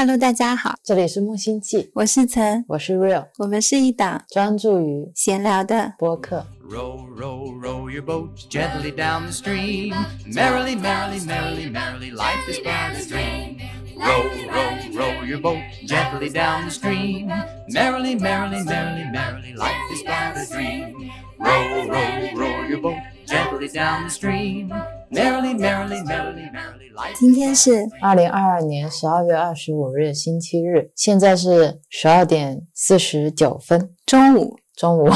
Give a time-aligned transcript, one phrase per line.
[0.00, 6.47] Hello，大家好，这里是木星记，我是陈，我是 Real，我们是一档专注于闲聊的播客。
[6.63, 9.93] Row, row, row your boat gently down the stream.
[10.25, 13.57] Merrily, merrily, merrily, merrily, life is but a dream.
[13.97, 17.27] Row, row, row your boat gently down the stream.
[17.67, 21.11] Merrily, merrily, merrily, merrily, life is but a dream.
[21.37, 22.97] Row, row, row your boat
[23.27, 24.71] gently down the stream.
[25.11, 27.19] Merrily, merrily, merrily, merrily, life.
[27.19, 35.09] 今天是二零二二年十二月二十五日星期日，现在是十二点四十九分，中午，中午。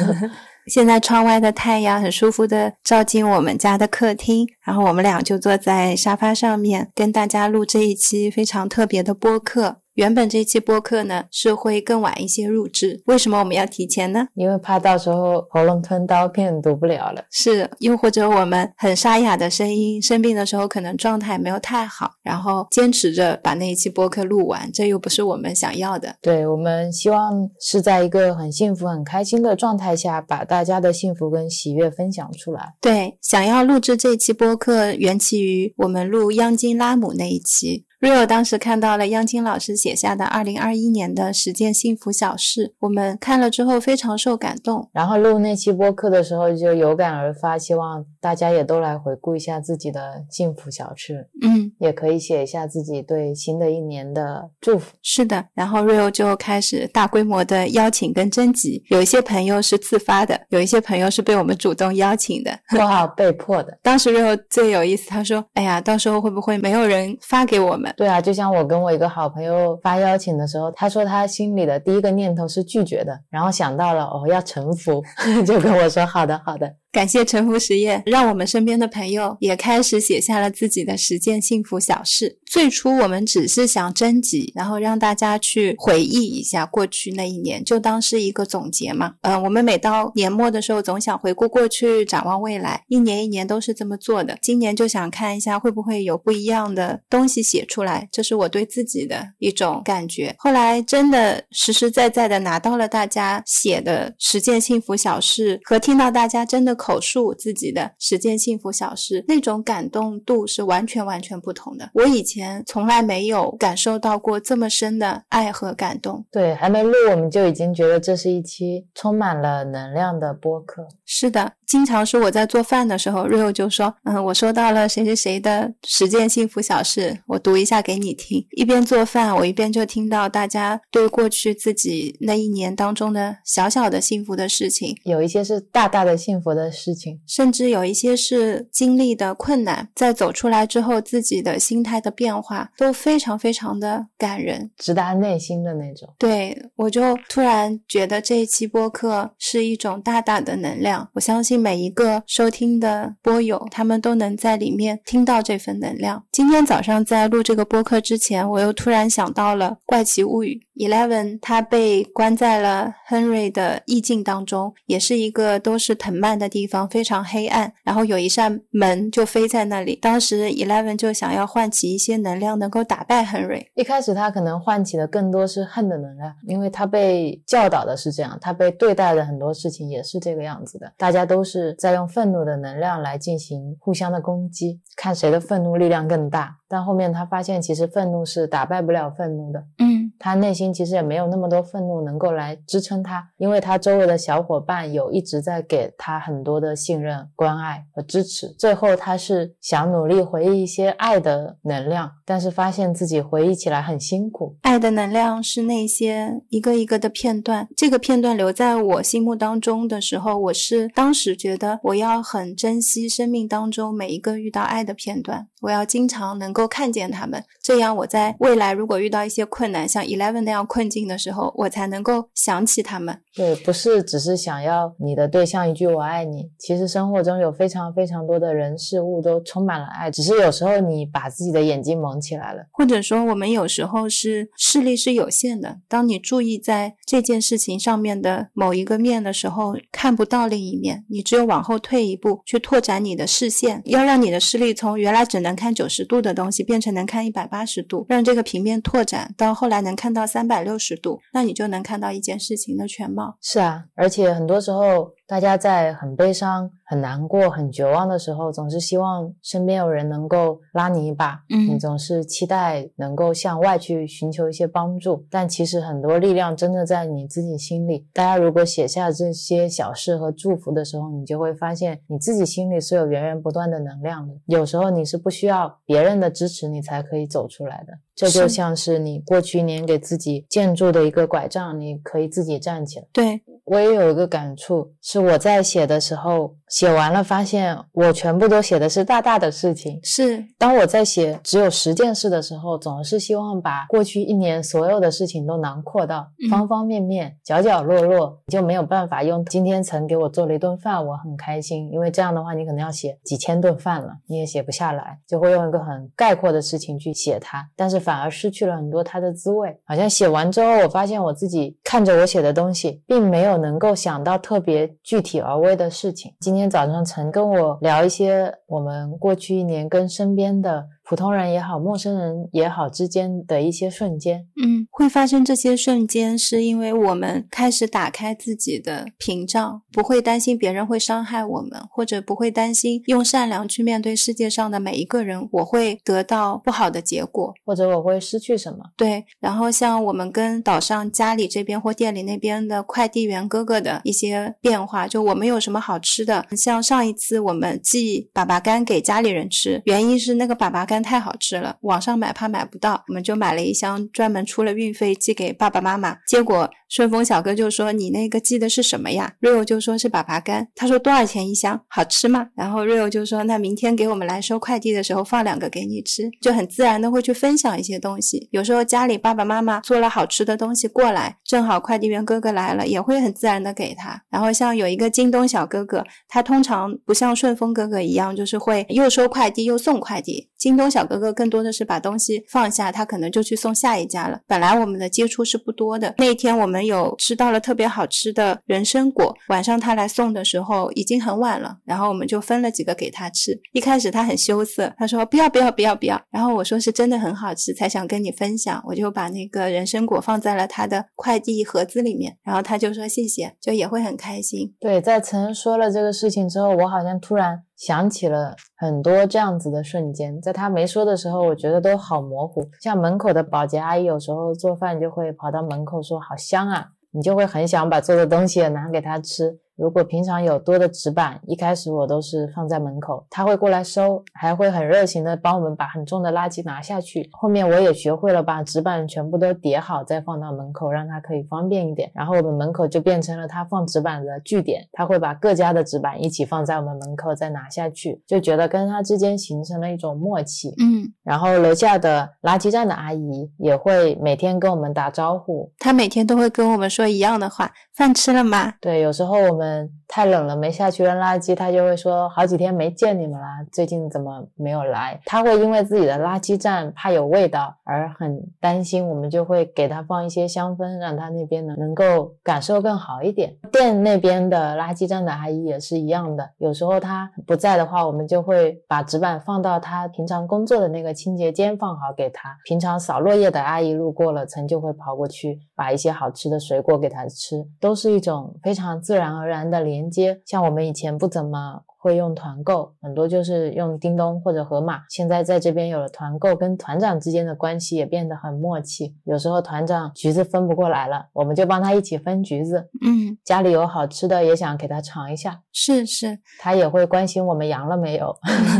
[0.68, 9.78] 现在窗外的太阳很舒服的照进我们家的客厅，然后我们俩就坐在沙发上面，跟大家录这一期非常特别的播客。
[10.00, 14.26] 原本这期播客呢是会更晚一些录制，为什么我们要提前呢？
[14.34, 17.22] 因为怕到时候喉咙吞刀片读不了了。
[17.30, 26.16] 是，又或者我们很沙哑的声音，生病的时候可能状态没有太好，然后坚持着把那一期播客录完，这又不是我们想要的。
[26.22, 32.72] 对我们希望是在一个很幸福、很开心的状态下，把大家的幸福跟喜悦分享出来。
[32.80, 37.84] 对，想要录制这期播客，缘起于我们录央金拉姆那一期。
[38.00, 44.88] Rio 当时看到了央金老师写下的二零二一年的十件幸福小事，我们看了之后非常受感动。
[44.90, 54.92] 然后录那期播客的时候，就有感而发，希望大家也都来回顾一下自己的幸福小事，嗯，也可以写一下自己对新的一年的祝福。
[55.02, 55.44] 是的。
[55.52, 62.50] 然后 Rio 就开始大规模的邀请跟征集，有一些朋友是自发的，有一些朋友是被我们主动邀请的。
[62.74, 63.78] 括号被迫的。
[63.82, 75.02] 当时 Rio 最有意思，他说：“哎呀，到时候会不会没有人发给我们？”对啊，就像我跟我一个好朋友发邀请的时候，他说他心里的第一个念头是拒绝的，然后想到了哦要臣服，
[75.46, 76.79] 就跟我说好的好的。
[76.92, 82.38] 感谢沉浮实验，让我们身边的朋友也开始写下了自己的十件幸福小事。
[82.44, 89.14] 最初我们只是想征集，然后让大家去回忆一下过去那一年，就当是一个总结嘛。
[89.20, 94.36] 呃，我们每到年末的时候，总想回顾过去，展望未来，一年一年都是这么做的。
[94.42, 100.34] 今年就想看一下会不会有不一样的东西写出来，这是我对自己的一种感觉。
[100.38, 111.90] 后来真的实实在在的拿到了大家写的十件幸福小事，和听到大家真的口述自己的十件幸福小事，那种感动度是完全完全不同的。
[111.92, 116.24] 我以前从来没有感受到过这么深的爱和感动。
[116.32, 120.88] 对，还没录我们就已经觉得这是一期充满了能量的播客。
[121.04, 144.70] 是的，经常是我在做饭的时候，Rio 就说：“嗯，我收到了谁谁谁的十件幸福小事，我读一下给你听。”一边做饭，我一边就听到大家对过去自己那一年当中的小小的幸福的事情，有一些是大大的幸福的事情，甚至有一些是经历的困难，在走出来之后，自己的心态的变化都非常非常的感人。
[144.76, 146.08] 直达内心的那种。
[146.18, 156.24] 对我就突然觉得这一期播客是一种大大的能量，我相信每一个收听的播友，他们都能在里面听到这份能量。
[156.32, 169.96] 今天早上在录这个播客之前，我又突然想到了《怪奇物语》Eleven，他被关在了 Henry 的意境当中，也是一个都是藤蔓的地方，非常黑暗，然后有一扇门就飞在那里。
[169.96, 173.66] 当时 Eleven 就想要唤起一些能量，能够打败 Henry。
[173.74, 180.92] 一开始他可能唤起的更多是恨的能量，因为他被教导的是这样，他被对待的很多事情也是这个样子的。
[180.96, 186.56] 大家都是在用愤怒的能量来进行互相的攻击，看谁的愤怒力量更大。
[186.68, 189.60] 但后面他发现，其实愤怒是打败不了愤怒的。
[189.78, 198.54] 嗯，他内心其实也没有那么多愤怒能够来支撑他，因为他周围的小伙伴有一直在给他很多的信任、关爱和支持。
[198.58, 204.54] 最后，他是想努力回忆一些爱的能量，但是发现自己回忆起来很辛苦。
[204.60, 223.20] 爱的能量是那些一个一个的片段，这个片段留在我心目当中的时候，我是当时觉得我要很珍惜生命当中每一个遇到爱的片段，我要经常能够看见他们，这样我在未来如果遇到一些困难，像 Eleven 那样困境的时候，我才能够想起他们。
[223.34, 232.66] 对，不是只是想要你的对象一句“我爱你”，其实生活中有非常非常多的人事物都充满了爱，只是有时候你把自己的眼睛蒙起来了。
[232.72, 235.78] 或者说，我们有时候是视力是有限的。
[235.88, 253.36] 当你注意在这件事情上面的某一个面的时候，看不到另一面，你只有往后退一步，去拓展你的视线，要让你的视力从原来只能看九十度的东西变成能看一百八十度，让这个平面拓展到后来能看到三百六十度，那你就能看到一件事情的全貌。
[253.42, 268.08] 是啊，而且很多时候大家在很悲伤、很难过、很绝望的时候，总是希望身边有人能够拉你一把，嗯你总是期待能够向外去寻求一些帮助，但其实很多力量真的在你自己心里。
[268.12, 274.34] 大家如果写下这些小事和祝福的时候，你就会发现你自己心里是有源源不断的能量的。
[274.46, 277.92] 有时候你是不需要别人的支持，你才可以走出来的。
[278.16, 283.06] 这就像是你过去一年给自己建筑的一个拐杖，你可以自己站起来。
[283.12, 289.98] 对，我也有一个感触，是我在写的时候，写完了发现我全部都写的是大大的事情。
[290.04, 309.76] 是当我在写只有十件事的时候，总是希望把过去一年所有的事情都囊括到嗯方方面面、角角落落，你就没有办法用今天曾给我做了一顿饭，我很开心，因为这样的话你可能要写几千顿饭了，你也写不下来，就会用一个很概括的事情去写它，但是反而失去了很多它的滋味。
[309.84, 316.32] 好像写完之后，我发现我自己看着我写的东西，并没有能够想到特别具体而微的事情。
[316.40, 324.46] 今天今天早上曾跟我聊一些我们过去一年跟身边的普通人也好、陌生人也好之间的一些瞬间。
[324.62, 337.52] 嗯，会发生这些瞬间，是因为我们开始打开自己的屏障，不会担心别人会伤害我们，或者不会担心用善良去面对世界上的每一个人，我会得到不好的结果。
[337.66, 338.78] 或者我会失去什么？
[338.96, 356.16] 对，然后像我们跟岛上家里这边或店里那边的快递员哥哥的一些变化，就我们有什么好吃的，像上一次我们寄粑粑干给家里人吃，原因是那个粑粑干太好吃了，网上买怕买不到，我们就买了一箱，专门出了运费寄给爸爸妈妈。
[356.26, 361.80] 结果顺丰小哥就说：“你那个寄的是什么呀？”Rio 就说是粑粑干，他说多少钱一箱？
[361.88, 362.48] 好吃吗？
[362.56, 368.48] 然后 Rio 就说：“那明天给我们来收快递的时候放两个给你吃。”就很自然的会去分享一些东西。
[368.50, 374.20] 有时候家里爸爸妈妈做了好吃的东西过来，正好快递员哥哥来了，也会很自然的给他。
[374.28, 380.48] 然后像有一个京东小哥哥，他通常不像顺丰哥哥一样，就是会又收快递又送快递。
[380.58, 384.40] 京东小哥哥更多的是把东西放下，他可能就去送下一家了。
[384.48, 393.58] 本来我们的接触是不多的，那天我们有吃到了特别好吃的人参果，晚上他来送的时候已经很晚了，然后我们就分了几个给他吃。
[393.72, 404.74] 一开始他很羞涩，他说不要不要不要不要，然后我说是真的很好吃，才想跟你分享，我就把那个人参果放在了他的快递盒子里面，然后他就说谢谢，就也会很开心。
[404.80, 412.68] 对，在曾说了这个事情之后，我好像突然想起了很多这样子的瞬间，在他没说的时候，我觉得都好模糊。
[412.78, 419.58] 像门口的保洁阿姨，有时候做饭就会跑到门口说“好香啊”，你就会很想把做的东西也拿给他吃。
[419.80, 427.26] 如果平常有多的纸板，一开始我都是放在门口，他会过来收，还会很热情的帮我们把很重的垃圾拿下去。
[427.32, 432.10] 后面我也学会了把纸板全部都叠好，再放到门口，让他可以方便一点。
[432.14, 440.74] 然后我们门口就变成了他放纸板的据点，他会把各家的纸板一起放在我们门口，再拿下去，就觉得跟他之间形成了一种默契。
[440.78, 448.74] 嗯，然后楼下的垃圾站的阿姨也会每天跟我们打招呼，他每天都会跟我们说一样的话：饭吃了吗？
[448.78, 449.69] 对，有时候我们
[450.08, 455.20] 太冷了没下去扔垃圾，他就会说好几天没见你们啦，最近怎么没有来？
[455.24, 463.54] 他会因为自己的垃圾站怕有味道而很担心，我们就会给他放一些香氛，让他那边呢能够感受更好一点。
[463.72, 472.56] 店那边的垃圾站的阿姨也是一样的，有时候他不在的话，我们就会把纸板放到他平常工作的那个清洁间放好给他。
[472.64, 480.40] 平常扫落叶的阿姨路过了，曾就会跑过去把一些好吃的水果给他吃，都是一种非常自然而然的连接。
[480.46, 485.02] 像我们以前不怎么会用团购，很多就是用叮咚或者盒马。
[485.10, 489.14] 现在在这边有了团购，跟团长之间的关系也变得很默契。
[489.24, 492.88] 有时候团长橘子分不过来了，我们就帮他一起分橘子。
[493.04, 498.34] 嗯，家里有好吃的也想给他尝一下，是是，他也会关心我们阳了没有。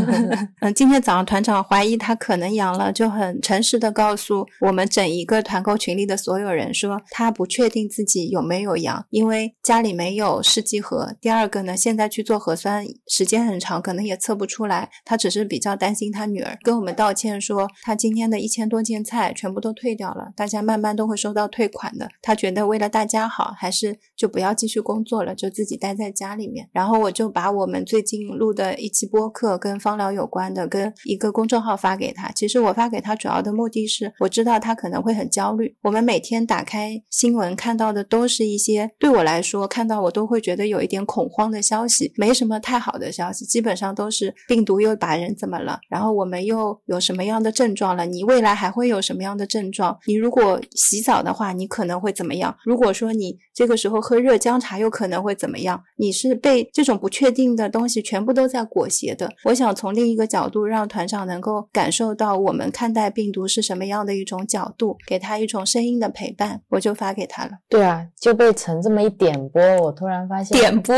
[0.61, 11.15] 嗯，今天早上团长怀疑他可能阳了，就很诚实的告诉我们整一个团购群里的所有人说，他不确定自己有没有阳，因为家里没有试剂盒。
[11.21, 14.89] 第二个呢，现在去做核酸时间很长，可能也测不出来。
[15.03, 22.07] 他只是比较担心他女儿，跟我们道歉说，他今天的一千多件菜全部都退掉了，大家慢慢都会收到退款的。
[22.21, 26.69] 他觉得为了大家好，还是就不要继续工作了，就自己待在家里面。
[26.71, 32.31] 然后我就把我们最近录的一期播客跟芳疗有关的，跟一个公众号发给他。
[32.31, 35.75] 其实我发给他主要的目的是，我知道他可能会很焦虑。
[35.81, 48.05] 我们每天打开新闻看到的都是一些对我来说看到我都会觉得有一点恐慌的消息，没什么太好的消息，基本上都是病毒又把人怎么了，然后我们又有什么样的症状了？
[48.05, 49.97] 你未来还会有什么样的症状？
[50.05, 52.55] 你如果洗澡的话，你可能会怎么样？
[52.63, 55.81] 如果说你这个时候喝热姜茶，又可能会怎么样？
[55.97, 59.29] 你是被这种不确定的东西全部都在裹挟的。
[59.45, 67.51] 我想从另一个角度，让团长能够感受到我们看待病毒是什么样的一种角度，给他一种声音的陪伴，我就发给他了。
[67.67, 70.95] 对啊，就被陈这么一点播，我突然发现点播，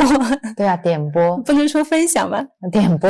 [0.55, 2.43] 对啊，点播 不能说分享吧？
[2.73, 3.07] 点播，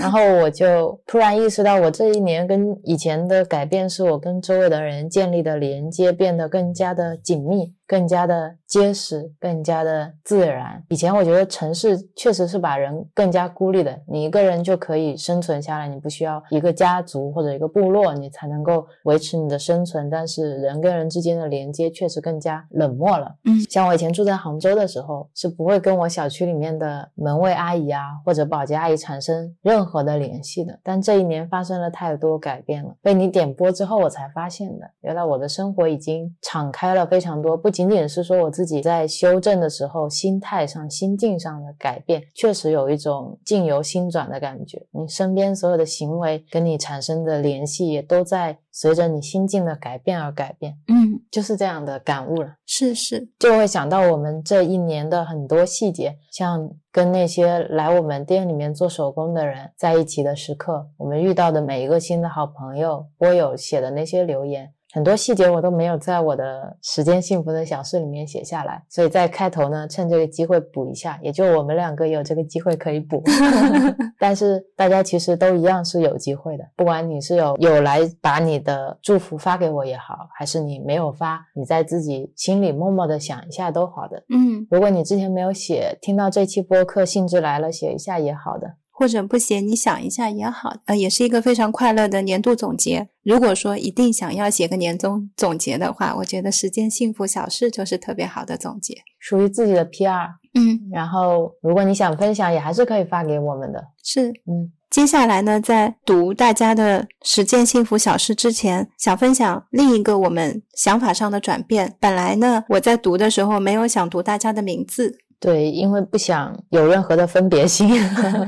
[0.00, 7.72] 然后我就突然意识到，我这一年跟以前的改变，是我跟周围的人建立的连接变得更加的紧密。
[7.86, 10.82] 更加的结实，更加的自然。
[10.88, 20.10] 以前我觉得城市确实是把人更加孤立的，你一个人就可以生存下来，你不需要一个家族或者一个部落，你才能够维持你的生存。
[20.10, 23.32] 但是人跟人之间的连接确实更加冷漠了。
[23.44, 30.76] 嗯，像我以前住在杭州的时候，是不会跟我小区里面的门卫阿姨啊或者保洁阿姨产生任何的联系的。
[30.82, 37.56] 但这一年发生了太多改变了，被你点播之后，我才发现的，原来我的生活已经敞开了非常多。
[37.56, 37.75] 不。
[37.76, 44.86] 仅仅是说我自己在修正的时候，心态上、心境上的改变，确实有一种境由心转的感觉。
[44.92, 50.78] 你身边所有的行为跟你产生的联系，也都在随着你心境的改变而改变。
[50.88, 52.54] 嗯，就是这样的感悟了。
[52.64, 64.72] 是是，就会想到我们这一年的很多细节，像跟那些来我们店里面做手工的人在一起的时刻，我们遇到的每一个新的好朋友、播友写的那些留言。
[64.92, 73.22] 很多细节我都没有在我的时间幸福的小事里面写下来，所以在开头呢，趁这个机会补一下，也就我们两个有这个机会可以补。
[74.18, 84.24] 但是大家其实都一样是有机会的，不管你是有有来把你的祝福发给我也好，还是你没有发，你在自己心里默默的想一下都好的。
[84.30, 88.76] 嗯，如果你之前没有写，听到这期播客兴致来了，写一下也好的。
[88.98, 93.06] 或者不写，你想一下也好，呃，也是一个非常快乐的年度总结。
[93.22, 100.28] 如果说一定想要写个年终总结的话，我觉得十件幸福小事就是特别好的总结，属于自己的 PR。
[100.54, 103.84] 嗯，然后如果你想分享，也还是可以发给我们的。
[104.02, 104.72] 是，嗯。
[104.88, 111.94] 接下来呢，在读大家的十件幸福小事之前，想分享另一个我们想法上的转变。
[112.00, 115.18] 本来呢，我在读的时候没有想读大家的名字。
[115.38, 117.88] 对，因为不想有任何的分别心，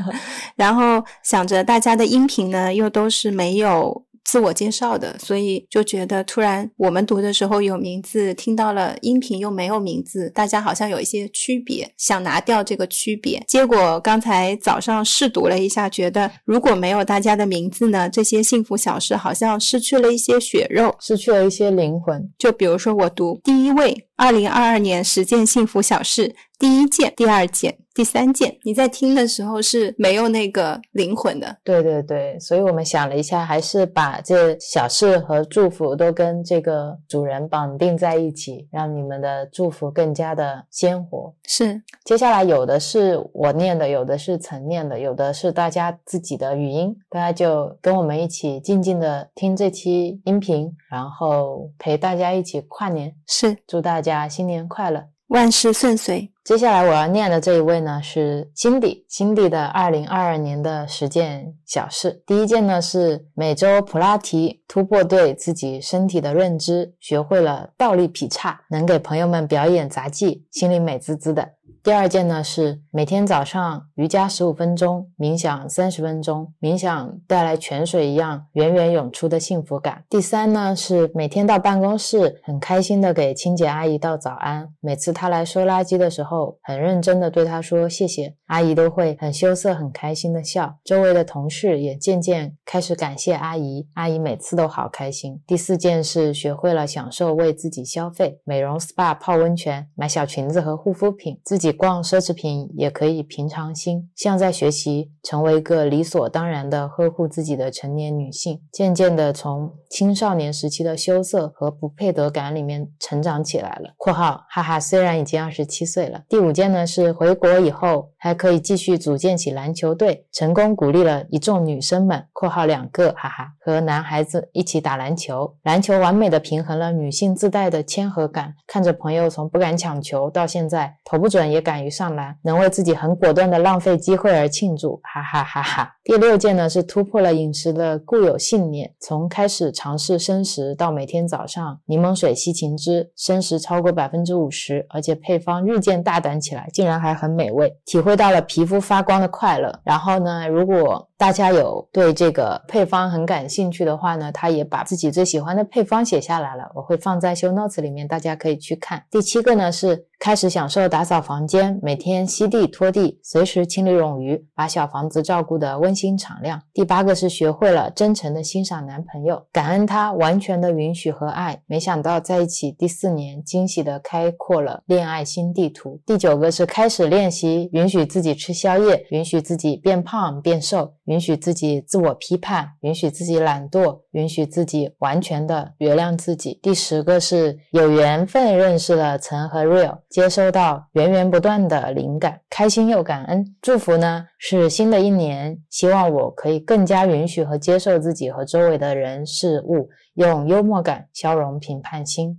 [0.57, 4.05] 然后想着大家的音频呢，又都是没有。
[4.31, 13.43] 自我介绍的，所以就觉得突然我们读的时候有名字，听到了音频又没有名字，大家好像有一些区别，想拿掉这个区别。
[13.49, 22.31] 结果刚才早上试读了一下，觉得如果没有大家的名字呢，这些幸福小事好像失去了一些血肉，失去了一些灵魂。
[22.37, 27.79] 就比如说我读第一位，二零二二年十件幸福小事，第一件、第二件。
[27.95, 31.57] 第三件，你在听的时候是没有那个灵魂的。
[31.65, 41.35] 对对对，所以我们想了一下，还是把这小事和祝福都跟这个主人绑定在一起，让你们的祝福更加的鲜活。
[41.45, 53.13] 是，接下来有的是我念的，有的是曾念的，有的是大家自己的语音，大家就跟我们一起静静的听这期音频，然后陪大家一起跨年。
[53.27, 56.33] 是，祝大家家新年快乐，万事顺遂。
[56.49, 62.23] 接下来我要念的这一位呢是辛迪，辛迪的二零二二年的十件小事。
[62.27, 71.51] 第一件呢是每周普拉提突破对自己身体的认知，学会了倒立劈叉，能给朋友们表演杂技，心里美滋滋的。
[71.81, 80.03] 第二件呢是每天早上瑜伽十五分钟，冥想三十分钟，冥想带来泉水一样源源涌出的幸福感。
[80.11, 95.41] 第三呢是每天到办公室很开心的给清洁阿姨道早安，每次她来收垃圾的时候，很认真的对她说谢谢，阿姨都会很羞涩很开心的笑，周围的同事也渐渐开始感谢阿姨，阿姨每次都好开心。
[95.47, 101.69] 第四件是学会了享受为自己消费，美容 SPA 泡温泉，买小裙子和护肤品，自己。
[101.79, 113.93] 逛奢侈品也可以平常心，像在学习成为一个理所当然的呵护自己的成年女性，渐渐的从青少年时期的羞涩和不配得感里面成长起来了。
[113.97, 128.55] （括号哈哈，虽然已经二十七岁了。）第五件呢是回国以后还可以继续组建起篮球队，成功鼓励了一众女生们（括号两个哈哈）和男孩子一起打篮球，篮球完美的平衡了女性自带的谦和感。
[128.67, 131.59] 看着朋友从不敢抢球到现在投不准也。
[131.69, 135.97] 敢于上篮，能为自己很果断的浪费机会而庆祝，哈哈哈哈！
[136.09, 149.81] 第六件呢是突破了饮食的固有信念，从开始尝试生食到每天早上柠檬水西芹汁，生食超过百分之五十，而且配方日渐大胆起来，竟然还很美味，体会到了皮肤发光的快乐。
[149.85, 159.03] 然后呢，如果大家有对这个配方很感兴趣的话呢，他也把自己最喜欢的配方写下来了，我会放在 show notes 里面，大家可以去看。
[159.11, 160.07] 第七个呢是。
[160.21, 166.61] 开始享受打扫房间，每天吸地拖地，随时清理冗余，把小房子照顾得温馨敞亮。
[166.75, 171.63] 第八个是学会了真诚的欣赏男朋友，感恩他完全的允许和爱。
[171.67, 176.01] 没想到在一起第四年，惊喜的开阔了恋爱新地图。
[176.05, 186.61] 第九个是开始练习允许自己吃宵夜，允许自己变胖变瘦，允许自己自我批判，允许自己懒惰，允许自己完全的原谅自己。
[186.63, 190.01] 第十个是有缘分认识了陈和 Real。
[190.11, 193.57] 接收到源源不断的灵感，开心又感恩。
[193.63, 202.39] 祝福呢是新的一年，希望我可以更加允许和接受自己和周围的人事物，用幽默感消融评判心。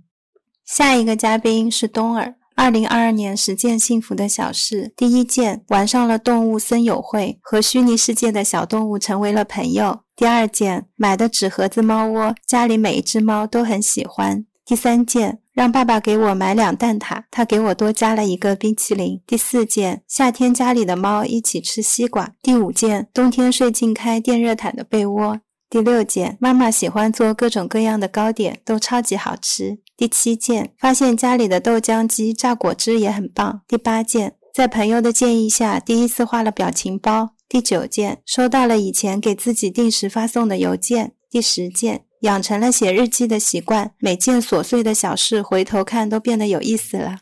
[0.64, 2.36] 下一个嘉宾是东儿。
[2.60, 10.00] 二零二二年十件幸福的小事，第一件玩上了动物森友会，和虚拟世界的小动物成为了朋友。
[10.14, 14.44] 第二件买的纸盒子猫窝，家里每一只猫都很喜欢。
[14.66, 15.38] 第三件。
[15.52, 19.20] 让爸爸给我买两蛋挞，他给我多加了一个冰淇淋。
[19.26, 22.32] 第四件，夏天家里的猫一起吃西瓜。
[22.40, 25.40] 第五件，冬天睡进开电热毯的被窝。
[25.68, 29.80] 第六件，妈妈喜欢做各种各样的糕点，都超级好吃。
[30.00, 33.60] 第七件，发现家里的豆浆机榨果汁也很棒。
[33.68, 37.34] 第八件，在朋友的建议下，第一次画了表情包。
[37.46, 41.12] 第九件，收到了以前给自己定时发送的邮件。
[41.28, 42.06] 第十件。
[42.20, 47.18] 养成了写日记的习惯，每件琐碎的小事回头看都变得有意思了。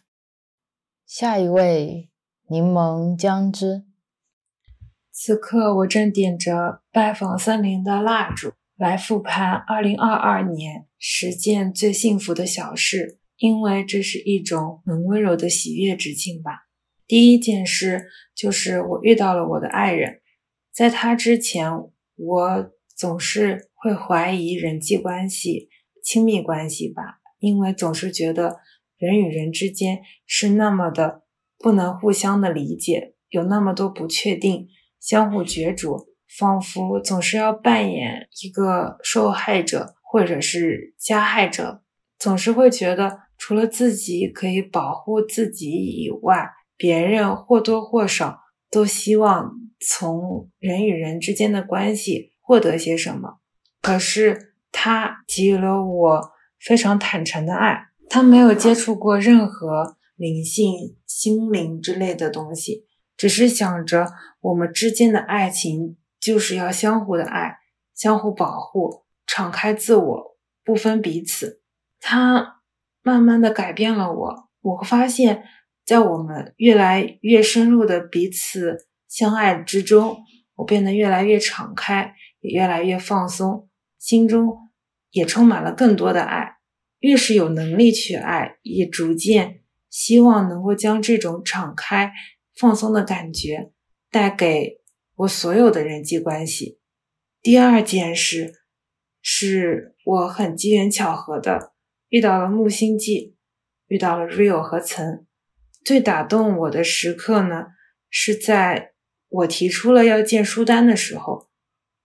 [1.04, 2.08] 下一位，
[2.48, 3.84] 柠檬姜汁。
[5.12, 16.68] 此刻我正点着拜访森林的蜡烛，来复盘2022年十件最幸福的小事，因为这是一种很温柔的喜悦之情吧。
[17.06, 20.20] 第一件事就是我遇到了我的爱人，
[20.72, 21.70] 在他之前，
[22.16, 23.68] 我总是。
[23.80, 25.68] 会怀疑人际关系、
[26.02, 28.56] 亲密关系吧，因为总是觉得
[28.96, 31.22] 人与人之间是那么的
[31.60, 34.66] 不能互相的理解，有那么多不确定，
[35.00, 41.82] 相互角逐，仿佛总是要扮演一个受害者或者是加害者，
[42.18, 48.38] 总是会觉得除了自己可以保护自己以外，别人或多或少
[48.70, 53.40] 都希望从人与人之间的关系获得些什么。
[53.82, 64.06] 可是他给予了我非常坦诚的爱，他没有接触过任何灵性、心灵之类的东西，只是想着
[64.40, 67.58] 我们之间的爱情就是要相互的爱，
[67.94, 69.04] 相互保护，
[69.38, 71.62] 敞开自我，不分彼此。
[72.00, 72.60] 他
[73.02, 75.44] 慢慢的改变了我，我发现，
[75.84, 80.24] 在我们越来越深入的彼此相爱之中，
[80.56, 83.68] 我变得越来越敞开，也越来越放松。
[83.96, 84.56] 心中
[85.12, 86.56] 也充满了更多的爱，
[86.98, 92.10] 越是有能力去爱，也逐渐希望能够将这种敞开、
[92.56, 93.70] 放松的感觉
[94.10, 94.80] 带给
[95.14, 96.80] 我所有的人际关系。
[97.40, 98.64] 第二件事
[99.20, 101.72] 是我很机缘巧合的
[102.08, 103.36] 遇到了木星记，
[103.86, 105.26] 遇到了 Rio 和岑。
[105.84, 107.66] 最打动我的时刻呢，
[108.10, 108.92] 是在
[109.28, 111.48] 我提出了要建书单的时候。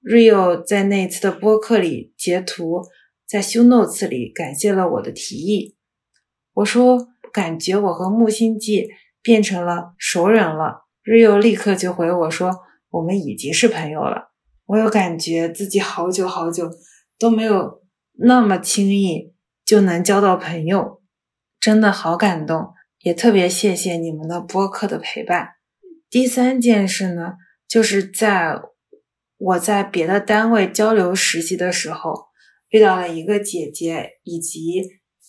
[0.02, 2.82] Rio 在那次的播客里截图，
[3.26, 5.78] 在秀 Notes 里感谢了我的提议。
[6.56, 8.89] 我说感觉我和木星记
[9.21, 10.86] 变成了熟人了。
[11.06, 12.52] Rio 立刻就回我说
[12.89, 14.34] 我们已经是朋友了。
[14.65, 16.69] 我有感觉自己好久好久
[17.23, 17.81] 都没有
[18.19, 19.33] 那么轻易
[19.63, 21.01] 就能交到朋友，
[21.57, 25.51] 真的好感动，也特别谢谢你们的播客的陪伴。
[26.09, 27.36] 第三件事呢，
[27.67, 28.62] 就是在。
[29.38, 32.27] 我在别的单位交流实习的时候，
[32.69, 34.81] 遇到了一个姐姐，以及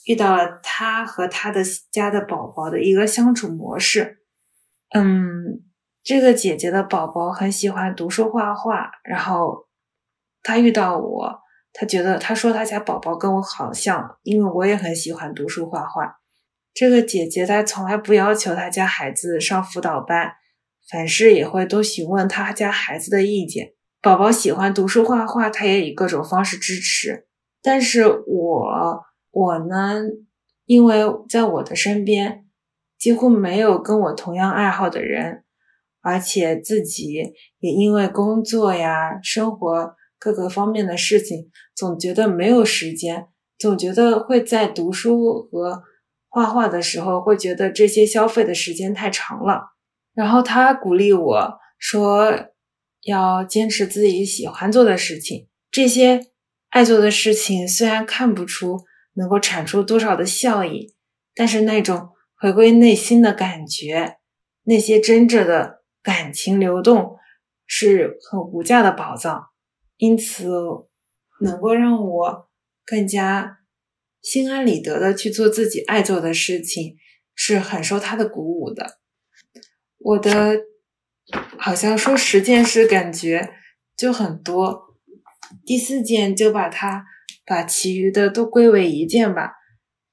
[0.07, 4.19] 遇到了她和她的家的宝宝的一个相处模式。
[4.95, 5.65] 嗯，
[6.05, 9.67] 这个姐姐的宝宝很喜欢读书画画，然后
[10.45, 11.41] 她遇到我，
[11.75, 16.21] 她觉得她说她家宝宝跟我好像，因为我也很喜欢读书画画。
[16.73, 20.33] 这个姐姐她从来不要求她家孩子上辅导班，
[20.91, 23.73] 凡事也会都询问她家孩子的意见。
[24.01, 27.27] 宝宝喜欢读书画画，他也以各种方式支持。
[27.63, 30.03] 但是我我呢，
[30.67, 32.45] 因为在我的身边
[32.99, 35.45] 几乎没有跟我同样爱好的人，
[36.03, 37.15] 而且自己
[37.61, 45.83] 也因为工作呀、生活各个方面的事情，总觉得没有时间，总觉得会在读书和
[46.29, 49.73] 画画的时候，会觉得这些消费的时间太长了。
[50.15, 52.33] 然后他鼓励我说，
[53.03, 56.21] 要坚持自己喜欢做的事情，这些
[56.71, 58.85] 爱做的事情虽然看不出
[59.15, 60.95] 能够产出多少的效益，
[61.35, 64.19] 但是那种回归内心的感觉，
[64.65, 65.83] 那些真正的。
[66.05, 67.17] 感情流动
[67.67, 69.47] 是很无价的宝藏，
[69.97, 70.51] 因此
[71.45, 72.49] 能够让我
[72.85, 73.59] 更加
[74.21, 76.97] 心安理得的去做自己爱做的事情，
[77.35, 78.99] 是很受他的鼓舞的。
[79.99, 80.61] 我的
[81.59, 83.55] 好像说十件事感觉
[83.97, 84.97] 就很多，
[85.65, 87.05] 第四件就把它
[87.47, 89.53] 把其余的都归为一件吧，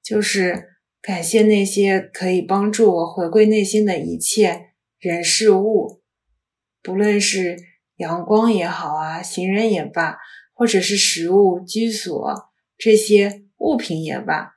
[0.03, 0.69] 就是
[1.01, 4.67] 感谢那些可以帮助我回归内心的一切。
[4.99, 6.03] 人事物，
[6.83, 7.57] 不论是
[7.95, 10.17] 阳光也好啊，行人也罢，
[10.62, 14.54] 或者是食物、居所这些物品也罢，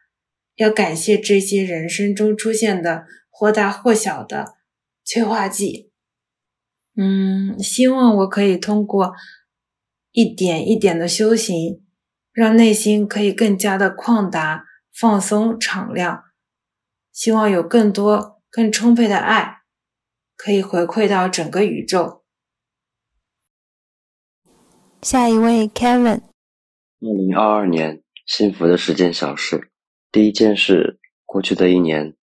[0.56, 4.56] 要感谢这些人生中出现的或大或小的
[5.02, 5.90] 催化剂。
[6.94, 9.14] 嗯，希望我可以通过
[10.12, 11.82] 一点一点的修行，
[12.34, 16.22] 让内心可以更加的旷达、放松、敞亮。
[17.14, 19.62] 希望有更多、更充沛的爱。
[20.36, 22.23] 可以回馈到整个宇宙。
[25.04, 26.22] 下一位，Kevin。
[27.02, 29.70] 二零二二年，幸福的十件小事。
[30.10, 32.16] 第一件事，过去的一年，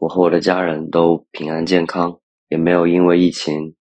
[0.00, 2.18] 我和我的家人都平安健康，
[2.48, 3.76] 也没有因为疫情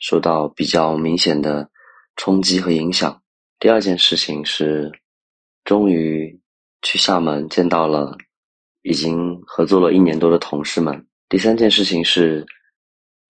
[0.00, 1.68] 受到比较明显的
[2.14, 3.20] 冲击和影响。
[3.58, 4.92] 第二件事情是，
[5.64, 6.40] 终于
[6.82, 8.16] 去厦门见到了
[8.82, 11.08] 已经合作了一年多的同事们。
[11.28, 12.46] 第三件事情是。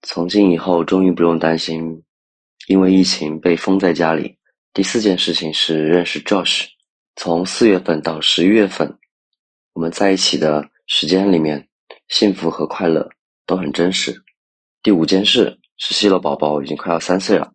[0.03, 2.05] 从今以后，终于不用担心
[2.69, 4.36] 因为疫情被封在家里。
[4.77, 6.67] 第四件事情是认识 Josh，
[7.15, 8.99] 从四月份到十一月份，
[9.73, 11.67] 我们在一起的时间里面，
[12.09, 13.09] 幸福和快乐
[13.47, 14.15] 都很真实。
[14.83, 17.55] 第五件事是希罗宝宝已经快要三岁了，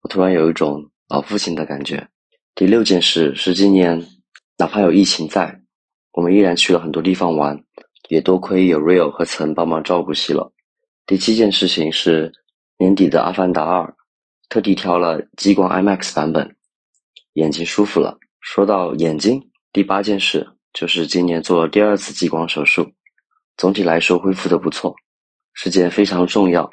[0.00, 2.08] 我突然有一种老父亲的感觉。
[2.54, 4.02] 第六件事是今年，
[4.56, 5.60] 哪怕有疫情在，
[6.12, 7.62] 我们依然去了很多地方玩，
[8.08, 10.50] 也多亏有 Real 和曾帮忙照顾希罗。
[11.04, 12.32] 第七件事情是
[12.78, 13.82] 年底的《阿凡达二》，
[14.48, 16.56] 特地挑了激光 IMAX 版本，
[17.34, 18.18] 眼睛舒服了。
[18.40, 22.92] 说到眼睛，第八件事就是今年做了第二次激光手术，
[23.56, 24.94] 总体来说恢复的不错，
[25.54, 26.70] 是件非常重要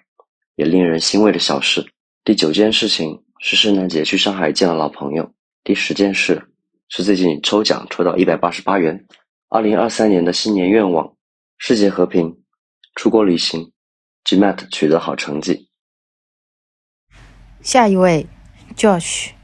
[0.55, 1.85] 也令人欣慰的小事。
[2.23, 5.31] 第九件事情是圣诞节去上海见了老朋友。
[5.63, 6.41] 第十件事
[6.89, 9.05] 是最近抽奖抽到一百八十八元。
[9.49, 11.15] 二零二三年的新年愿望：
[11.57, 12.43] 世界和平，
[12.95, 13.71] 出国旅行。
[14.25, 15.69] GMAT 取得好成绩。
[17.61, 18.27] 下一位
[18.75, 19.38] ，Josh。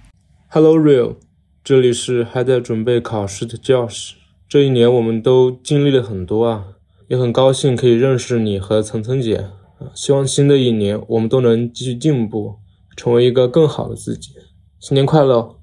[0.56, 1.18] Hello Real，
[1.65, 4.15] 这里是还在准备考试的教室。
[4.48, 6.63] 这一年我们都经历了很多啊，
[7.10, 9.50] 也很高兴可以认识你和层层姐。
[9.94, 12.56] 希望新的一年我们都能继续进步，
[12.96, 14.30] 成为一个更好的自己。
[14.80, 15.58] 新年快乐！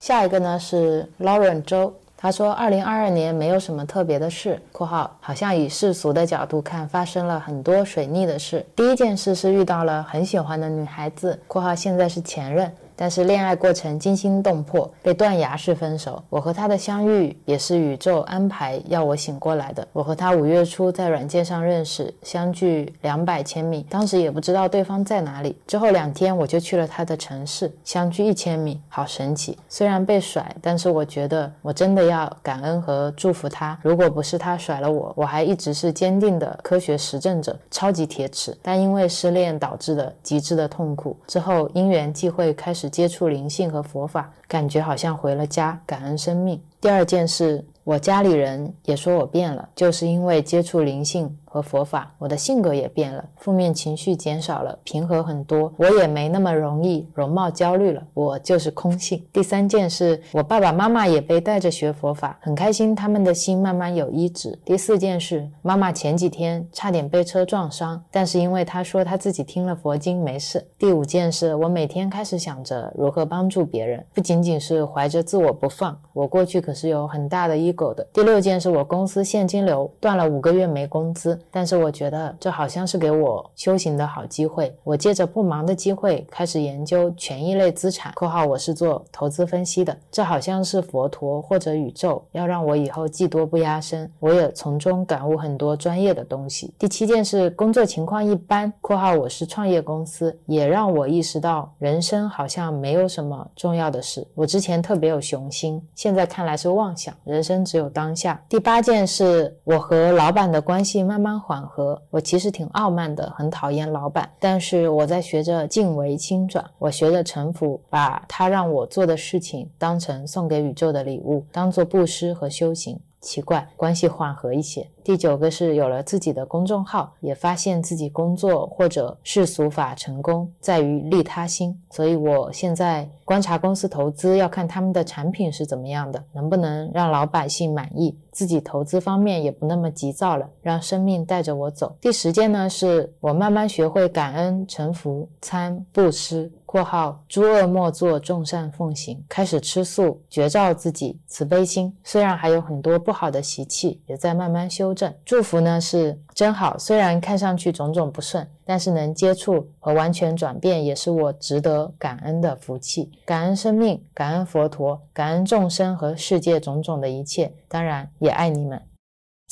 [0.00, 1.94] 下一个呢是 Lauren 周。
[2.16, 4.60] 他说：“二零二二年没有什么特别的事。
[4.70, 8.64] （括号好像以世俗的角度看，发生了很多水逆的事。
[8.76, 11.38] 第一件事是遇到了很喜欢的女孩子。
[11.46, 12.72] ）（括号现在是前任）。
[13.02, 16.22] 但是恋爱过程惊心动魄，被断崖式分手。
[16.30, 19.84] 我和他的相遇也是宇宙安排要我醒过来的。
[19.92, 25.56] 我和他五月初在软件上认识，相距两百千米，当时也不知道对方在哪里。
[25.66, 29.58] 之后两天我就去了他的城市，相距一千米，好神奇。
[29.68, 33.76] 虽然被甩，但是我觉得我真的要感恩和祝福他。
[33.82, 38.56] 如果不是他甩了我，我还一直是坚定的科学实证者，超级铁齿。
[38.62, 42.91] 但因为失恋导致的极致的痛苦，之后因缘际会开始。
[42.92, 46.62] 接触灵性和佛法，感觉好像回了家，感恩生命。
[46.80, 51.36] 第二件事，我家里人也说我变了，就是因为接触灵性。
[51.52, 55.70] 和佛法，我的性格也变了，负面情绪减少了，平和很多。
[55.76, 59.22] 我也没那么容易容貌焦虑了，我就是空性。
[59.30, 64.58] 第三件事，我爸爸妈妈也被带着学佛法，很开心，他们的心慢慢有医治。
[64.64, 70.66] 第四件事，妈妈前几天差点被车撞伤，但是因为她说她自己听了佛经没事。
[70.78, 75.94] 第五件事，我每天开始想着如何帮助别人，不仅仅是怀着自我不放。
[76.14, 78.06] 我过去可是有很大的 ego 的。
[78.10, 84.74] 第六件是我公司现金流断了五个月没工资，但是我觉得这好像是给我修行的好机会。
[84.84, 94.10] 我借着不忙的机会开始研究权益类资产（括号我是做投资分析的），这好像是佛陀或者宇宙要让我以后技多不压身。
[94.20, 96.72] 我也从中感悟很多专业的东西。
[96.78, 104.26] 第七件是工作情况一般（括号我是创业公司），也让我意识到人生好像没有什么重要的事。
[104.34, 107.14] 我之前特别有雄心，现在看来是妄想。
[107.24, 108.42] 人生只有当下。
[108.48, 112.00] 第八件是我和老板的关系慢慢缓和。
[112.10, 122.98] 我其实挺傲慢的，很讨厌老板，但是我在学着静为轻转，我学着臣服，把他让我做的事情当成送给宇宙的礼物，当做布施和修行。
[123.22, 124.86] 奇怪，关系缓和一些。
[125.04, 141.96] 第九个是有了自己的公众号，也发现自己工作或者世俗法成功在于利他心，所以我现在观察公司投资要看他们的产品是怎么样的，能不能让老百姓满意，自己投资方面也不那么急躁了，让生命带着我走。
[142.00, 146.50] 第十件呢，是我慢慢学会感恩、臣服、参布施。
[146.72, 149.22] 括号诸恶莫作，众善奉行。
[149.28, 151.94] 开始吃素，觉照自己慈悲心。
[152.02, 155.12] 虽然还有很多不好的习气，也在慢慢修正。
[155.22, 163.12] 祝福呢是真好，虽然看上去种种不顺，但是能接触和完全转变，也是我值得感恩的福气。
[163.26, 168.80] 感恩生命，感恩佛陀，感恩众生和世界种种的一切，当然也爱你们。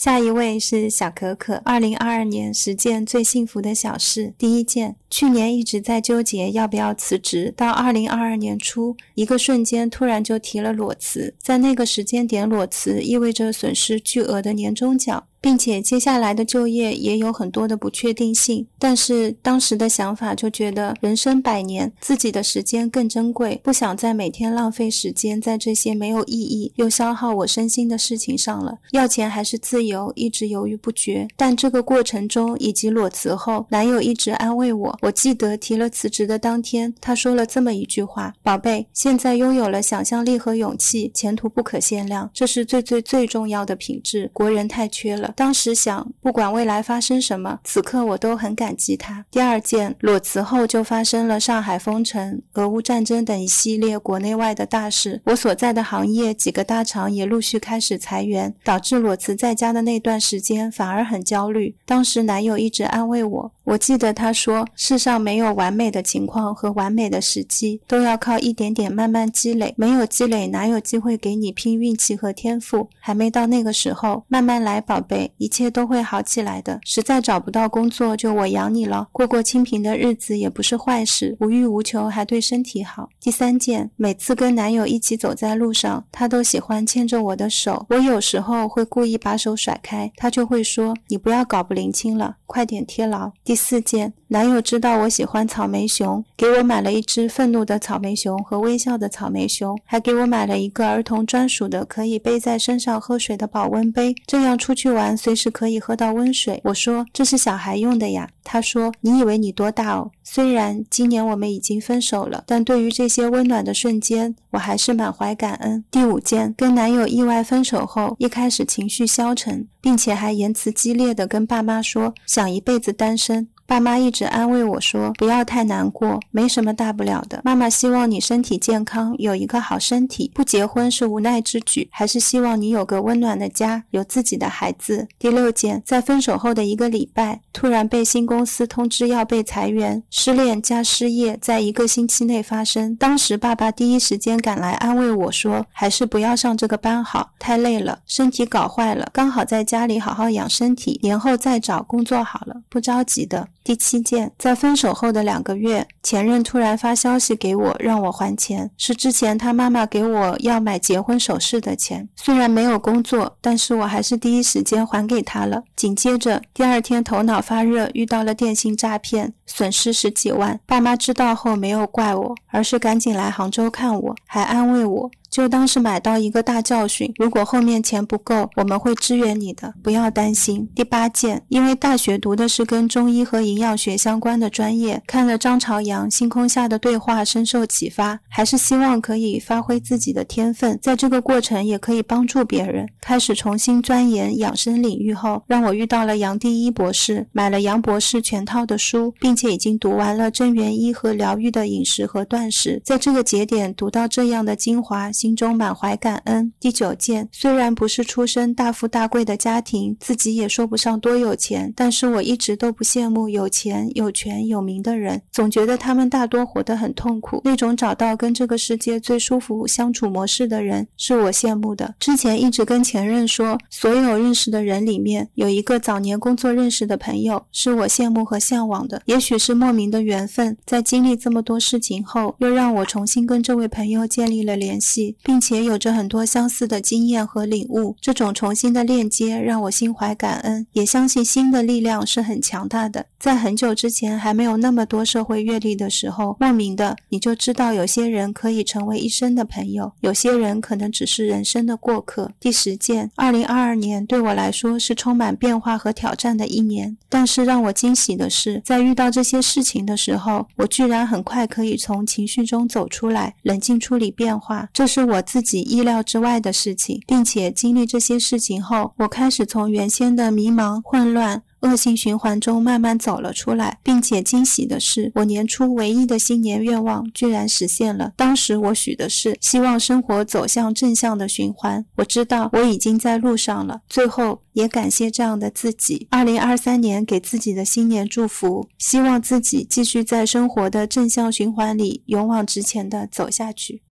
[0.00, 4.32] 下一位是小可可，二零二二年十件最幸福的小事。
[4.38, 11.34] 第一件，去年一直在纠结要不要辞职，到二零二二年初，一个瞬间突然就提了裸辞。
[11.38, 15.26] 在那个时间点裸辞，意味着损失巨额的年终奖。
[15.40, 28.78] 并且接下来的就业也有很多的不确定性，但是当时的想法就觉得人生百年，自己的时间更珍贵，不想再每天浪费时间在这些没有意义又消耗我身心的事情上了。
[28.92, 31.26] 要钱还是自由，一直犹豫不决。
[31.36, 34.98] 但这个过程中以及裸辞后，男友一直安慰我。
[35.02, 49.24] 我记得提了辞职的当天，他说了这么一句话：“宝贝，现在拥有了想象力和勇气，前途不可限量，这是最最最重要的品质，国人太缺了。”当时想，不管未来发生什么，此刻我都很感激他。
[49.30, 55.20] 第二件，裸辞后就发生了上海封城、俄乌战争等一系列国内外的大事。
[55.26, 61.76] 我所在的行业几个大厂也陆续开始裁员，导致裸辞在家的那段时间反而很焦虑。
[61.84, 69.72] 当时男友一直安慰我，我记得他说：“世上没有完美的情况和完美的时机，都要靠一点点慢慢积累。
[69.76, 72.88] 没有积累，哪有机会给你拼运气和天赋？
[72.98, 76.80] 还没到那个时候，慢慢来，宝贝。”一切都会好起来的。
[76.84, 79.06] 实在找不到工作，就我养你了。
[79.12, 83.08] 过过清贫的日子也不是坏事，无欲无求还对身体好。
[83.20, 87.86] 第三件，每次跟男友一起走在路上，他都喜欢牵着我的手。
[87.90, 105.14] 我有时候会故意把手甩开，他就会说：“你不要搞不灵清了，快点贴牢。”第四件，男友知道我喜欢草莓熊，给我买了一只愤怒的草莓熊和微笑的草莓熊，还给我买了一个儿童专属的可以背在身上喝水的保温杯，这样出去玩。
[105.14, 106.58] 随时可以喝到温水。
[106.64, 108.30] 我说这是小孩用的呀。
[108.52, 110.10] 他说你以为你多大哦？
[110.24, 115.84] 虽然今年我们已经分手了，但对于这些温暖的瞬间，我还是满怀感恩。
[115.88, 123.46] 第五件，跟男友意外分手后，一开始情绪消沉，并且还言辞激烈的跟爸妈说想一辈子单身。
[123.70, 127.40] 爸妈一直安慰我说：“不要太难过，没什么大不了的。
[127.44, 130.28] 妈妈希望你身体健康，有一个好身体。
[130.34, 142.96] 不结婚是无奈之举，还是希望你有个温暖的家，有自己的孩子。”第六件，在分手后的一个礼拜，突然被新公司通知要被裁员，失恋加失业在一个星期内发生。
[142.96, 149.08] 当时爸爸第一时间赶来安慰我说：“还是不要上这个班好，太累了，身体搞坏了。
[149.12, 162.08] 刚好在家里好好养身体，年后再找工作好了，不着急的。”第七件，在分手后的两个月，前任突然发消息给我，让我还钱，是之前他妈妈给我要买结婚首饰的钱。
[162.16, 165.62] 虽然没有工作，但是我还是第一时间还给他了。
[165.76, 170.58] 紧接着，第二天头脑发热，遇到了电信诈骗，损失十几万。
[170.66, 175.10] 爸妈知道后没有怪我，而是赶紧来杭州看我，还安慰我。
[175.30, 177.12] 就当是买到一个大教训。
[177.16, 180.68] 如果后面钱不够，我们会支援你的，不要担心。
[180.74, 192.88] 第八件，因为大学读的是跟中医和营养学相关的专业，看了张朝阳《星空下的对话》，深受启发，还是希望可以发挥自己的天分，在这个过程也可以帮助别人。
[193.00, 202.82] 开始重新钻研养生领域后，让我遇到了杨第一博士，买了杨博士全套的书，并且已经读完了真元医和疗愈的饮食和断食。
[202.84, 205.12] 在这个节点读到这样的精华。
[205.20, 206.50] 心中满怀感恩。
[206.58, 217.42] 第九件，虽然不是出身大富大贵的家庭，自己也说不上多有钱，但是我一直都不羡慕有钱、有权、有名的人，总觉得他们大多活得很痛苦。
[217.44, 221.94] 那种找到跟这个世界最舒服相处模式的人，是我羡慕的。
[222.00, 229.02] 之前一直跟前任说，所有认识的人里面，有一个早年工作认识的朋友，是我羡慕和向往的。
[229.04, 237.96] 也许是莫名的缘分，在经历这么多事情后，又让我重新跟这位朋友建立了联系，并且有着很多相似的经验和领悟。
[238.00, 243.06] 这种重新的链接让我心怀感恩，也相信心的力量是很强大的。
[243.20, 252.32] 在很久之前还没有那么多社会阅历的时候，莫名的你就知道，有些人可以成为一生的朋友，有些人可能只是人生的过客。
[252.40, 271.42] 第十件，二零二二年对我来说是充满变化和挑战的一年，但是让我惊喜的是，在遇到这些事情的时候，我居然很快可以从情绪中走出来，冷静处理变化，这是我自己意料之外的事情，并且经历这些事情后，我开始从原先的迷茫、混乱。
[271.60, 278.12] 恶性循环中慢慢走了出来，并且惊喜的是，我年初唯一的新年愿望居然实现了。
[278.16, 281.84] 当时我许的是希望生活走向正向的循环。
[281.96, 283.82] 我知道我已经在路上了。
[283.88, 286.08] 最后也感谢这样的自己。
[286.10, 293.82] 二零二三年给自己的新年祝福，希望自己继续在生活的正向循环里勇往直前的走下去。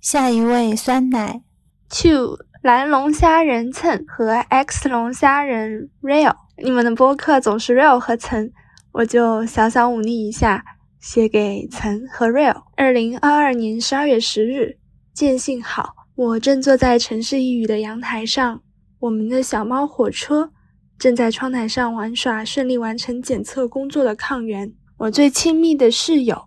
[0.00, 1.42] 下一位酸奶
[1.88, 6.36] ，Two 蓝龙虾仁蹭和 X 龙虾仁 Real。
[6.64, 8.52] 你们的播客总是 real 和岑，
[8.92, 10.64] 我就小小忤逆一下，
[11.00, 12.62] 写给岑和 real。
[12.76, 14.76] 二零二二年十二月十日，
[15.12, 18.62] 见信好，我正坐在城市一隅的阳台上，
[19.00, 20.52] 我们的小猫火车
[20.96, 24.72] 正在窗台上玩耍，顺利完成检测工作的抗原。
[24.98, 26.44] 我最亲密的室友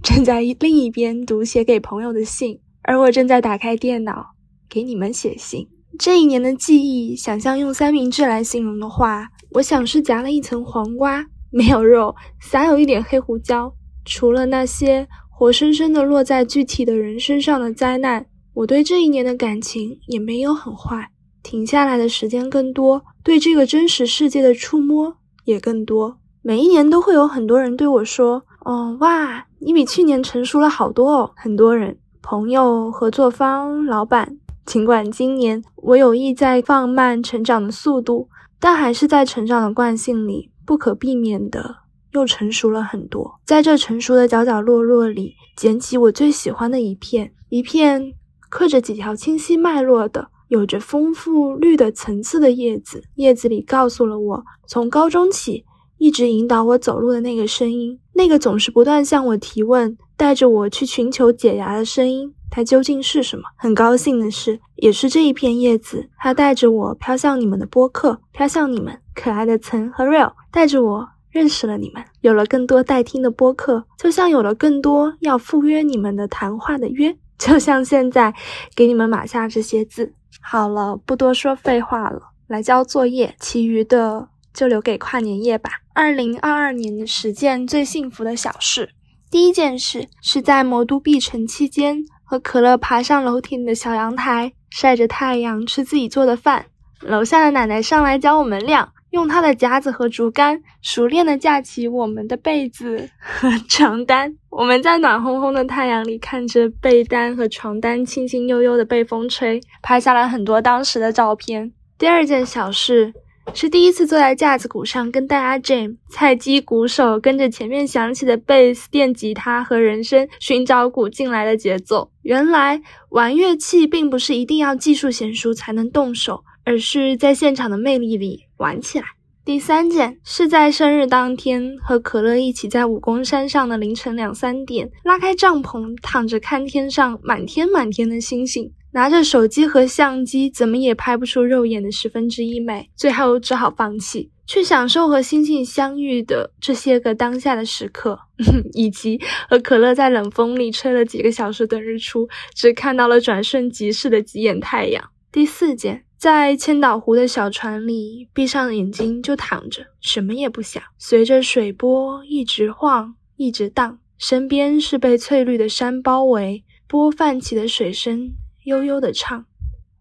[0.00, 4.28] 正在另一边读写给朋友的信，而我正在打开电脑
[4.68, 5.66] 给你们写信。
[5.98, 9.30] 这一年的记忆，想象用三明治来形容的话。
[9.50, 13.72] 我想是夹了一层黄瓜，没有肉，撒有一点黑胡椒。
[14.04, 21.10] 除了那些活生生的落在具体的人身上的灾难，我对这一年的感情也没有很坏。
[21.42, 26.18] 停下来的时间更多，对这个真实世界的触摸也更多。
[26.42, 34.38] 每一年都会有很多人对我说：“哦，哇，你比去年成熟了好多哦。”很多人、朋友、合作方、老板。
[34.64, 38.28] 尽管今年我有意在放慢成长的速度。
[38.58, 41.76] 但还是在成长的惯性里，不可避免的
[42.12, 43.40] 又成熟了很多。
[43.44, 48.14] 在这成熟的角角落落里，捡起我最喜欢的一片，一片
[48.48, 53.02] 刻着几条清晰脉络的、有着丰富绿的层次的叶子。
[53.16, 55.64] 叶子里告诉了我，从高中起
[55.98, 62.32] 一直引导我走路的那个声音，那个总是不断向我提问、带着我去寻求解答的声音。
[62.50, 63.44] 它究竟是什么？
[63.56, 78.34] 很高兴的是，也是这一片叶子，它带着我飘向你们的播客，飘向你们可爱的岑和 ri 带着我认识了你们，有了更多待听的播客，就像有了更多要赴约你们的谈话的约，就像现在
[78.74, 80.14] 给你们码下这些字。
[80.40, 85.70] 好了，不多说废话了，来交作业，其余的就留给跨年夜吧。
[85.92, 88.90] 二零二二年的十件最幸福的小事，
[89.30, 92.04] 第一件事是在魔都闭城期间。
[92.28, 96.66] 和可乐爬上楼顶的小阳台，晒着太阳吃自己做的饭。
[97.00, 104.36] 楼下的奶奶上来教我们晾，用她的夹子和竹竿熟练地架起我们的被子和床单。
[104.50, 111.72] 我们在暖烘烘的太阳里看着被单和床单轻轻悠悠地被风吹，拍下了很多当时的照片。
[111.96, 113.14] 第二件小事。
[113.54, 122.10] 是第一次坐在架子鼓上跟大家 jam，菜鸡鼓手跟着前面响起的贝斯、电吉他和人声寻找鼓进来的节奏。
[122.22, 129.06] 原来玩乐器并不是一定要技术娴熟才能动手，而是在现场的魅力里玩起来。
[129.42, 138.72] 第三件是在生日当天和可乐一起在武功山上的凌晨两三点拉开帐篷，躺着看天上满天满天的星星。
[138.96, 148.18] 拿着手机和相机，怎么也拍不出肉眼的十分之一美，最后只好放弃，去享受和星星相遇的这些个当下的时刻，
[148.72, 155.10] 以及和可乐在冷风里吹了几个小时的日出，只看到了转瞬即逝的几眼太阳。
[155.30, 168.32] 第四件，在千岛湖的小船里，闭上眼睛就躺着，什么也不想，随着水波一直晃，一直荡，身边是被翠绿的山包围，波泛起的水声。
[168.66, 169.46] 悠悠的唱，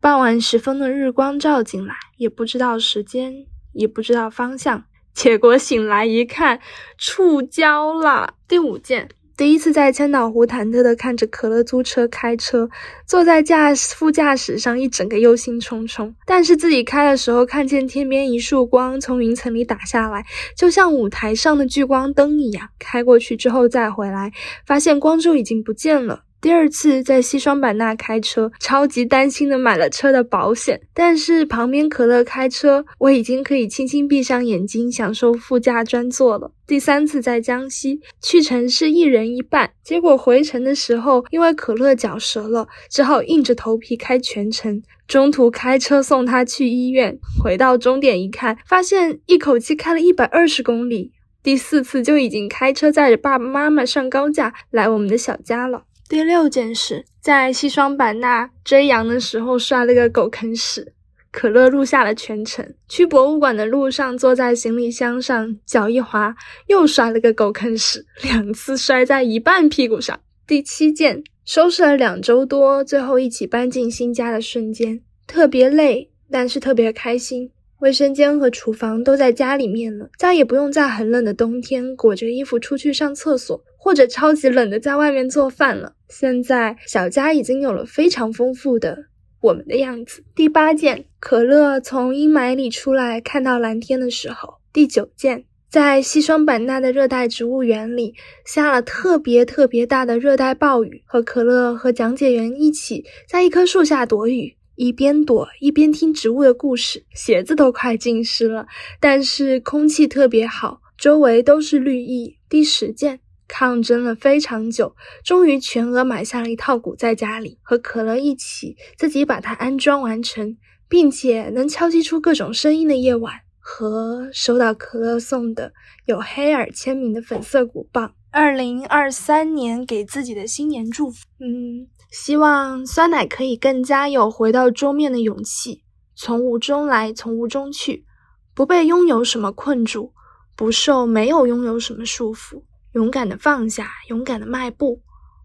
[0.01, 4.86] 傍晚时分的日光照进来，也不知道时间，也不知道方向。
[5.13, 6.60] 结果醒来一看，
[6.97, 8.34] 触礁了。
[8.47, 12.67] 第五件，第一次在千岛湖忐忑地看着可乐租车开车，
[13.06, 16.15] 坐在驾副驾驶上一整个忧心忡忡。
[16.25, 20.25] 但是自己开的时候，看见天边一束光从云层里打下来，
[20.58, 22.69] 就像舞台上的聚光灯一样。
[22.80, 24.34] 开过去之后再回来，
[24.65, 26.23] 发现光就已经不见了。
[26.45, 36.51] 第二次在西双版纳开车，超级担心的买了车的保险，但是旁边可乐开车，我已经可以轻轻闭上眼睛享受副驾专座了。
[36.67, 44.83] 第三次在江西，去程是一人一半，结果回程的时候因为可乐脚折了，只好硬着头皮开全程。
[45.07, 51.11] 中途开车送他去医院，回到终点一看，发现一口气开了一百二十公里。
[51.41, 55.85] 第四次就已经开车载着爸爸妈妈上高架来我们的小家了。
[56.08, 60.93] 第六件事，在西双版纳追羊的时候摔了个狗啃屎，
[61.32, 62.76] 可乐录下了全程。
[62.88, 66.36] 去博物馆的路上，坐在行李箱上，脚一滑，
[66.68, 70.20] 又摔了个狗啃屎，两次摔在一半屁股上。
[70.45, 77.49] 第七件，收拾了两周多，最后一起搬进新家的瞬间，特别累，但是特别开心。
[77.80, 83.64] 卫生间和厨房都在家里面了，再也不用在很冷的冬天裹着衣服出去上厕所。
[83.78, 85.93] 或者超级冷的在外面做饭了。
[86.10, 89.06] 现在小家已经有了非常丰富的
[89.41, 90.24] 我们的样子。
[90.36, 94.56] 第八件，可乐从阴霾里出来看到蓝天的时候。
[94.72, 98.14] 第九件，在西双版纳的热带植物园里
[98.45, 108.68] 下了特别特别大的热带暴雨，和可乐和讲解员一起在一棵树下躲雨，一边躲一边听植物的故事，鞋子都快浸湿了，
[108.99, 112.38] 但是空气特别好，周围都是绿意。
[112.49, 113.20] 第十件。
[113.47, 125.73] 抗争了非常久，终于全额买下了一套鼓，在家里和可乐一起自己把它安装完成，并且能敲击出各种声音的夜晚，和收到可乐送的
[126.05, 128.13] 有黑尔签名的粉色鼓棒。
[128.31, 135.83] 二零二三年给自己的新年祝福，嗯，希望酸奶可以更加有回到桌面的勇气，
[136.15, 138.05] 从无中来，从无中去，
[138.53, 140.11] 不被拥有什么困住，
[140.55, 142.63] 不受没有拥有什么束缚。
[142.95, 145.01] 勇敢的放下，勇敢的迈步，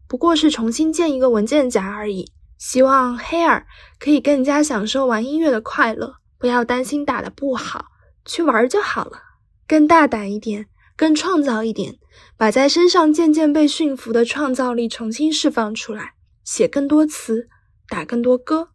[0.06, 2.30] 不过是重新建一个文件夹而已。
[2.56, 3.66] 希望黑尔
[3.98, 7.86] 可以更加享受玩音乐的快乐，不要担心打的不好，
[8.24, 9.18] 去玩就好了。
[9.66, 11.96] 更大胆一点，更创造一点，
[12.36, 16.12] 把在身上渐渐被驯服的创造力重新释放出来，
[16.44, 17.48] 写更多词，
[17.88, 18.68] 打更多歌，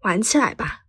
[0.00, 0.84] 玩起来吧。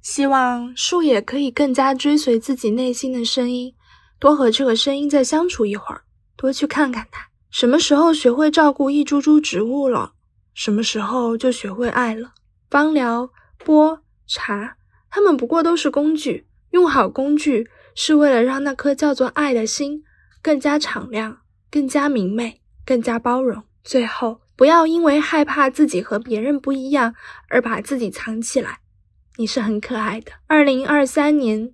[0.00, 3.74] 希望树也可以更加追随自己内心的声音，
[4.18, 6.05] 多和这个声音再相处一会儿。
[6.36, 10.12] 多去看看它，什么时候学会照顾一株株植物了，
[10.54, 12.34] 什么时候就学会爱了。
[12.70, 14.76] 芳疗、波、茶，
[15.08, 20.04] 它们不过都是工具，用好工具是为了让那颗叫做爱的心
[20.42, 21.38] 更加敞亮、
[21.70, 23.62] 更加明媚、更加包容。
[23.82, 27.14] 最后，不要因为害怕自己和别人不一样
[27.48, 28.80] 而把自己藏起来，
[29.36, 30.32] 你是很可爱的。
[30.46, 31.72] 二零二三年，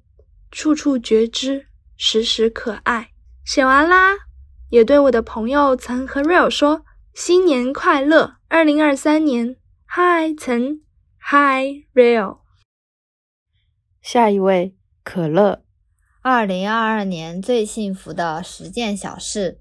[0.50, 3.08] 处处觉知，时时可爱。
[3.44, 4.12] 写完啦。
[4.72, 9.56] 也对我的朋友曾和 Real 说新年快乐，二零二三年。
[9.86, 10.80] Hi 曾
[11.20, 12.38] ，Hi Real。
[14.00, 15.62] 下一位可乐，
[16.22, 19.60] 二零二二年最幸福的十件小事。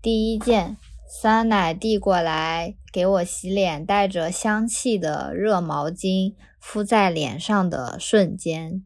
[0.00, 0.76] 第一件，
[1.20, 8.84] 酸奶递过来给我洗脸，带着香气的热毛巾敷在脸上的瞬间。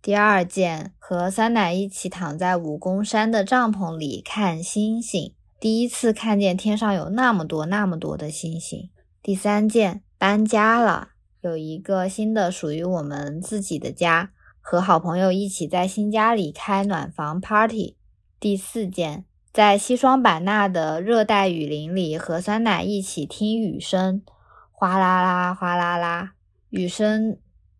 [0.00, 8.88] 第二件，和酸奶一起躺在武功山的帐篷里看星星，第一次看见天上有那么多那么多的星星。
[9.20, 11.08] 第三件，搬家了，
[11.40, 14.30] 有一个新的属于我们自己的家，
[14.60, 17.96] 和好朋友一起在新家里开暖房 party。
[18.38, 24.22] 第四件，在西双版纳的热带雨林里和酸奶一起听雨声，
[24.70, 26.34] 哗啦啦，哗啦啦，
[26.70, 27.36] 雨声。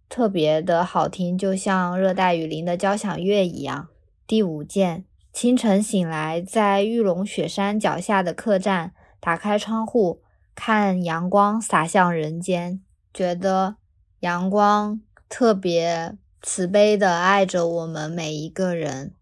[0.08, 3.88] 特别的好听，就像热带雨林的交响乐一样。
[4.26, 10.22] 第五件，清晨醒来，在玉龙雪山脚下的客栈，打开窗户，
[10.54, 12.80] 看阳光洒向人间，
[13.12, 13.76] 觉得
[14.20, 19.12] 阳光特别慈悲的爱着我们每一个人，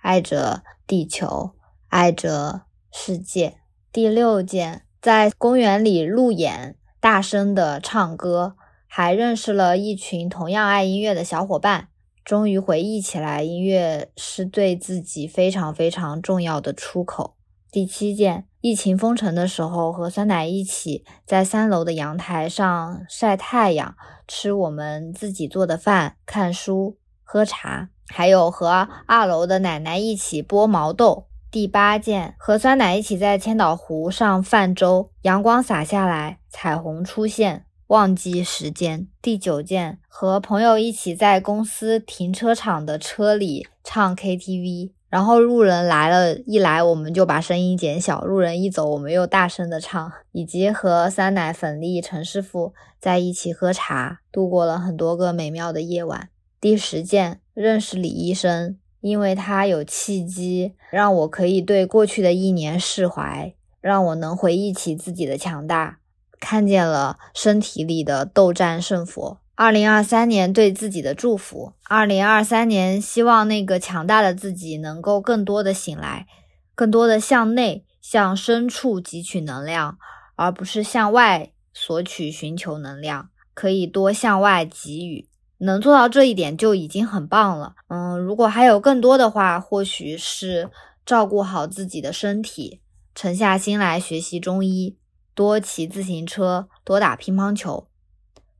[0.00, 1.52] 爱着地球，
[1.88, 3.58] 爱着世界。
[3.92, 8.56] 第六件，在公园里路演，大声的唱歌。
[8.94, 11.88] 还认识了一群同样爱音乐的小伙伴，
[12.22, 17.34] 终于回忆起来，音乐是对自己非常非常重要的出口。
[17.70, 23.96] 第七件，疫情封城的时候，和酸奶一起在三楼的阳台上晒太阳，
[24.28, 31.28] 吃我们自己做的饭，看书，喝茶，还有和二楼的奶奶一起剥毛豆。
[31.50, 39.06] 第八件，和酸奶一起在千岛湖上泛舟，阳光洒下来，彩虹出现，忘记时间。
[39.20, 50.10] 第九件，和朋友一起在公司停车场的车里唱 KTV，然后路人来了，一来我们就把声音减小，路人一走，我们又大声的唱。
[50.32, 56.30] 以及和酸奶、粉粒、陈师傅在一起喝茶，度过了很多个美妙的夜晚。
[56.58, 58.78] 第十件，认识李医生。
[59.02, 65.98] 因为他有契机，让我可以对过去的一年释怀，让我能回忆起自己的强大，
[66.42, 69.38] 看见了身体里的斗战胜佛。
[69.54, 76.26] 二零二三年对自己的祝福：二零二三年希望那个强大的自己能够更多的醒来，
[76.74, 79.98] 更多的向内、向深处汲取能量，
[80.34, 85.28] 而不是向外索取、寻求能量，可以多向外给予。
[85.58, 87.76] 能做到这一点就已经很棒了。
[87.86, 90.68] 嗯，如果还有更多的话，或许是
[91.06, 92.80] 照顾好自己的身体，
[93.14, 94.96] 沉下心来学习中医，
[95.34, 97.88] 多骑自行车，多打乒乓球，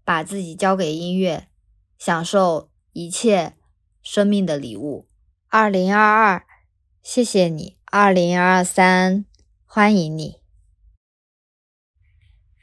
[0.04, 1.48] 把自己交给音乐，
[1.98, 3.54] 享受一切
[4.02, 5.08] 生命的礼物。
[5.48, 6.46] 二零二二，
[7.02, 7.78] 谢谢你。
[7.84, 9.26] 二零二三，
[9.66, 10.40] 欢迎你。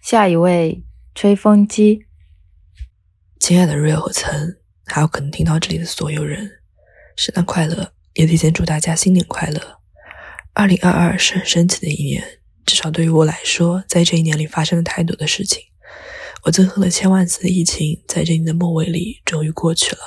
[0.01, 0.83] 下一位，
[1.13, 2.07] 吹风机。
[3.39, 6.61] 亲爱的瑞和岑，还有可能听到这里的所有人，
[7.15, 7.93] 圣诞快乐！
[8.15, 9.79] 也提前祝大家新年快乐。
[10.53, 12.38] 二零二二是很神奇的一年，
[12.69, 15.63] 至少对于我来说，在这一年里发生了太多的事情。
[16.43, 20.01] 我憎恨了千万次的疫情，在这年的末尾里终于过去了，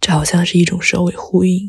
[0.00, 1.68] 这好像是一种首尾呼应。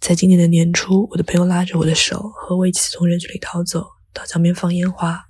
[0.00, 5.24] 在今年的年初，我的朋友拉着我的手，和我一起从人群里逃走，到江边放烟花。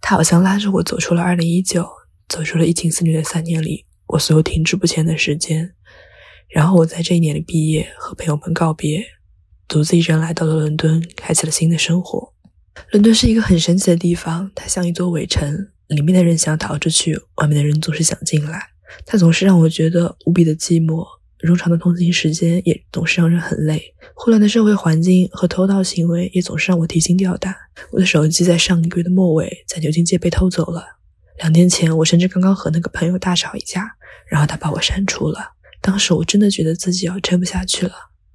[0.00, 1.88] 他好像拉着我走出了二零一九。
[2.26, 5.74] 走出了疫情肆虐的三年里，我所有停滞不前的时间。
[6.48, 9.04] 然后我在这一年里毕业，和朋友们告别，
[9.68, 12.33] 独自一人来到了伦敦，开启了新的生活。
[12.90, 18.70] 伦敦是一个很神奇的地方，它像一座围城，里面的人想逃出去，外面的人总是想进来。
[19.06, 21.04] 它总是让我觉得无比的寂寞，
[21.40, 23.94] 冗长的通勤时间也总是让人很累。
[24.14, 27.54] 混乱的社会环境和偷盗行为也总是让我提心吊胆。
[27.90, 30.84] 我的手机在上个月的末尾在牛津街被偷走了。
[31.38, 33.96] 两年前，我甚至刚刚和那个朋友大吵一架，
[34.28, 35.40] 然后他把我删除了。
[35.80, 37.92] 当时我真的觉得自己要撑不下去了，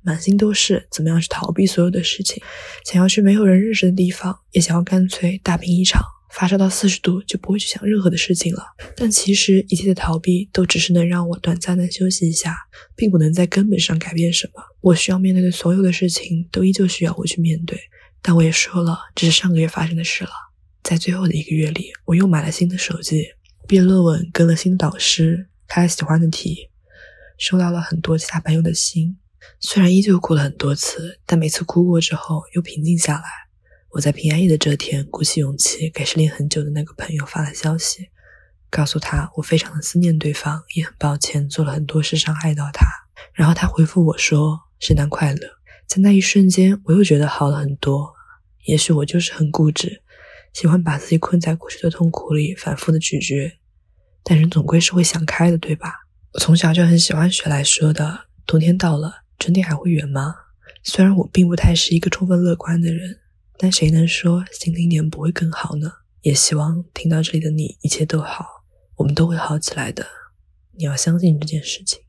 [0.09, 2.41] 满心都是怎么样去逃避所有的事情，
[2.83, 6.01] 想要去没有人认识的地方，也想要干脆大病一场，
[6.31, 8.63] 发烧到四十度就不会去想任何的事情了。
[8.95, 12.57] 但其实一切的逃避都只是能让我短暂的休息一下，
[12.95, 14.63] 并不能在根本上改变什么。
[14.81, 17.79] 我需要面对的所有的事情都依旧需要我去面对，
[18.23, 20.31] 但我也说了，这是上个月发生的事了。
[20.81, 23.23] 在最后的一个月里，我又买了新的手机，
[23.67, 26.69] 毕业论文跟了新的导师，开了喜欢的题，
[27.37, 29.15] 收到了很多其他朋友的信。
[29.59, 33.23] 虽然依旧哭了很多次，但每次哭过之后又平静下来。
[33.91, 38.09] 我在平安夜的这天，鼓起勇气给失恋很久的那个朋友发了消息，
[38.69, 42.85] 告诉他我非常的思念对方，也很抱歉做了很多事伤害到他。
[43.33, 45.39] 然后他回复我说：“圣诞快乐。”
[45.87, 48.13] 在那一瞬间，我又觉得好了很多。
[48.65, 50.03] 也许我就是很固执。
[50.53, 53.59] 喜欢把自己困在过去的痛苦里，反复的咀嚼，
[54.23, 56.05] 但人总归是会想开的，对吧？
[56.33, 60.35] 我从小就很喜欢雪莱说的：“冬天到了，春天还会远吗？”
[60.83, 63.19] 虽然我并不太是一个充分乐观的人，
[63.57, 65.91] 但谁能说新的一年不会更好呢？
[66.21, 68.63] 也希望听到这里的你一切都好，
[68.97, 70.05] 我们都会好起来的。
[70.73, 72.01] 你要相信这件事情。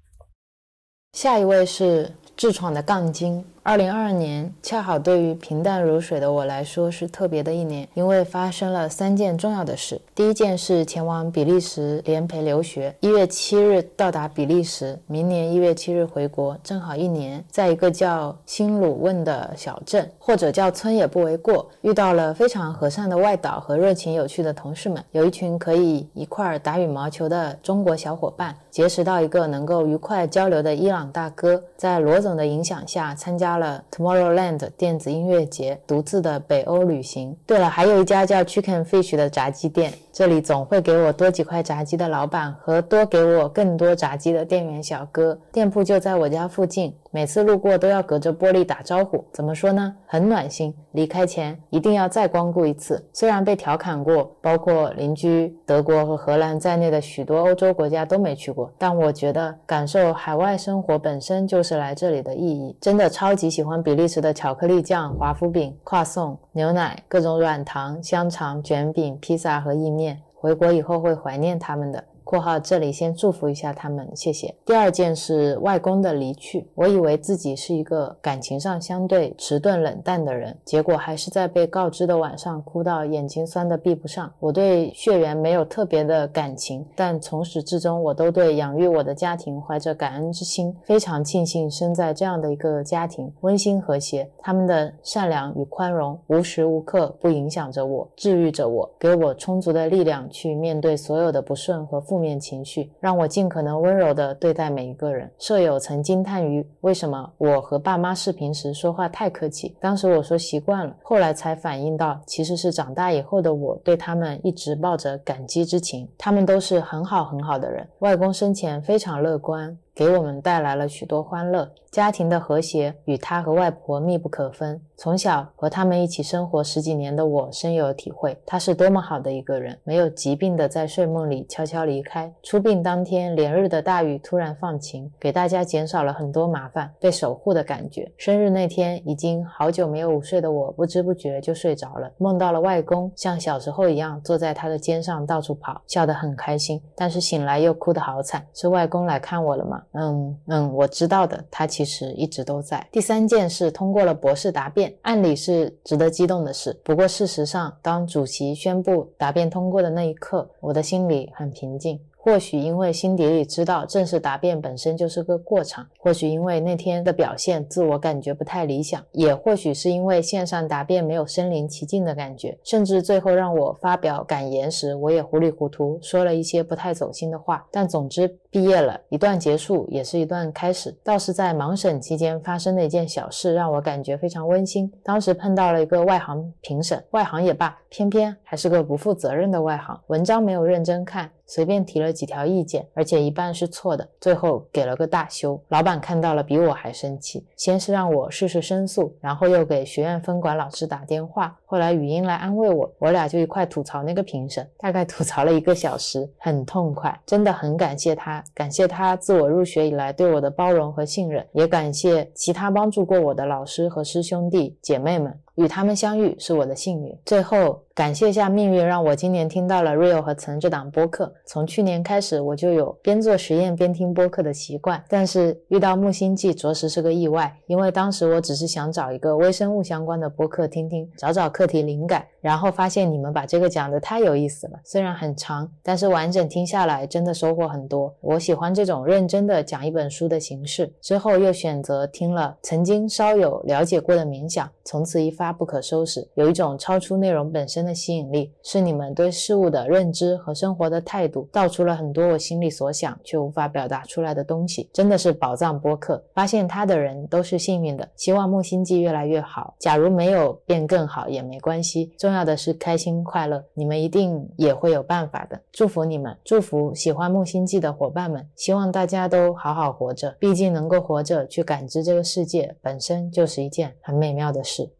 [1.16, 3.44] 下一位是痔疮的杠精。
[3.62, 10.00] 二零二二年恰好对于平淡如水的我来说是特别的一年，因为发生了三件重要的事。
[10.14, 17.44] 第一件是前往比利时联培留学，一月七日到达比利时，明年一月七日回国，正好一年。
[17.50, 33.49] 在一个叫新鲁汶的小镇，或者叫村也不为过，遇到了非常和善的外导和热情有趣的同事们，有一群可以一块儿打羽毛球的中国小伙伴，结识到一个能够愉快交流的伊朗大哥，在罗总的影响下参加。
[33.58, 37.36] 了 Tomorrowland 电子音乐节，独自的北欧旅行。
[37.46, 39.92] 对了，还有一家叫 Chicken Fish 的炸鸡店。
[40.12, 49.24] 这里总会给我多几块炸鸡的老板和多给我更多炸鸡的店员小哥，店铺就在我家附近，每次路过都要隔着玻璃打招呼。
[49.32, 49.94] 怎么说呢？
[50.06, 50.74] 很暖心。
[50.92, 53.00] 离开前一定要再光顾一次。
[53.12, 62.76] 虽然被调侃过，包括邻居德国和荷兰在内的许多欧洲国家都没去过，但我觉得感受海外生活本身就是来这里的意义。
[62.80, 70.09] 真的超级喜欢比利时的巧克力酱、华夫饼、跨送、牛奶、各种软糖、香肠、卷饼、披萨和意面。
[70.40, 72.02] 回国以后会怀念他们的。
[72.30, 74.54] （括号这里先祝福一下他们，谢谢。
[74.64, 84.32] 第二件是外公的离去，我以为自己是一个感情上相对迟钝冷淡的人，结果还是在被告知的晚上哭到眼睛酸的闭不上。
[84.38, 94.30] 我对血缘没有特别的感情，但从始至终我都对养育我的家庭怀着感恩之心，非常庆幸生在这样的一个家庭，温馨和谐。
[94.38, 101.98] 他们的善良与宽容无时无刻不影响着我，治愈着我，给我充足的力量去面对所有的不顺和。
[102.10, 105.30] 负负面情绪让我尽可能温柔地对待每一个人。
[105.38, 116.06] 舍友曾惊叹于为什么我和爸妈视频时说话太客气，当时我说习惯了，后来才反应到其实是长大以后的我对他们一直抱着感激之情。
[116.18, 117.88] 他们都是很好很好的人。
[118.00, 119.74] 外公生前非常乐观。
[119.92, 124.80] 给我们带来了许多欢乐，家庭的和谐与他和外婆密不可分。
[125.02, 129.78] 从小和他们一起生活十几年的我深有体会，他是多么好的一个人。
[129.82, 138.12] 没有疾病的在睡梦里悄悄离开，出殡当天连日的大雨突然放晴，给大家减少了很多麻烦，被守护的感觉。
[138.18, 146.78] 生日那天，已经好久没有午睡的我，不知不觉就睡着了，梦到了外公像小时候一样坐在他的肩上到处跑，笑得很开心。
[146.94, 149.82] 但是醒来又哭得好惨，是外公来看我了吗？
[149.92, 152.86] 嗯嗯，我知道的，他其实一直都在。
[152.92, 156.78] 第三件事通过了博士答辩，按理是值得激动的事。
[156.84, 162.00] 不过事实上，当主席宣布答辩通过的那一刻，我的心里很平静。
[162.22, 177.66] 或许因为心底里知道正式答辩本身就是个过场，或许因为那天的表现自我感觉不太理想，也或许是因为线上答辩没有身临其境的感觉，甚至最后让我发表感言时，我也糊里糊涂说了一些不太走心的话。
[177.70, 180.92] 但总之，毕业了一段结束，也是一段开始。
[181.04, 184.92] 倒是在盲审期间发生的一件小事，让我感觉非常温馨。
[185.04, 191.30] 当时碰到了一个外行评审，外行也罢，偏偏还是个不负责任的外行，文章没有认真看。
[191.46, 195.60] 随便提了几条意见，而且一半是错的，最后给了个大修。
[195.66, 215.38] 老板看到了比我还生气，先是让我试试申诉，然后又给学院分管老师打电话，后来语音来安慰我，我俩就一块吐槽那个评审，大概吐槽了一个小时，很痛快，真的很感谢他，感谢他自我入学以来对我的包容和信任，也感谢其他帮助过我的老师和师兄弟姐妹们。
[215.60, 217.14] 与他们相遇是我的幸运。
[217.26, 221.30] 最后，感谢一下命运，让我今年听到了 Real 和曾这档播客。
[221.44, 225.04] 从去年开始，我就有边做实验边听播客的习惯。
[225.06, 232.26] 但是遇到木星记，着实是个意外，因为当时我只是想找一个微生物相关的播客听听，找找课题灵感。
[232.40, 238.14] 然后发现你们把这个讲的太有意思了，虽然很长，但是完整听下来真的收获很多。
[238.22, 240.90] 我喜欢这种认真的讲一本书的形式。
[241.02, 245.49] 之后又选择听了曾经稍有了解过的冥想，从此一发。
[245.52, 256.22] 不可收拾，有一种超出内容本身的吸引力，是你们对事物的认知和生活的态度，道出了很多我心里所想却无法表达出来的东西，真的是宝藏播客。
[256.34, 258.08] 发现它的人都是幸运的。
[258.16, 263.64] 希望木星记越来越好，假如没有变更好也没关系，重要的是开心快乐。
[263.74, 265.60] 你们一定也会有办法的。
[265.72, 270.34] 祝福你们，祝福喜欢木星记的伙伴们，希望大家都好好活着。
[270.38, 274.90] 毕竟能够活着去感知这个世界，本身就是一件很美妙的事。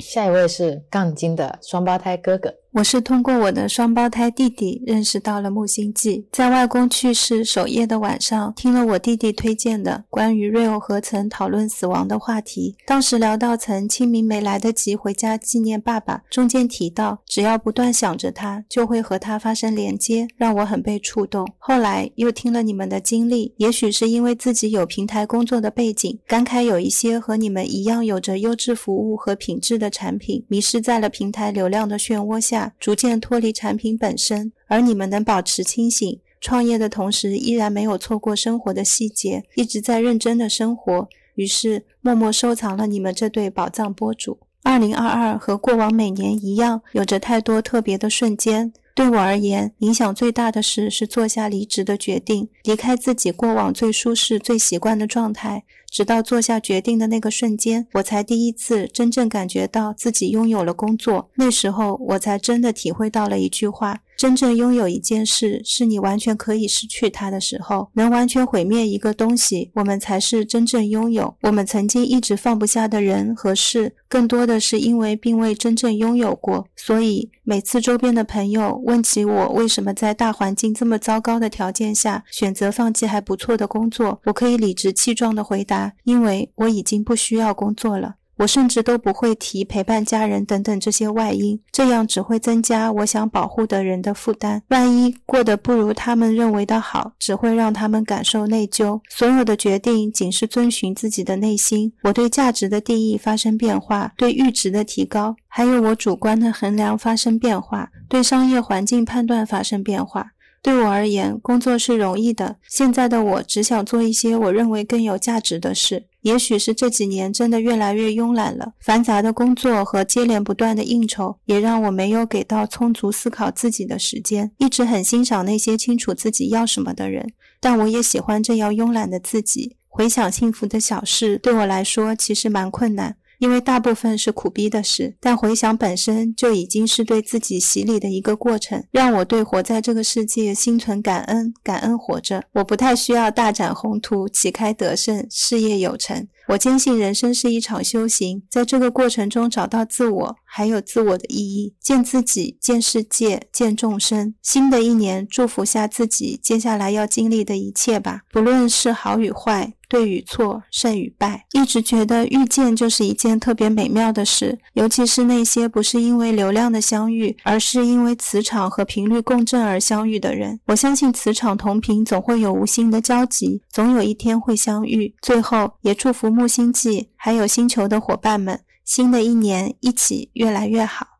[0.00, 2.54] 下一位是杠精的双胞胎哥哥。
[2.72, 12.76] 我是通过我的双胞胎弟弟认识到了木星记，在外公去世首夜的晚上，听了我弟弟推荐的关于瑞欧和曾讨论死亡的话题。
[12.86, 21.44] 当时聊到曾清明没来得及回家纪念爸爸，中间提到只要不断想着他，就会和他发生连接，让我很被触动。
[21.58, 32.59] 后来又听了你们的经历，也许是因为自己有平台工作的背景，感慨有一些和你们一样有着优质服务和品质的产品，迷失在了平台流量的漩涡下。
[32.78, 41.08] 逐渐脱离产品本身，而你们能保持清醒，创业的同时依然没有错过生活的细节，一直在认真的生活。
[41.36, 44.38] 于是默默收藏了你们这对宝藏播主。
[44.62, 48.72] 二零二二和过往每年一样，有着太多特别的瞬间。
[48.94, 55.64] 对我而言，影响最大的事是做下离职的决定，离开自己过往最舒适、最习惯的状态。
[55.90, 61.28] 直到做下决定的那个瞬间，我才第一次真正感觉到自己拥有了工作。
[61.34, 64.00] 那时候，我才真的体会到了一句话。
[64.20, 71.34] 真正拥有一件事，是你完全可以失去它的时候，能完全毁灭一个东西，我们才是真正拥有。
[71.40, 76.66] 我们曾经一直放不下的人和事，更多的是因为并未真正拥有过。
[76.76, 88.16] 所以，每次周边的朋友问起我为什么在大环境这么糟糕的条件下选择放弃还不错的工作，我可以理直气壮地回答：因为我已经不需要工作了。
[88.40, 94.62] 我甚至都不会提陪伴家人等等这些外因，这样只会增加我想保护的人的负担。
[94.68, 98.98] 万一过得不如他们认为的好，只会让他们感受内疚。
[99.10, 101.92] 所有的决定仅是遵循自己的内心。
[102.02, 110.28] 我对价值的定义发生变化，对阈值的提高，还有我主观的衡量发生变化，对商业环境判断发生变化。
[110.62, 112.56] 对我而言，工作是容易的。
[112.68, 116.06] 现在的我只想做一些我认为更有价值的事。
[116.20, 124.52] 也许是这几年真的越来越慵懒了，繁杂的工作和接连不断的应酬，也让我没有给到充足思考自己的时间。
[124.58, 129.76] 一直很欣赏那些清楚自己要什么的人，但我也喜欢这样慵懒的自己。
[129.88, 133.16] 回想幸福的小事，对我来说其实蛮困难。
[133.40, 142.44] 因为大部分是苦逼的事，但回想本身就已经是对自己洗礼的一个过程，让我对活在这个世界心存感恩，感恩活着。
[142.52, 146.28] 我不太需要大展宏图，旗开得胜，事业有成。
[146.50, 154.34] 我坚信人生是一场修行，在这个过程中找到自我，还有自我的意义，见自己，见世界，见众生。
[154.42, 159.74] 新的一年，祝福下自己接下来要经历的一切吧，不论是好与坏。
[159.90, 170.60] 对与错，胜与败，一直觉得遇见就是一件特别美妙的事，尤其是那些不是因为流量的相遇，而是因为磁场和频率共振而相遇的人。
[170.66, 175.12] 我相信磁场同频总会有无形的交集，总有一天会相遇。
[175.20, 181.18] 最后，也祝福木星记还有星球的伙伴们，新的一年一起越来越好。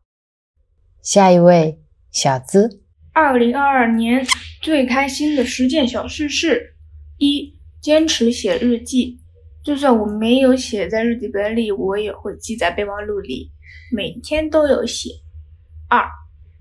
[1.03, 1.79] 下一位，
[2.11, 2.81] 小资。
[3.13, 4.25] 二零二二年
[4.63, 6.73] 最开心的十件小事是：
[7.19, 7.55] 一。
[7.79, 9.19] 坚持写日记，
[9.63, 13.51] 就算我没有写在日记本里，我也会记在备忘录里，
[13.91, 15.11] 每天都有写。
[15.87, 16.03] 二，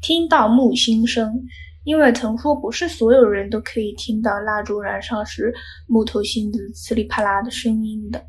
[0.02, 1.42] 听到木星声，
[1.84, 5.54] 因为曾说不是所有人都可以听到蜡烛燃烧时
[5.86, 8.26] 木头芯子呲里啪啦的声音的。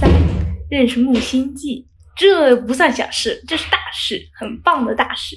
[0.00, 0.10] 三，
[0.70, 5.36] 认识木星记，这不算小事，这是大事，很棒的大事。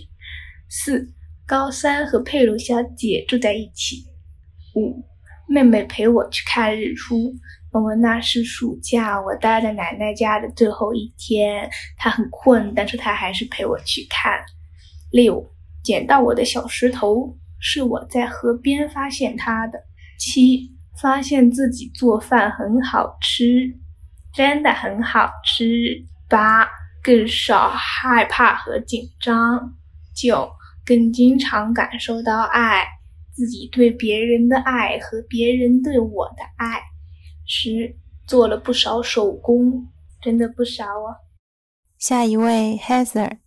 [0.69, 1.13] 四，
[1.45, 4.05] 高三和佩鲁小姐住在一起。
[4.75, 5.03] 五。
[5.47, 7.31] 妹妹陪我去看日出，
[7.71, 11.69] 我们那是暑假，我待在奶奶家的最后一天。
[11.97, 14.43] 她很困，但是她还是陪我去看。
[15.11, 15.47] 六，
[15.83, 19.79] 捡到我的小石头，是我在河边发现它的。
[20.17, 23.71] 七，发现自己做饭很好吃，
[24.35, 26.05] 真的很好吃。
[26.27, 26.67] 八，
[27.01, 29.73] 更少害怕和紧张。
[30.13, 30.49] 九，
[30.85, 32.83] 更经常感受到爱。
[33.33, 36.81] 自己对别人的爱和别人对我的爱，
[37.45, 39.87] 十做了不少手工，
[40.21, 41.19] 真的不少啊。
[41.97, 43.39] 下一位 Heather，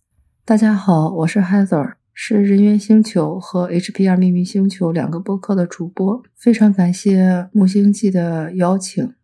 [0.45, 6.23] 大家好，我是 Heather，是人猿星球和 HPR 秘密星球两个播客的主播。
[6.37, 9.15] 非常感谢木星记的邀请。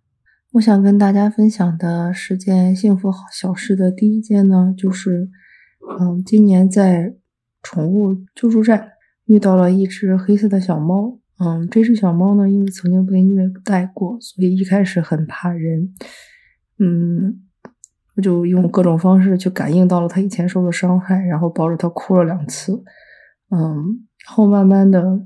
[0.55, 5.29] 我想跟大家分享的十件幸福小事的第一件呢，就是，
[5.99, 7.17] 嗯，今年在
[7.61, 8.93] 宠物救助站。
[9.25, 15.93] 遇到了一只黑色的小猫，嗯，这只小猫呢，因为曾经被虐待过，所以一开始很怕人，
[16.79, 17.43] 嗯，
[18.15, 22.85] 我就用各种方式去感应到了它以前受的伤害，然后抱着它哭了两次，
[23.51, 25.21] 嗯，后慢慢的，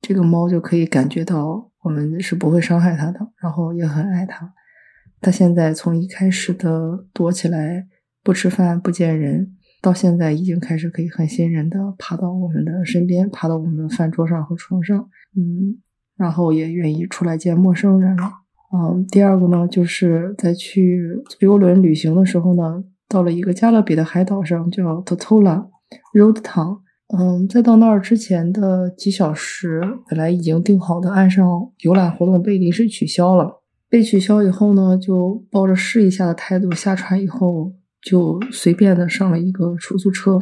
[0.00, 4.52] 这个猫就可以感觉到我们是不会伤害他的，然后也很爱他。
[5.20, 7.86] 他现在从一开始的躲起来，
[8.24, 9.54] 不吃饭，不见人。
[9.80, 15.80] 到现在已经开始可以很信任的爬到我们的身边，爬到我们的饭桌上和床上，嗯，
[16.16, 18.32] 然后也愿意出来见陌生人了。
[18.74, 25.68] 嗯，第二个呢，就是在去游轮旅行的时候呢，到了一个加勒比的海岛上，叫 Totola
[26.12, 26.80] Road Town。
[27.08, 31.46] 嗯，在到那儿之前的几小时，本来已经定好的岸上
[31.80, 33.62] 游览活动被临时取消了。
[33.88, 37.72] 被取消以后呢，就抱着试一下的态度下船以后。
[38.02, 40.38] 就随便的上了一个出租车，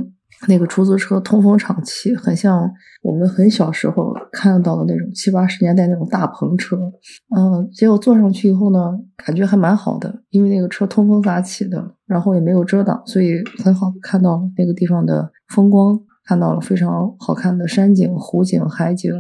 [0.49, 2.71] 那个出租车通风敞气，很像
[3.03, 6.77] 我们很小时候看到的那种七八十年代那种大篷车。
[7.35, 19.13] 嗯，结果坐上去以后呢，感觉还蛮好的，因为那个车通风咋起的，然后也没有遮挡，所以很好看到那个地方的风光，看到了非常好看的山景、湖景、海景。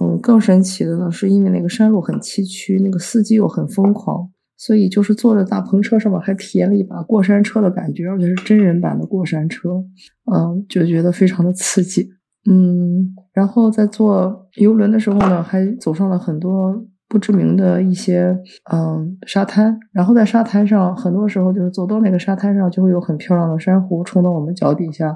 [0.00, 4.28] 嗯，更神奇的呢，是因为那个山路很崎岖，那个司机又很疯狂。
[4.58, 9.84] 所以就是坐在大篷车上面，还体验了一把过山车的感觉，而且是真人版的过山车，
[10.32, 12.08] 嗯，就觉得非常的刺激，
[12.48, 18.34] 嗯，然后在坐游轮的时候呢，还走上了很多不知名的一些
[18.72, 25.14] 嗯沙滩，然后在沙滩上，很多时候就是走到那个沙滩上，就会有很漂亮的珊瑚冲到我们脚底下，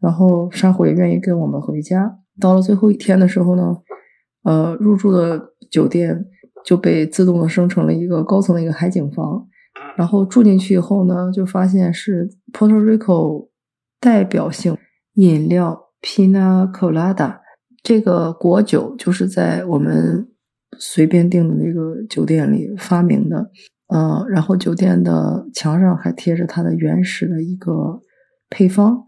[0.00, 2.18] 然后珊瑚也愿意跟我们回家。
[2.40, 3.76] 到了最后一天的时候呢，
[4.42, 6.26] 呃，入住的酒店。
[6.64, 9.46] 就被自动的生成了一个高层的一个海景房，
[9.96, 13.48] 然后住进去以后呢，就发现是 Puerto Rico
[14.00, 14.76] 代表性
[15.14, 17.38] 饮料 Pina Colada
[17.82, 20.28] 这个果酒，就是在我们
[20.78, 23.50] 随便订的那个酒店里发明的。
[23.86, 28.02] 嗯，然后酒店的墙上还贴着它的原始的一个
[28.50, 29.06] 配方，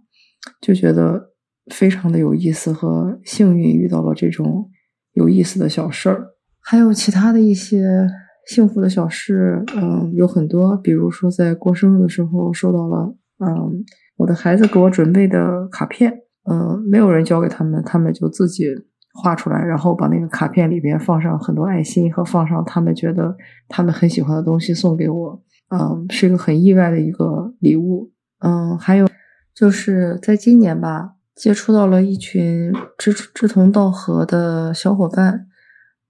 [0.60, 1.30] 就觉得
[1.74, 4.70] 非常的有意思和幸运，遇到了这种
[5.12, 6.28] 有意思的小事儿。
[6.60, 8.06] 还有其他的一些
[8.46, 13.84] 幸福的小事，嗯，有很多，比如说在过生日的时候收到了，嗯，
[14.16, 16.12] 我的孩子给我准备的卡片，
[16.50, 18.66] 嗯，没有人交给他们，他们就自己。
[19.12, 23.36] 画出来，然后把那个卡片里边放上很多爱心，和放上他们觉得
[23.68, 29.08] 他们很喜欢的东西送给我，嗯，是一个很意外的一个礼物，嗯，还有
[29.54, 35.46] 就是在今年吧，接触到了一群志志同道合的小伙伴，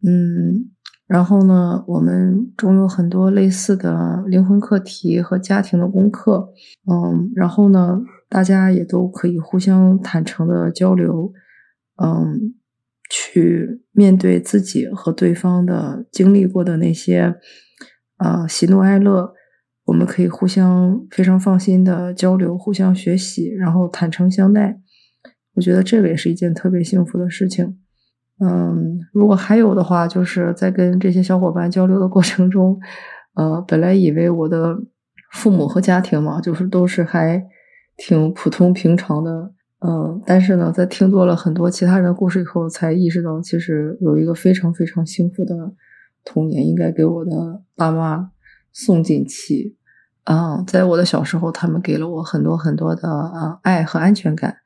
[0.07, 0.71] 嗯，
[1.07, 6.53] 然后呢，我们中有很多类似的灵魂课题和家庭的功课，
[6.91, 11.33] 嗯，然后呢，大家也都可以互相坦诚的交流，
[12.03, 12.55] 嗯。
[13.13, 17.35] 去面对自己和对方的经历过的那些，
[18.19, 19.35] 呃，喜怒哀乐，
[19.91, 24.79] 我们可以互相非常放心的交流，互相学习，然后坦诚相待。
[25.55, 27.77] 我觉得这个也是一件特别幸福的事情。
[28.39, 32.79] 嗯，如果还有的话，就是在跟这些小伙伴交流的过程中，
[33.35, 34.79] 呃，本来以为我的
[35.33, 37.45] 父母和家庭嘛，就是都是还
[37.97, 39.53] 挺普通平常的。
[39.81, 45.75] 嗯，但是呢，在听多了很多其他人的故事以后，才意识到，其实有一个非常非常幸福的
[46.25, 48.31] 童年，应该给我的爸妈
[48.71, 49.80] 送锦旗。
[50.25, 54.59] 啊，在我的小时候，他们给了我很多很多的啊爱和安全感，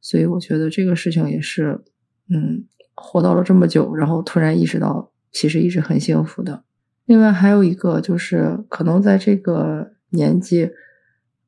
[0.00, 1.80] 所以我觉得这个事情也是，
[2.28, 6.62] 嗯，活到了这么久，然后突然意识到，其实一直很幸福的。
[7.06, 10.70] 另外还有一个就是，可能在这个年纪，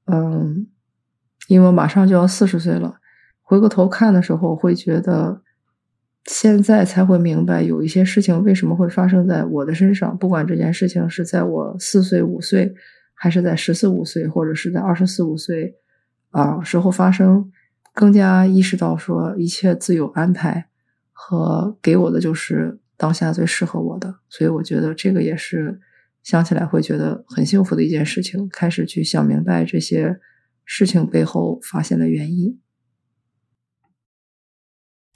[0.06, 0.66] 嗯，
[1.46, 2.96] 因为马上就要四十岁了。
[3.42, 5.42] 回过头看的时候，会觉得
[6.24, 10.16] 现在才会明白，有一些事情为什么会发生在我的身上。
[10.16, 12.74] 不管这件事情是在我四岁、五岁，
[13.22, 15.76] 还是在十四五岁，或者是在二十四五岁
[16.30, 17.52] 啊时候发生，
[17.94, 20.68] 更加意识到说一切自有安排，
[21.12, 24.18] 和给我的就是当下最适合我的。
[24.28, 25.78] 所以我觉得这个也是
[26.24, 28.48] 想起来会觉得很幸福的一件事情。
[28.48, 30.18] 开始去想明白这些
[30.64, 32.60] 事情背后发现的原因。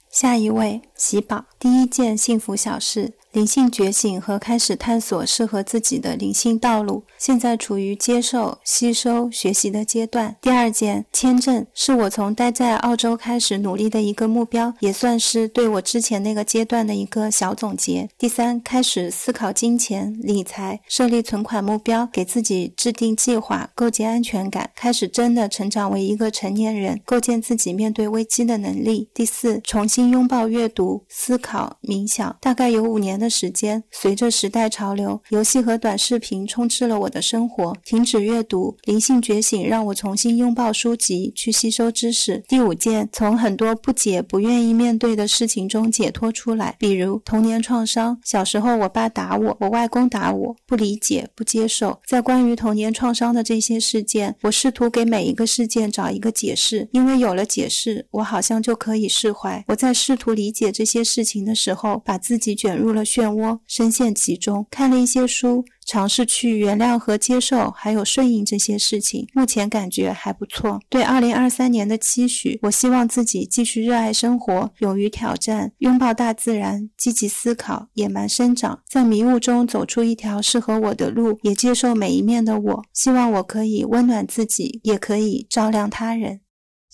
[0.09, 3.13] 下一位喜宝，第一件幸福小事。
[3.33, 10.35] 灵性觉醒和开始探索适合自己的灵性道路，现在处于接受、吸收、学习的阶段。
[10.41, 18.09] 第二件签证是我从待在澳洲开始努力的一个目标，也算是对我之前那个阶段的一个小总结。
[18.17, 29.09] 第三，开始思考金钱理财，设立存款目标，给自己制定计划，构建安全感，开始真的成长为一个成年人，构建自己面对危机的能力。
[29.13, 33.27] 第四，重新拥抱阅读、思考、冥想，大概有五年的。
[33.37, 37.75] 时间随着时代潮流，游戏和短视频充斥了我的生活。
[37.83, 42.43] 停止阅读，灵性觉醒让我重新拥抱书籍，去吸收知识。
[42.47, 48.17] 第五件，从很多不解、不愿意面对的事情中解脱出来，比如童年创伤。
[48.23, 51.99] 小时候，我爸打我，我外公打我，不理解、不接受。
[52.07, 59.63] 在关于童年创伤的这些事件，我试图给每一个事件找一个解释，因为有了解释，我好像就可以释怀。
[59.67, 63.03] 我在试图理解这些事情的时候，把自己卷入了。
[63.03, 69.27] 漩涡，深陷其中，看了一些书，尝试去原谅和接受，还有顺应这些事情。
[69.33, 70.79] 目前感觉还不错。
[70.87, 82.83] 对二零二三年的期许，我希望自己继续热爱生活，勇于挑战，拥抱大自然，积极思考，野蛮生长，在迷雾中走出一条适合我的路，也接受每一面的我。
[82.93, 86.41] 希望我可以温暖自己，也可以照亮他人。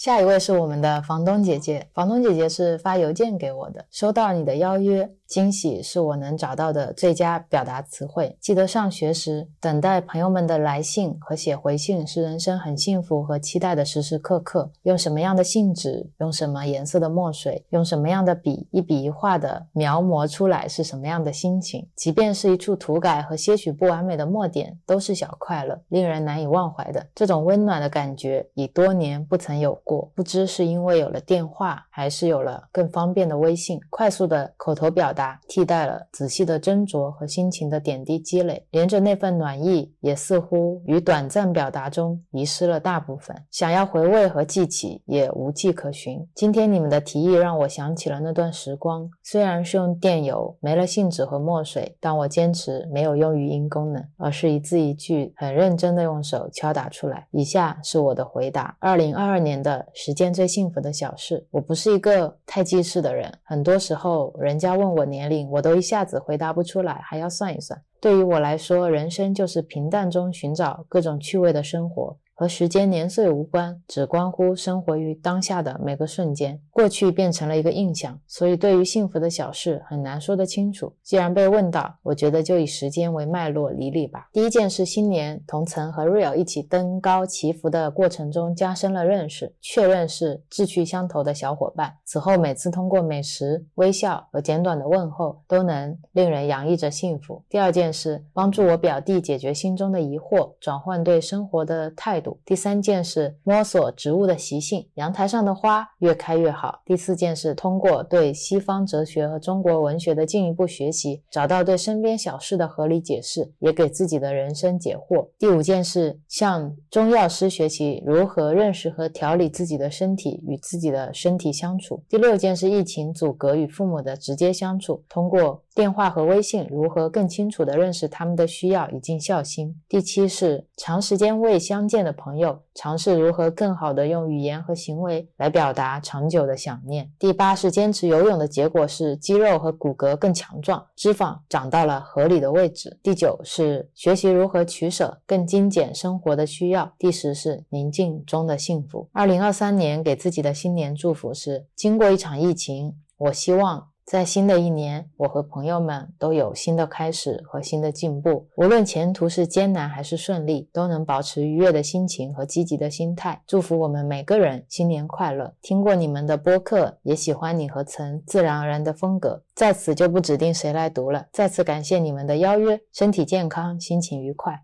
[0.04, 5.10] 下一位是我们的房东姐姐，房东姐姐是发邮件给我的，收到你的邀约。
[5.28, 8.38] 惊喜是我能找到的最佳表达词汇。
[8.39, 14.69] 记得上学时，等待朋友们的来信和写回信是人生很幸福和期待的时时刻刻。
[14.84, 21.88] 用什么样的信纸，用什么颜色的墨水，用什么样的笔，一笔一画的描摹出来是什么样的心情。
[21.95, 27.07] 即便是一处涂改和些许不完美的墨点，都是小快乐，令人难以忘怀的。
[27.15, 30.11] 这种温暖的感觉已多年不曾有过。
[30.13, 35.12] 不知是因为有了电话，还是有了更方便的微信，快速的口头表。
[35.14, 43.36] 表达替代了仔细的斟酌和心情的点滴积累，连着那份暖意也似乎于短暂表达中遗失了大部分。
[43.51, 46.28] 想要回味和记起，也无迹可寻。
[46.34, 57.28] 今天你们的提议让我想起了那段时光，虽然是用电邮，没了信纸和墨水，但我坚持没有用语音功能，而是一字一句很认真的用手敲打出来。
[57.30, 61.45] 以下是我的回答：二零二二年的时间最幸福的小事。
[61.51, 67.82] 我不是一个太记事的人，很多时候人家问我年龄，我都一下子回答不出来，还要算一算。
[67.99, 72.18] 对于我来说，人生就是平淡中寻找各种趣味的生活。
[72.36, 76.60] 和时间年岁无关，只关乎生活于当下的每个瞬间。
[76.72, 80.92] 过去变成了一个印象，所以对于幸福的小事很难说得清楚。
[81.04, 84.28] 既然被问到，我觉得就以时间为脉络理理吧。
[84.34, 91.94] 第一件是新年同曾和 Real 一起登高祈福的过程中加深了认识，确认是志趣相投的小伙伴。
[92.04, 97.44] 此后每次通过美食、微笑和简短的问候，都能令人洋溢着幸福。
[97.48, 102.33] 第二件事帮助我表弟解决心中的疑惑，转换对生活的态度。
[102.46, 106.82] 第三件事摸索植物的习性，阳台上的花越开越好。
[106.86, 115.28] 第四件事通过对西方哲学和中国文学的进一步学习，找到对身边小事的合理解释，也给自己的人生解惑。
[115.38, 122.04] 第五件事向中药师学习如何认识和调理自己的身体，与自己的身体相处。
[122.10, 129.80] 第六件事疫情阻隔与父母的直接相处，通过电话和微信如何更清楚地认识他们的需要，以尽孝心。
[129.89, 132.13] 第七是长时间未相见的。
[132.13, 137.11] 朋友尝试如何更好的用语言和行为来表达长久的想念。
[137.19, 142.97] 第八是坚持游泳的结果是肌肉和骨骼更强壮，脂肪长到了合理的位置。
[143.03, 146.93] 第九是学习如何取舍，更精简生活的需要。
[146.97, 149.09] 第十是宁静中的幸福。
[149.11, 153.93] 二零二三年给自己的新年祝福是：经过一场疫情，我希望。
[154.06, 158.49] 在新的一年，我和朋友们都有新的开始和新的进步。
[158.58, 163.41] 无论前途是艰难还是顺利，都能保持愉悦的心情和积极的心态。
[163.47, 165.56] 祝福我们每个人新年快乐！
[165.62, 171.28] 听过你们的播客，也喜欢你和曾自然而然的风格，在此就不指定谁来读了。
[171.32, 174.64] 再次感谢你们的邀约，身体健康，心情愉快。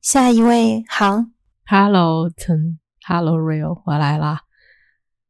[0.00, 1.32] 下一位，航
[1.66, 4.40] ，Hello，曾，Hello Real，我来啦。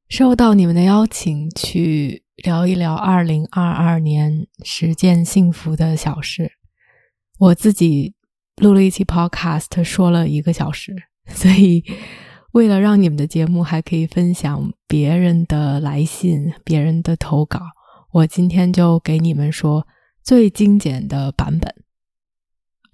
[0.08, 2.27] 收到你们的邀请去。
[2.44, 6.52] 聊一聊二零二二年十件幸福的小事。
[7.38, 8.14] 我自己
[8.56, 10.94] 录了一期 Podcast，说了一个小时，
[11.26, 11.82] 所以
[12.52, 17.60] 为了让你们的节目还可以分享别人的来信、别人的投稿，
[18.12, 19.88] 我今天就给你们说
[20.22, 21.74] 最精简的版本。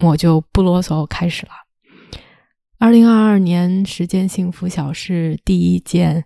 [0.00, 1.52] 我就不啰嗦，开始了。
[2.78, 6.24] 二零二二年十件幸福小事，第一件。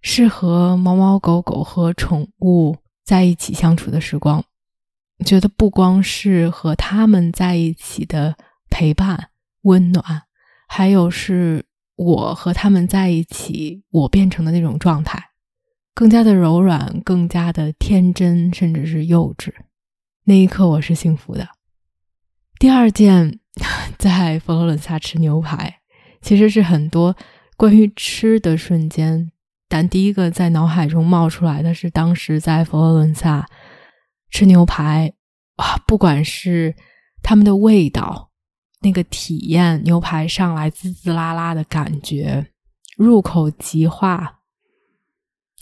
[0.00, 4.44] 是和猫猫狗狗和宠物在一起相处的时光，
[5.24, 8.36] 觉得不光是和他们在一起的
[8.70, 9.30] 陪伴
[9.62, 10.04] 温暖，
[10.68, 11.64] 还有是
[11.96, 15.30] 我和他们在一起，我变成的那种状态，
[15.94, 19.52] 更加的柔软，更加的天真，甚至是幼稚。
[20.24, 21.48] 那一刻，我是幸福的。
[22.60, 23.40] 第二件，
[23.98, 25.80] 在佛罗伦萨吃牛排，
[26.20, 27.16] 其实是很多
[27.56, 29.32] 关于吃的瞬间。
[29.68, 33.46] 但第一个在脑海中冒出来的是，当时在佛罗伦萨
[34.30, 35.12] 吃牛排，
[35.56, 36.74] 哇，不管是
[37.22, 38.30] 他们的味道，
[38.80, 42.46] 那个体验，牛排上来滋滋啦啦的感觉，
[42.96, 44.38] 入口即化，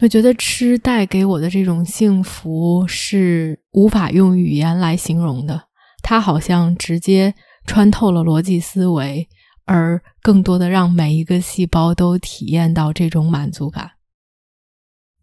[0.03, 5.65] 我觉得吃带给我的这种幸福是无法用语言来形容的，
[6.03, 7.35] 它好像直接
[7.67, 9.29] 穿透了逻辑思维，
[9.65, 13.91] 而更多的让每一个细胞都体验到这种满足感。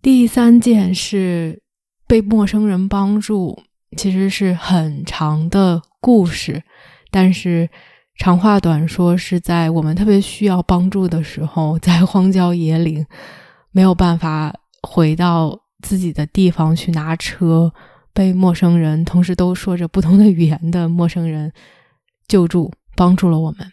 [0.04, 1.64] 第三件是
[2.06, 3.64] 被陌生人帮助，
[3.95, 6.62] 其实是很长的故事，
[7.10, 7.70] 但是
[8.18, 13.06] 长话短说，是在我们特别需要帮助的时候，在荒郊野岭
[13.72, 17.74] 没有办法回到自己的地方去拿车，
[18.14, 21.54] 被陌生人，同时都说着不同的语言的陌生人
[22.28, 23.72] 救助，帮助了我们。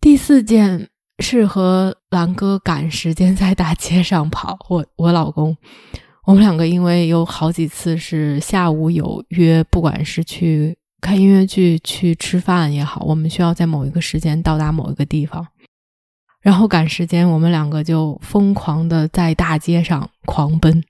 [0.00, 0.88] 第四件。
[1.20, 5.56] 是和蓝哥赶时间在大街上跑，我我老公，
[6.24, 15.46] 我们两个因为有好几次是下午有约，不管是去看音乐剧、去吃饭也好，我们需要在某一个时间到达某一个地方，
[16.40, 20.82] 然后赶时间，我们两个就疯狂的在大街上狂奔。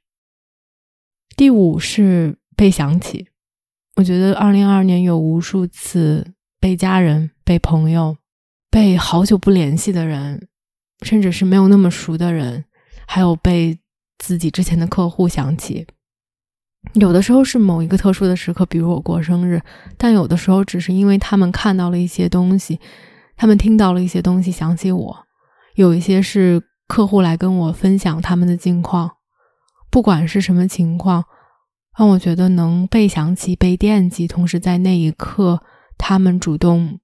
[1.36, 3.26] 第五是被想起，
[3.96, 8.16] 我觉得二零二二年有无数次被家人、被朋友。
[8.70, 10.48] 被好久不联系的人，
[11.02, 12.64] 甚至是没有那么熟的人，
[13.06, 13.78] 还有被
[14.18, 15.86] 自己之前的客户想起，
[16.94, 19.60] 有的时候是某一个特殊的时刻，比如我过生日，
[19.98, 22.78] 但有的时候只是因为他们看到了一些东西，
[23.36, 25.26] 他们听到了一些东西，想起我。
[25.74, 29.10] 有一些是客户来跟我分享他们的近况，
[29.90, 31.24] 不管是什么情况，
[31.98, 35.62] 让我觉得能被想起、被惦记，同时在那一刻
[35.96, 37.00] 他们主动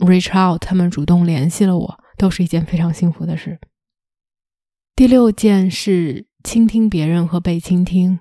[0.00, 3.58] reach out，他们主动联系了我，都是一件非常幸福的事。
[4.96, 8.18] 第六件是倾听别人和被倾听。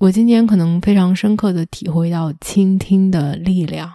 [0.00, 3.92] 我今年可能非常深刻的体会到倾听的力量，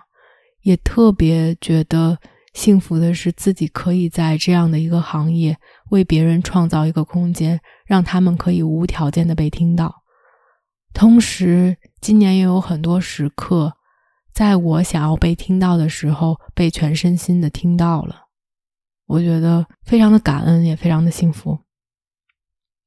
[0.62, 2.18] 也特别觉得
[2.54, 5.58] 幸福的是自己可以在这样的一个行业
[5.90, 10.04] 为别人创造一个空间，让他们可以无条件的被听到。
[10.94, 13.74] 同时，今年也有很多时刻，
[14.40, 18.28] 在我想要被听到的时候，被全身心的听到了。
[19.06, 21.60] 我觉得非常的感恩，也非常的幸福。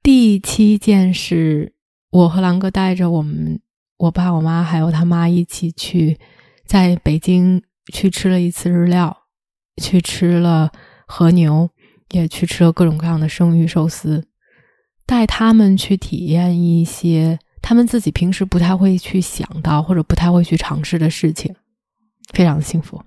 [0.02, 1.74] 第七件事。
[2.08, 3.60] 我和狼哥带着我们
[3.98, 6.18] 我爸我妈还有他妈一起去，
[6.64, 9.14] 在北京去吃了一次日料，
[9.76, 10.72] 去吃了
[11.06, 11.68] 和牛，
[12.12, 14.26] 也去吃了各种各样的生鱼寿司，
[15.04, 21.54] 带他们去体验一些他们自己平时不太会去想到或者不太会去尝试的事情，
[22.34, 23.02] 非常幸福。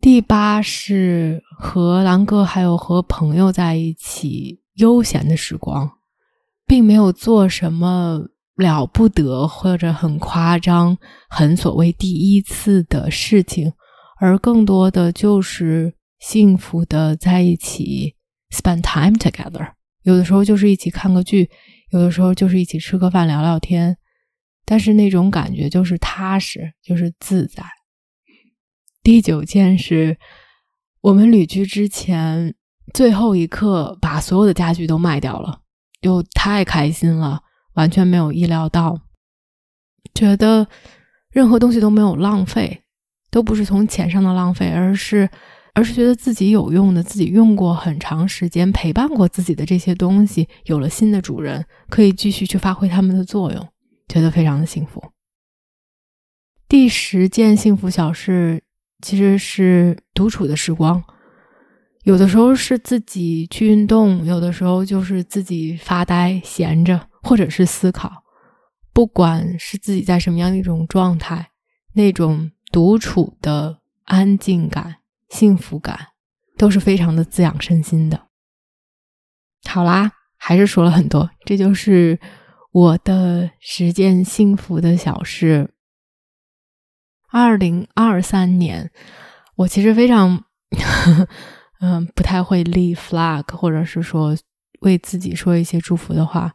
[0.00, 5.90] 第八是和狼哥还有和朋友在一起悠闲的时光。
[6.66, 8.18] 并没有做什么
[8.56, 10.96] 了不得或者很夸张、
[11.28, 13.70] 很所谓第一次的事情，
[14.18, 18.14] 而更多的就是幸福的在一起
[18.50, 19.72] spend time together。
[20.04, 21.50] 有的时候就是一起看个剧，
[21.94, 23.96] 有的时候就是一起吃个饭聊聊天，
[24.64, 27.62] 但是那种感觉就是踏实，就是自在。
[29.02, 30.18] 第九件是，
[31.00, 32.52] 我们旅居之前
[32.92, 35.60] 最后一刻把所有的家具都卖掉了。
[36.00, 37.40] 又太开心了，
[37.74, 39.00] 完全没有意料到，
[40.14, 40.66] 觉得
[41.30, 42.82] 任何东西都没有浪费，
[43.30, 45.30] 都不是从钱上的浪费，而是
[45.74, 53.68] 而是觉得自己有用的，自己用过很长时间，陪伴过自己的这些东西，有了新的主人，可以继续去发挥他们的作用，
[54.08, 55.02] 觉得非常的幸福。
[56.68, 58.62] 第十件幸福小事
[59.02, 61.02] 其实是独处的时光。
[62.04, 68.24] 有的时候是自己去运动，有的时候就是自己发呆、闲着，或者是思考。
[68.92, 71.50] 不管是自己在什么样的一种状态，
[71.94, 74.96] 那种独处的安静感、
[75.34, 75.98] 幸福感，
[76.56, 78.28] 都是非常的滋养身心的。
[79.68, 82.20] 好啦，还是说了很多，这就是
[82.70, 85.74] 我的十件幸福的小事。
[87.32, 88.92] 二零二三年，
[89.56, 90.44] 我其实非常。
[91.80, 94.34] 嗯，不太会立 flag，或者是说
[94.80, 96.52] 为自己说一些祝福的话。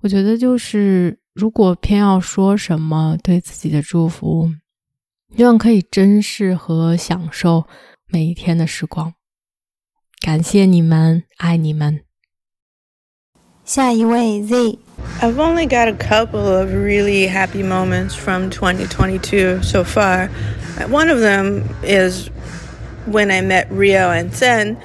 [0.00, 4.48] 我觉得就是，如果偏要说什么对自己的祝福，
[5.36, 7.66] 希望可以珍视和享受
[8.11, 9.13] 每一天的时光。
[10.19, 12.01] 感谢你们，爱你们。
[13.63, 20.29] 下一位 Z。I've only got a couple of really happy moments from 2022 so far.
[20.89, 22.29] One of them is
[23.05, 24.77] when I met Rio and Sen,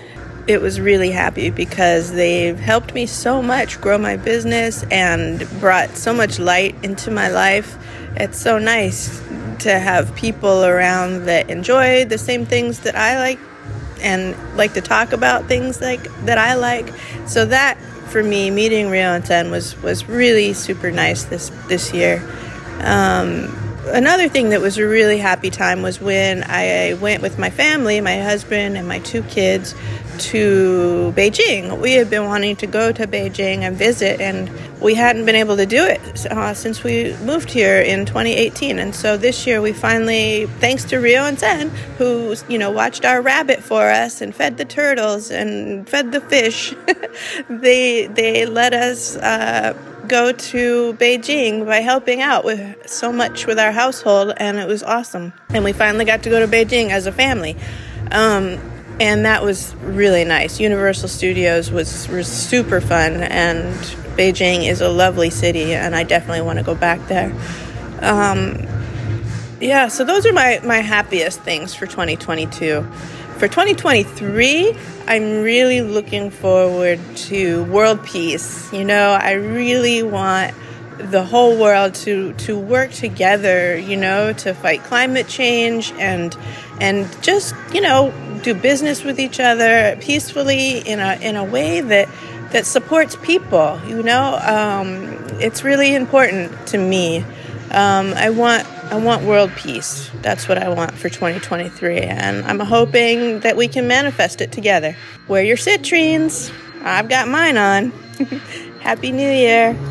[0.46, 5.96] it was really happy because they've helped me so much grow my business and brought
[5.96, 7.76] so much light into my life.
[8.16, 9.20] It's so nice
[9.59, 13.39] to have people around that enjoy the same things that I like
[14.01, 16.87] and like to talk about things like that I like.
[17.25, 17.77] So that
[18.07, 22.23] for me, meeting Rio and Sen was was really super nice this this year.
[22.79, 23.53] Um,
[23.87, 28.01] another thing that was a really happy time was when I went with my family,
[28.01, 29.73] my husband and my two kids,
[30.17, 31.79] to Beijing.
[31.79, 34.49] We had been wanting to go to Beijing and visit, and
[34.81, 38.79] we hadn't been able to do it uh, since we moved here in 2018.
[38.79, 43.05] And so this year, we finally, thanks to Rio and Zen, who you know watched
[43.05, 46.73] our rabbit for us and fed the turtles and fed the fish,
[47.49, 49.15] they they let us.
[49.17, 49.75] Uh,
[50.07, 54.81] go to Beijing by helping out with so much with our household, and it was
[54.81, 55.33] awesome.
[55.49, 57.57] And we finally got to go to Beijing as a family.
[58.11, 58.57] Um,
[58.99, 60.59] and that was really nice.
[60.59, 63.73] Universal Studios was, was super fun, and
[64.17, 67.35] Beijing is a lovely city, and I definitely want to go back there.
[68.01, 68.67] Um,
[69.59, 72.83] yeah, so those are my, my happiest things for 2022.
[73.37, 74.75] For 2023,
[75.07, 78.71] I'm really looking forward to world peace.
[78.73, 80.55] You know, I really want
[80.97, 86.35] the whole world to to work together, you know, to fight climate change and
[86.81, 88.11] and just, you know,
[88.42, 92.08] do business with each other peacefully in a in a way that
[92.52, 93.80] that supports people.
[93.86, 97.24] You know, um, it's really important to me.
[97.70, 100.10] Um, I want I want world peace.
[100.20, 104.96] That's what I want for 2023, and I'm hoping that we can manifest it together.
[105.28, 106.52] Wear your citrines.
[106.84, 107.90] I've got mine on.
[108.80, 109.76] Happy New Year.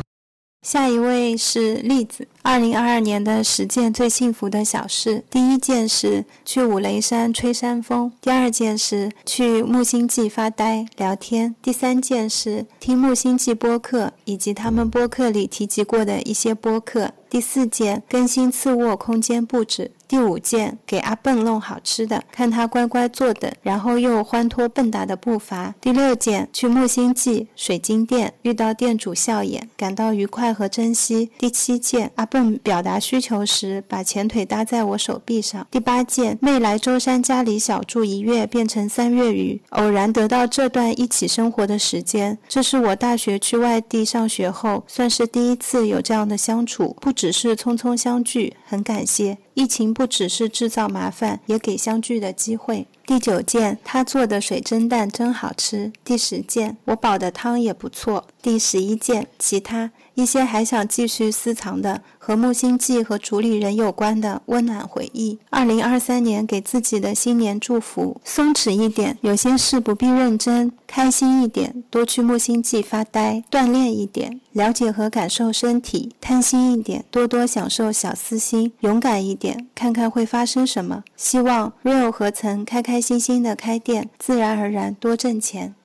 [0.62, 2.28] 下一位是栗子。
[2.47, 32.36] 二零二二年的十件最幸福的小事，第一件是去五雷山吹山风；第二件是去木星记发呆聊天；第三件是听木星记播客以及他们播客里提及过的一些播客；第四件更新次卧空间布置；第五件给阿笨弄好吃的，看他乖乖坐等，然后又欢脱笨达的步伐；第六件去木星记水晶店遇到店主笑眼，感到愉快和珍惜；第七件阿笨。
[32.59, 35.65] 表达需求时，把前腿搭在我手臂上。
[35.69, 39.61] 第八件，妹来舟山家里小住一月，变成三月雨。
[39.69, 49.37] 偶然得到这段一起生活的时间，这是我大学去外地上学后，算是第一次有这样的相处，不只是匆匆相聚，很感谢。
[49.53, 52.85] 疫情不只是制造麻烦，也给相聚的机会。
[53.07, 55.91] 第九件，他做的水蒸蛋真好吃。
[56.03, 58.27] 第十件，我煲的汤也不错。
[58.41, 65.37] 第十一件，其他一些还想继续私藏的和木星记和主理人有关的温暖回忆。
[65.51, 79.67] 二零二三年给自己的新年祝福：松弛一点，有些事不必认真；开心一点，多去木星记发呆；锻炼一点，了解和感受身体；贪心一点，多多享受小私心；勇敢一点。
[79.75, 81.03] 看看会发生什么。
[81.15, 85.75] 希望 Real 和曾开开心心的开店，自然而然多挣钱。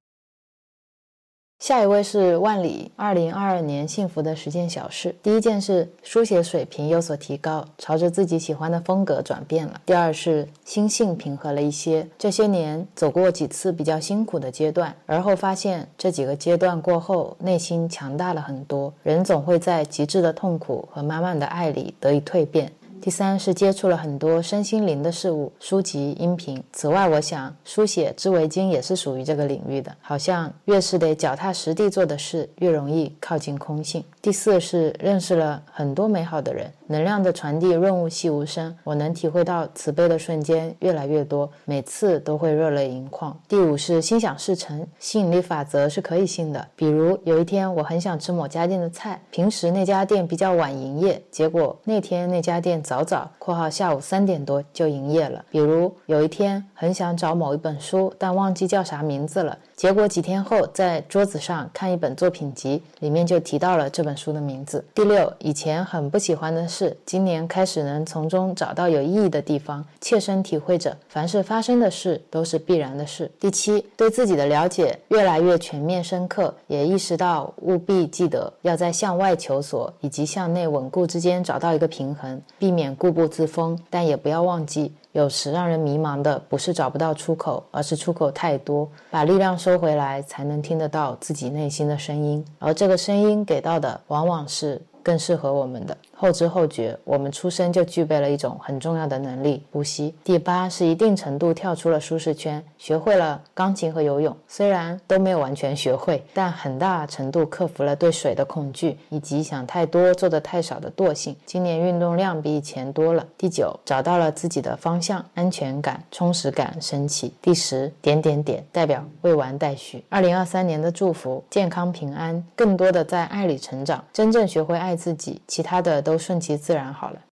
[1.62, 5.14] 下一位是万里，二零二二年幸福的十件小事。
[5.22, 9.80] 第一件是书写水平有所提高，朝着自己喜欢的风格转变了。
[9.86, 18.92] 第二是心性平和了一些，这些年走过几次比较辛苦的阶段，而后发现这几个阶段过后，内心强大了很多。
[19.04, 22.72] 人总会在极致的痛苦和满满的爱里得以蜕变。
[23.02, 26.62] 第三是接触了很多身心灵的事物，书籍、音频。
[26.72, 29.92] 此外，我想书写织围巾也是属于这个领域的。
[30.00, 34.04] 好像越是得脚踏实地做的事，越容易靠近空性。
[34.20, 43.36] 第四是认识了很多美好的人，能量的传递润物细无声，我能体会到慈悲的瞬间越来越多，每次都会热泪盈眶。
[43.48, 46.68] 第五是心想事成，吸引力法则是可以信的。
[46.76, 52.82] 比如有一天我很想吃某家店的菜，平时那家店比较晚营业，结果那天那家店。
[52.82, 55.44] 早早（括号下午三点多就营业了）。
[55.50, 59.56] 比如有一天很想找某一本书，但忘记叫啥名字了。
[59.76, 64.84] 结果几天后，在桌子上看一本作品集，里面就提到了这本书的名字。
[64.94, 73.30] 第六，以前很不喜欢的事，今年开始能从中找到有意义的地方，切身体会着，凡是发生的事都是必然的事。
[73.38, 84.92] 第七，对自己的了解越来越全面深刻，也意识到务必记得要在向外求索以及向内稳固之间找到一个平衡，避免固步自封，但也不要忘记。
[85.12, 88.88] 有时让人迷茫的不是找不到出口，而是出口太多。
[89.10, 95.96] 把力量收回来，才能听得到自己内心的声音，而这个声音给到的往往是更适合我们的。
[96.14, 100.14] 后知后觉，我们出生就具备了一种很重要的能力——呼吸。
[100.22, 111.34] 第八是一定程度跳出了舒适圈，学会了钢琴和游泳，虽然都没有完全学会，但很大程度克服了对水的恐惧以及想太多、做的太少的惰性。
[111.44, 113.26] 今年运动量比以前多了。
[113.36, 117.34] 第九，找到了自己的方向，安全感、充实感升起。
[117.42, 120.04] 第十，点点点代表未完待续。
[120.08, 126.16] 二零二三年的祝福：健康平安，更多的在爱里成长，真正学会爱自己，其他的都。
[126.22, 127.22] 顺其自然好了。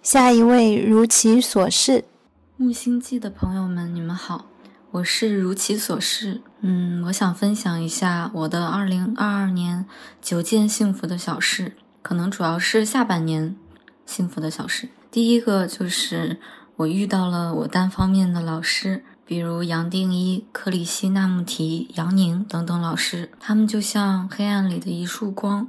[0.00, 2.04] 下一位如其所示，
[2.56, 4.46] 木星记的朋友们，你们好，
[4.92, 6.42] 我是如其所示。
[6.60, 9.84] 嗯，我想分享一下我的二零二二年
[10.22, 11.72] 九件幸福的小事，
[12.02, 13.56] 可能主要是下半年
[14.04, 14.90] 幸福的小事。
[15.10, 16.38] 第一个就是
[16.76, 25.66] 我遇到了我单方面的老师，比如杨定一、克里希那穆提、杨宁等等老师，他们就像黑暗里的一束光。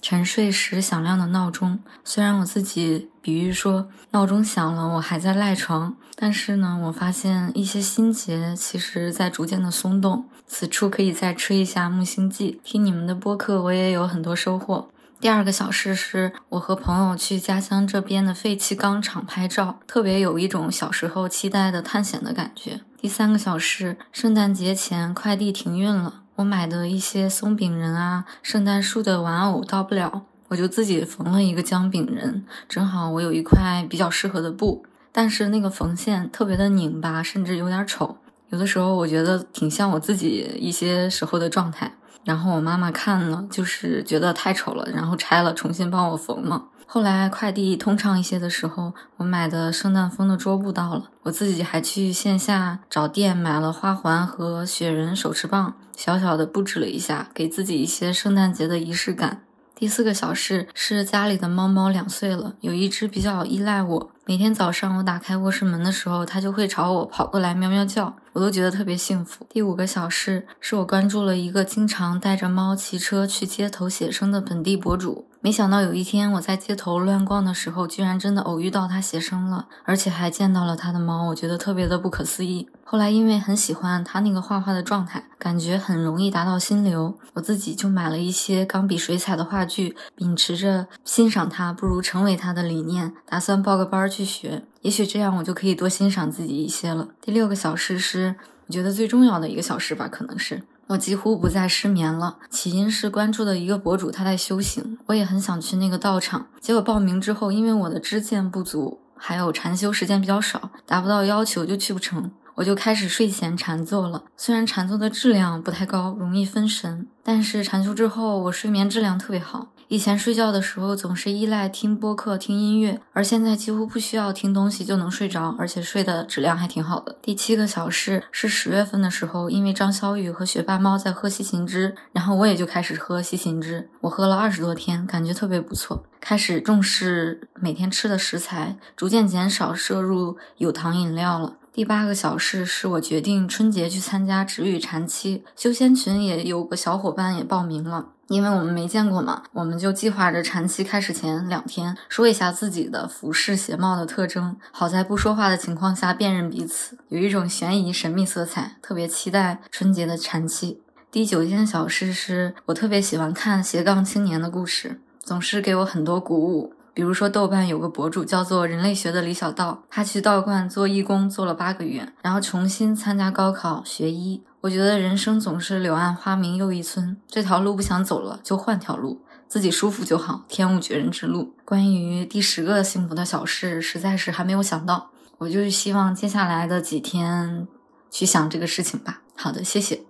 [0.00, 10.24] 沉睡时响亮的闹钟，虽然我自己比喻说闹钟响了，我还在赖床，但是呢，我发现一些心结其实在逐渐的松动。
[10.46, 14.88] 此处可以再吹一下木星记，听你们的播客，我也有很多收获。
[15.20, 22.80] 第二个小事是我和朋友去家乡这边的废弃钢厂拍照，特别有一种小时候期待的探险的感觉。
[22.96, 26.22] 第三个小事，圣诞节前快递停运了。
[26.38, 32.44] 我买的一些松饼人啊，圣诞树的玩偶到不了，我就自己缝了一个姜饼人。
[32.68, 38.18] 正好我有一块比较适合的布，但是那个缝线特别的拧巴，甚至有点丑。
[38.50, 41.92] 有的时候我觉得挺像我自己一些时候的状态。
[42.22, 46.66] 然后我妈妈看了，就是觉得太丑了，然后拆了，重新帮我缝了。
[46.86, 59.42] 后来快递通畅一些的时候，我买的圣诞风的桌布到了，我自己还去线下找店买了花环和雪人手持棒，小小的布置了一下，给自己一些圣诞节的仪式感。
[59.74, 69.44] 第四个小事是家里的猫猫两岁了，有一只比较依赖我，每天早上我打开卧室门的时候，它就会朝我跑过来喵喵叫，我都觉得特别幸福。
[69.48, 75.26] 第五个小事是我关注了一个经常带着猫骑车去街头写生的本地博主。
[75.40, 82.68] 没想到有一天我在街头乱逛的时候，居然真的偶遇到他写生了，而且还见到了他的猫，我觉得特别的不可思议。
[82.90, 97.08] 后来因为很喜欢他那个画画的状态，感觉很容易达到心流，我自己就买了一些钢笔水彩的画具，秉持着欣赏他不如成为他的理念，打算报个班去学，也许这样我就可以多欣赏自己一些了。
[97.20, 98.34] 第六个小事是
[98.66, 100.62] 我觉得最重要的一个小事吧，可能是。
[100.86, 106.46] 我几乎不再失眠了，起因是关注的一个博主他在修行，我也很想去那个道场。
[106.58, 112.30] 结果报名之后，因为我的支见不足，还有禅修时间比较少，达不到要求就去不成。
[112.58, 119.68] 我就开始睡前禅坐了，虽然禅坐的质量不太高，容易分神，但是禅修之后我睡眠质量特别好。
[119.86, 127.16] 以前睡觉的时候总是依赖听播客、听音乐，而现在几乎不需要听东西就能睡着，而且睡的质量还挺好的。
[127.22, 133.88] 第七个小事是十月份的时候，因为张小雨和学霸猫在喝西芹汁，然后我也就开始喝西芹汁。
[134.00, 141.54] 我喝了二十多天，感觉特别不错，开始重视每天吃的食材，逐渐减少摄入有糖饮料了。
[141.78, 148.08] 第八个小事是我决定春节去参加止语禅期修仙群，也有个小伙伴也报名了。
[148.26, 154.56] 因为我们没见过嘛，我们就计划着禅期开始前两天说一下自己的服饰鞋帽的特征。
[154.72, 160.80] 好在不说话的情况下辨认彼此，有一种悬疑神秘色彩，特别期待春节的禅期。
[161.12, 166.74] 第九件小事是我特别喜欢看斜杠青年的故事，总是给我很多鼓舞。
[166.98, 174.42] 比如说，豆瓣有个博主叫做人类学的李小道，他去道观做义工做了八个月，然后重新参加高考学医。
[174.62, 181.54] 我觉得人生总是柳暗花明又一村，这条路不想走了就换条路，自己舒服就好，天无绝人之路。
[181.64, 187.68] 关于第十个幸福的小事，实在是还没有想到，我就是希望接下来的几天
[188.10, 189.22] 去想这个事情吧。
[189.36, 190.02] 好的，谢谢。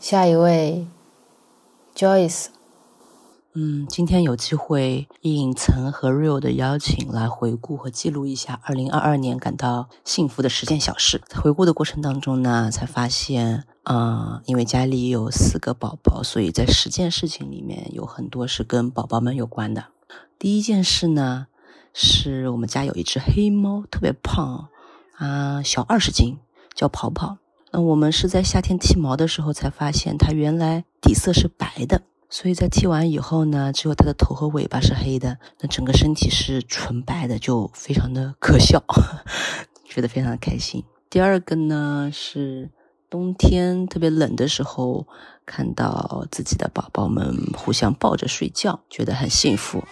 [0.00, 0.88] 下一位
[1.94, 2.57] ，Joyce。
[3.54, 11.22] 嗯，今天有机会应岑和 Real 的邀请来回顾和记录一下2022年感到幸福的十件小事。
[11.26, 19.86] 在回顾的过程当中呢，才发现，嗯，因为家里有四个宝宝，所以在十件事情里面有很多是跟宝宝们有关的。
[20.38, 21.46] 第一件事呢，
[21.94, 24.68] 是我们家有一只黑猫，特别胖，
[25.16, 26.38] 啊，小二十斤，
[26.74, 27.38] 叫跑跑。
[27.72, 32.02] 那我们是在夏天剃毛的时候才发现，它原来底色是白的。
[32.30, 38.82] 所以在剃完以后呢，只有它的头和尾巴是黑的，那整个身体是纯白的，就非常的可笑，
[39.84, 40.84] 觉得非常的开心。
[41.08, 42.70] 第二个呢是
[43.08, 45.06] 冬天特别冷的时候，
[45.46, 49.82] 看到自己的宝宝们互相抱着睡觉，觉得很幸福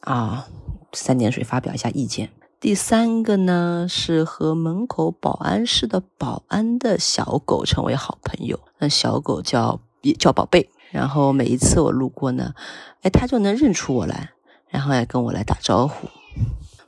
[0.00, 0.46] 啊。
[0.92, 2.28] 三点水发表一下意见。
[2.60, 10.68] 第三个呢是和门口保安室的保安的小狗成为好朋友，那小狗叫也叫宝贝。
[10.92, 12.54] 然后每一次我路过呢，
[13.00, 14.30] 哎，他就能认出我来，
[14.68, 16.06] 然后来跟我来打招呼。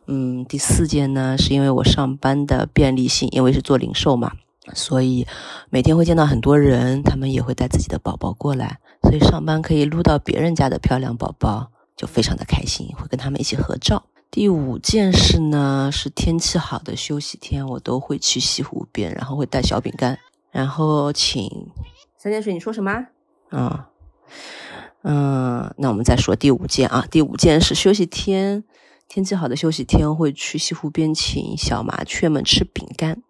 [0.06, 4.32] 嗯，第四件呢，是因为我上班的便利性，因为是做零售嘛，
[4.74, 5.26] 所以
[5.70, 14.05] 每天会见到很多人，他们也会带自己的宝宝过来，所以上班可以撸到别人家的漂亮宝宝，就非常的开心，会跟他们一起合照。
[14.31, 20.18] 第五件事呢，是天气好的休息天，我都会去西湖边，然后会带小饼干，
[20.51, 21.68] 然后请
[22.18, 23.06] 三点水，你说什么啊？
[23.52, 23.85] 嗯，
[25.03, 27.07] 嗯那我们再说第五件啊。
[27.11, 28.65] 第五件是休息天，
[29.09, 33.23] 天气好的休息天会去西湖边请小麻雀们吃饼干，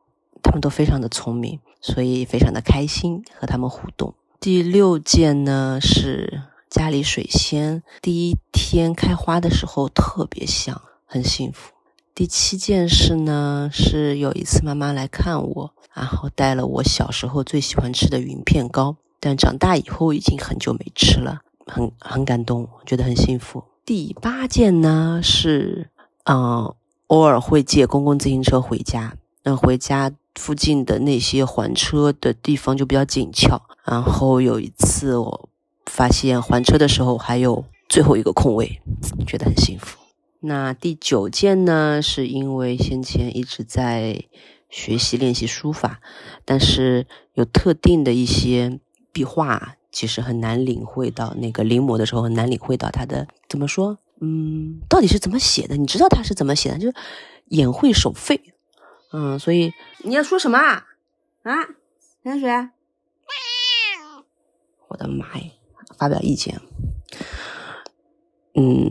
[0.42, 4.14] 它们都非常的聪明，所以非常的开心和它们互动。
[4.38, 11.72] 第六件呢是家里水仙第一天开花的时候特别香，很幸福。
[12.14, 18.96] 第七件事呢是有一次妈妈来看我，然后带了我小时候最喜欢吃的云片糕。
[19.24, 23.64] 但长大以后已经很久没吃了，很很感动，觉得很幸福。
[23.82, 25.88] 第八件呢是，
[26.24, 26.74] 嗯，
[27.06, 33.62] 偶尔会借公共自行车回家，那回家附近的那些还车的地方就比较紧俏。
[33.86, 35.48] 然后有一次我
[35.86, 38.82] 发现还车的时候还有最后一个空位，
[39.26, 39.98] 觉得很幸福。
[40.40, 44.22] 那第九件呢，是因为先前一直在
[44.68, 46.00] 学习练习书法，
[46.44, 48.78] 但是有特定的一些。
[49.14, 55.76] 笔画其实很难领会到那个临摹的时候很难领会到他的怎么说，嗯，到底是怎么写的？
[55.76, 56.78] 你知道他是怎么写的？
[56.78, 56.94] 就是
[57.46, 58.52] 眼会手废，
[59.12, 59.72] 嗯，所以
[60.02, 60.84] 你要说什么啊？
[61.44, 61.54] 啊，
[62.24, 62.50] 山水，
[64.88, 65.44] 我的妈呀！
[65.96, 66.60] 发表意见，
[68.54, 68.90] 嗯，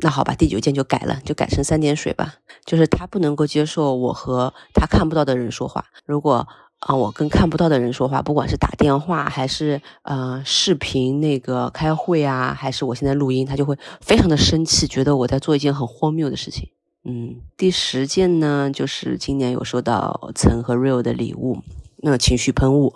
[0.00, 2.34] 那好吧，第九件就改了，就改成三点水吧。
[2.66, 5.86] 就是他不能够接受我和他看不到的人说话。
[6.04, 6.46] 如果
[6.80, 16.70] 啊，我跟看不到的人说话，不管是打电话还是呃视频那个开会啊，还是我现在录音，他就会非常的生气，觉得我在做一件很荒谬的事情。
[17.04, 21.58] 嗯，第十件呢，就是今年有收到岑和 Real 的礼物，
[21.98, 22.94] 那个情绪喷雾。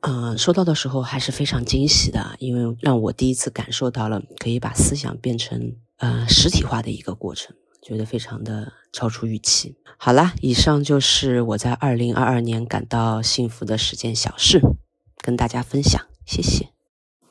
[0.00, 9.76] 嗯，收到的时候还是非常惊喜的，因为让我第一次感受到了可以把思想变成呃实体化的一个过程，觉得非常的超出预期。
[9.98, 14.60] 好啦，以上就是我在二零二二年感到幸福的十件小事，
[15.18, 16.70] 跟大家分享，谢谢。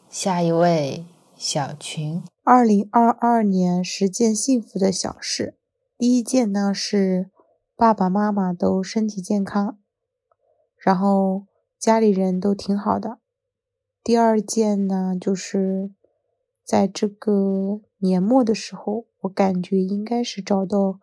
[0.09, 1.05] 下一位
[1.35, 5.57] 小群，二零二二年十件幸福的小事，
[5.97, 7.31] 第一件呢是
[7.75, 9.79] 爸爸妈妈都身体健康，
[10.77, 11.47] 然后。
[11.83, 13.17] 家里人都挺好的。
[14.01, 15.91] 第二件呢，就是
[16.63, 20.99] 在这个年末的时候，我感觉应该是找到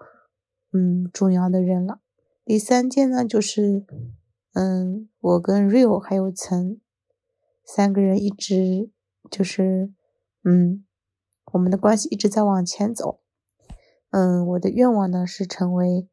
[0.71, 2.01] 嗯重要的人了。
[2.45, 3.87] 第三件呢，就是
[4.53, 6.79] 嗯，我跟 Real 还有岑
[7.65, 8.91] 三个人一直
[9.31, 9.95] 就是
[10.45, 10.85] 嗯，
[11.53, 13.21] 我们的关系一直在往前走。
[14.11, 16.07] 嗯，我的愿望呢是成为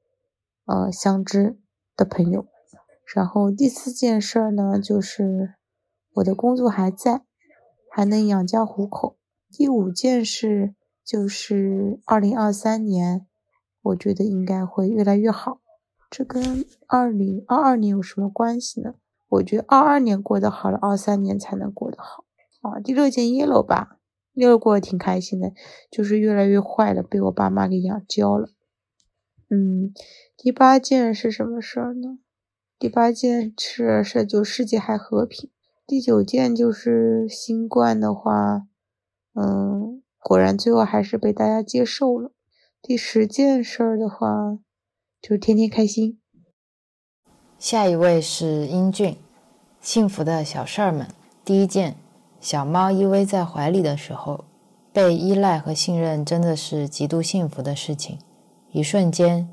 [0.65, 1.59] 呃相知
[1.97, 2.47] 的朋友。
[3.13, 5.55] 然后第四件事儿呢，就是
[6.13, 7.25] 我的工作还在，
[7.91, 9.17] 还能养家糊口。
[9.49, 10.75] 第五件事
[11.07, 13.25] 就是二零二三年，
[13.81, 15.61] 我觉得应该会越来越好。
[16.09, 18.95] 这跟二零二二年有什么关系呢？
[19.29, 22.25] 我觉得二二年过得好了，二三年才能过得好。
[22.59, 23.99] 啊，第六件 yellow 吧
[24.35, 25.53] ，yellow 过得挺开心的，
[25.89, 28.49] 就是越来越坏了，被我爸妈给养焦了。
[29.49, 29.93] 嗯，
[30.35, 32.19] 第八件是什么事儿呢？
[32.77, 35.49] 第八件是是就世界还和平，
[35.85, 38.67] 第九件就是新冠的话，
[39.33, 42.33] 嗯，果然最后还是被大家接受了。
[42.81, 44.57] 第十件事儿的话，
[45.21, 46.19] 就天天开心。
[47.57, 49.15] 下一位是英俊，
[49.79, 51.07] 幸福的小事儿们。
[51.45, 51.95] 第一件，
[52.41, 54.43] 小猫依偎在怀里的时候，
[54.91, 58.19] 被依赖和信任真的是极度幸福的事情，
[58.73, 59.47] 一瞬间。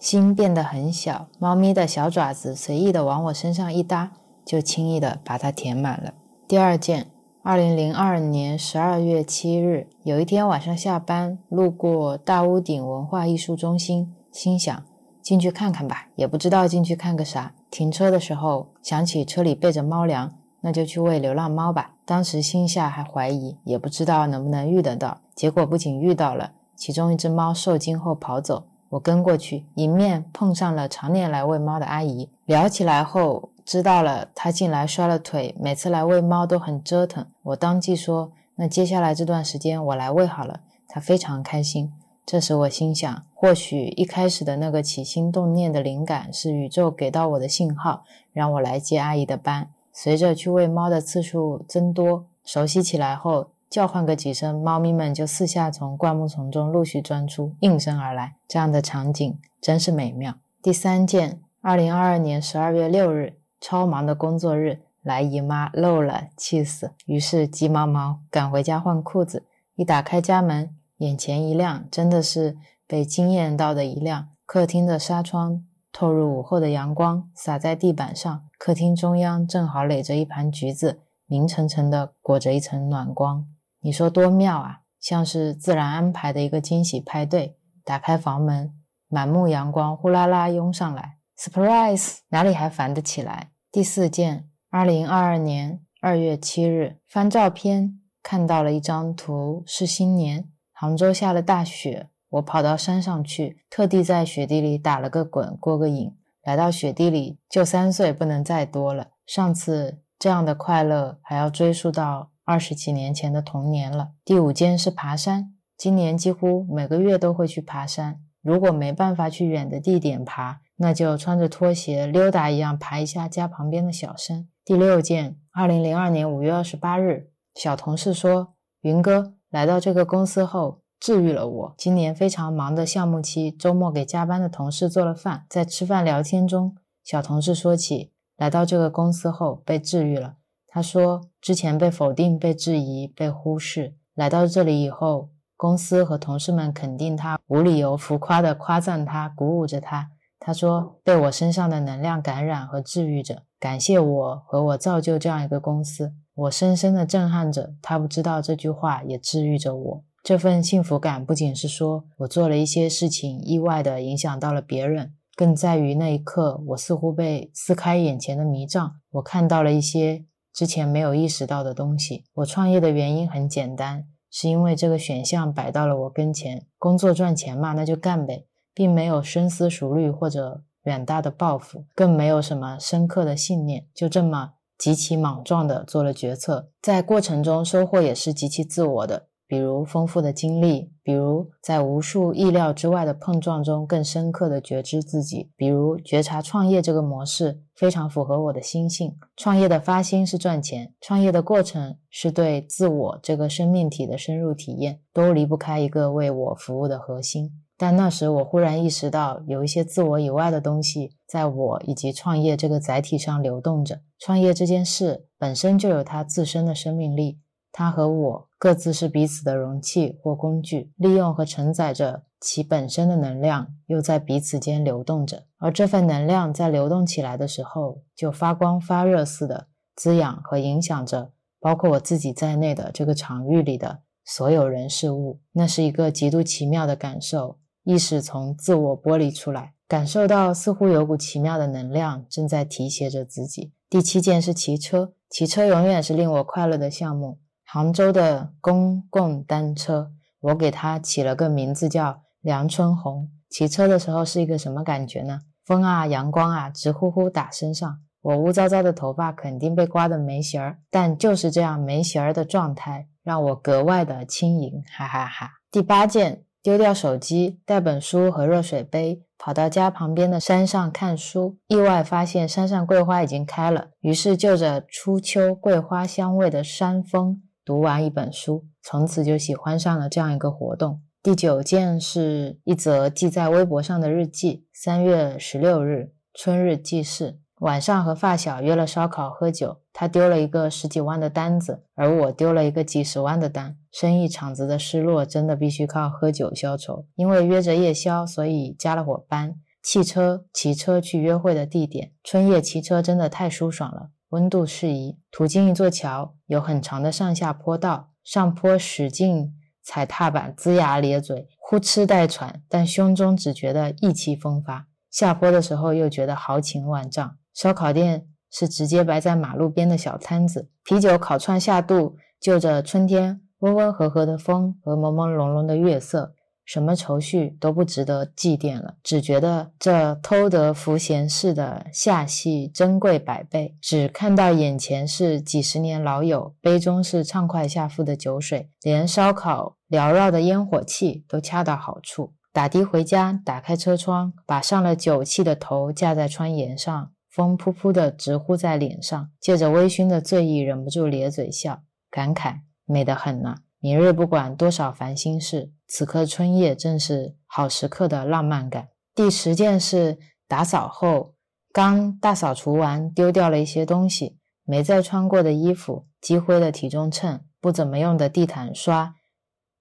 [0.00, 4.10] 心变得很小，猫咪的小爪子随意的往我身上一搭，
[4.44, 6.12] 就轻易的把它填满了。
[6.48, 7.12] 第二件，
[7.48, 14.82] 二零零二年十二月七日，有一天晚上下班，路过大屋顶文化艺术中心，心想
[15.22, 17.52] 进去看看吧，也不知道进去看个啥。
[17.70, 21.92] 停车的时候想起车里备着猫粮，那就去喂流浪猫吧。
[22.04, 25.20] 当时心下还怀疑，也不知道能不能遇得到。
[25.36, 28.64] 结果不仅遇到了，其中一只猫受惊后跑走。
[28.88, 32.28] 我跟过去，迎面碰上了常年来喂猫的阿姨。
[32.44, 37.26] 聊起来后，知道了他近来摔了腿，每次来喂猫都很折腾。
[37.42, 41.92] 我当即说：“那接下来这段时间我来喂好了。”他非常开心。
[42.24, 49.68] 这时我心想，或许一开始的那个起心动念的灵感是宇宙给到我的信号，让我来接阿姨的班。
[49.92, 53.48] 随着去喂猫的次数增多，熟悉起来后。
[53.68, 58.36] 叫唤个几声，猫咪们就四下从灌木丛中陆续钻出，应声而来。
[58.46, 60.34] 这样的场景真是美妙。
[60.62, 66.92] 第三件，二零二二年十二月六日，超忙的工作日，来姨妈漏了，气死。
[67.06, 69.44] 于是急忙忙赶回家换裤子。
[69.74, 72.56] 一打开家门，眼前一亮，真的是
[72.86, 74.28] 被惊艳到的一亮。
[74.44, 78.42] 客厅的纱窗透入午后的阳光，洒在地板上。
[78.58, 83.46] 客厅中央正好垒着一盘橘子，明沉沉的裹着一层暖光。
[83.80, 87.58] 你说多妙啊，像是自然安排的一个惊喜派对。
[87.84, 88.72] 打开房门，
[89.08, 93.50] 满目阳光呼啦啦涌上来，surprise，哪里还烦得起来？
[93.70, 106.16] 第四件，二零二二年二月七日，翻照片看到了一张图，是新年，杭州下了大雪，我跑到山上去，特地在雪地里打了个滚，过个瘾。
[106.42, 109.08] 来到雪地里，就三岁不能再多了。
[109.26, 112.30] 上次这样的快乐还要追溯到。
[112.48, 114.10] 二十几年前的童年了。
[114.24, 118.20] 第五件是爬山，今年几乎每个月都会去爬山。
[118.40, 124.48] 如果没办法去远的地点爬，那就穿着拖鞋溜达一样爬一下家旁边的小山。
[124.64, 131.74] 第六件，二零零二年五月二十八日，小同事说，云哥来到这个公司后治愈了我。
[131.78, 140.36] 今年非常忙的项目期，周末给加班的同事做了饭，在吃饭聊天中，小同事说起来到这个公司后被治愈了。
[140.66, 150.10] 他说，之前被否定、被质疑、被忽视，来到这里以后，公司和同事们肯定他，无理由浮夸的夸赞他，鼓舞着他。
[150.38, 157.74] 他说，被我身上的能量感染和治愈着，感谢我和我造就这样一个公司，我深深的震撼着。
[157.82, 160.04] 他不知道这句话也治愈着我。
[160.22, 165.14] 这份幸福感不仅是说我做了一些事情，意外的影响到了别人。
[165.36, 172.24] 更在于那一刻，我似乎被撕开眼前的迷障，我看到了一些之前没有意识到的东西。
[172.34, 178.46] 我创业的原因很简单，是因为这个选项摆到了我跟前，工作赚钱嘛，那就干呗，
[178.76, 189.28] 并没有深思熟虑或者远大的抱负，更没有什么深刻的信念，就这么极其莽撞的做了决策，在过程中收获也是极其自我的。
[189.48, 199.16] 比如丰富的经历，比如在无数意料之外的碰撞中更深刻的觉知自己，比如觉察创业这个模式非常符合我的心性。
[199.36, 207.52] 创业的发心是赚钱，创业的过程是对自我这个生命体的深入体验，都离不开一个为我服务的核心。
[207.78, 214.00] 但那时我忽然意识到，有一些自我以外的东西在我以及创业这个载体上流动着。
[214.18, 217.40] 创业这件事本身就有它自身的生命力。
[217.70, 225.44] 它和我各自是彼此的容器或工具，利用和承载着其本身的能量，又在彼此间流动着。
[225.58, 235.40] 而这份能量在流动起来的时候，就发光发热似的滋养和影响着包括我自己在内的这个场域里的所有人事物。
[235.52, 243.72] 那是一个极度奇妙的感受，意识从自我剥离出来，感受到似乎有股奇妙的能量正在提携着自己。
[243.88, 247.38] 第七件是骑车，骑车永远是令我快乐的项目。
[247.64, 250.10] 杭州的公共单车，
[250.40, 253.30] 我给它起了个名字叫“梁春红”。
[253.48, 255.42] 骑车的时候是一个什么感觉呢？
[255.64, 265.50] 风啊，阳光啊，直呼呼打身上，我乌糟糟的头发肯定被刮得没形儿，但就是这样没形儿的状态，让我格外的轻盈，哈哈哈。
[265.70, 269.22] 第八件，丢掉手机，带本书和热水杯。
[269.38, 281.00] 跑到家旁边的山上看书，意外发现山上桂花已经开了，于是就着初秋桂花香味的山风读完一本书，从此就喜欢上了这样一个活动。
[281.22, 287.38] 第九件是一则记在微博上的日记：三月十六日，春日记事。
[287.60, 293.78] 晚上和发小约了烧烤喝酒，他丢了一个十几万的单子，而我丢了一个几十万的单。
[293.90, 297.06] 生意场子的失落真的必须靠喝酒消愁。
[297.14, 302.12] 因为约着夜宵，所以加了伙班，汽车骑车去约会的地点。
[302.22, 305.18] 春夜骑车真的太舒爽了，温度适宜。
[305.30, 314.88] 途经一座桥，有很长的上下坡道，上坡使劲踩踏板，龇牙咧嘴，呼哧带喘，但胸中只觉得意气风发。
[315.10, 317.38] 下坡的时候又觉得豪情万丈。
[317.56, 326.34] 烧烤店是直接摆在马路边的小摊子，啤酒、烤串下肚，就着春天温温和和的风和朦朦胧胧的月色，
[326.66, 333.74] 什么愁绪都不值得祭奠了，只觉得这偷得浮闲事的下戏珍贵百倍。
[333.80, 342.34] 只看到眼前是几十年老友，杯中是畅快下腹的酒水，连烧烤缭绕的烟火气都恰到好处。
[342.52, 347.12] 打的回家，打开车窗，把上了酒气的头架在窗沿上。
[347.36, 353.56] 风扑扑的直呼在脸上，借着微醺的醉意，忍不住咧嘴笑，感慨美得很呢。
[353.78, 358.88] 明日不管多少烦心事，此刻春夜正是好时刻的浪漫感。
[359.14, 360.18] 第十件事，
[360.48, 361.34] 打扫后
[361.74, 369.14] 刚大扫除完，丢掉了一些东西，没再穿过的衣服，积灰的体重秤，不怎么用的地毯刷，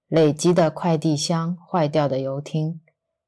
[0.10, 2.82] 累积的快递箱，坏掉的游艇。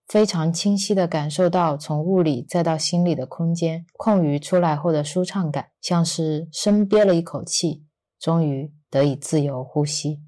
[0.08, 7.84] 非常清晰的感受到从物理再到心理的空间空余出来后的舒畅感，像是深憋了一口气，
[8.18, 10.22] 终于得以自由呼吸。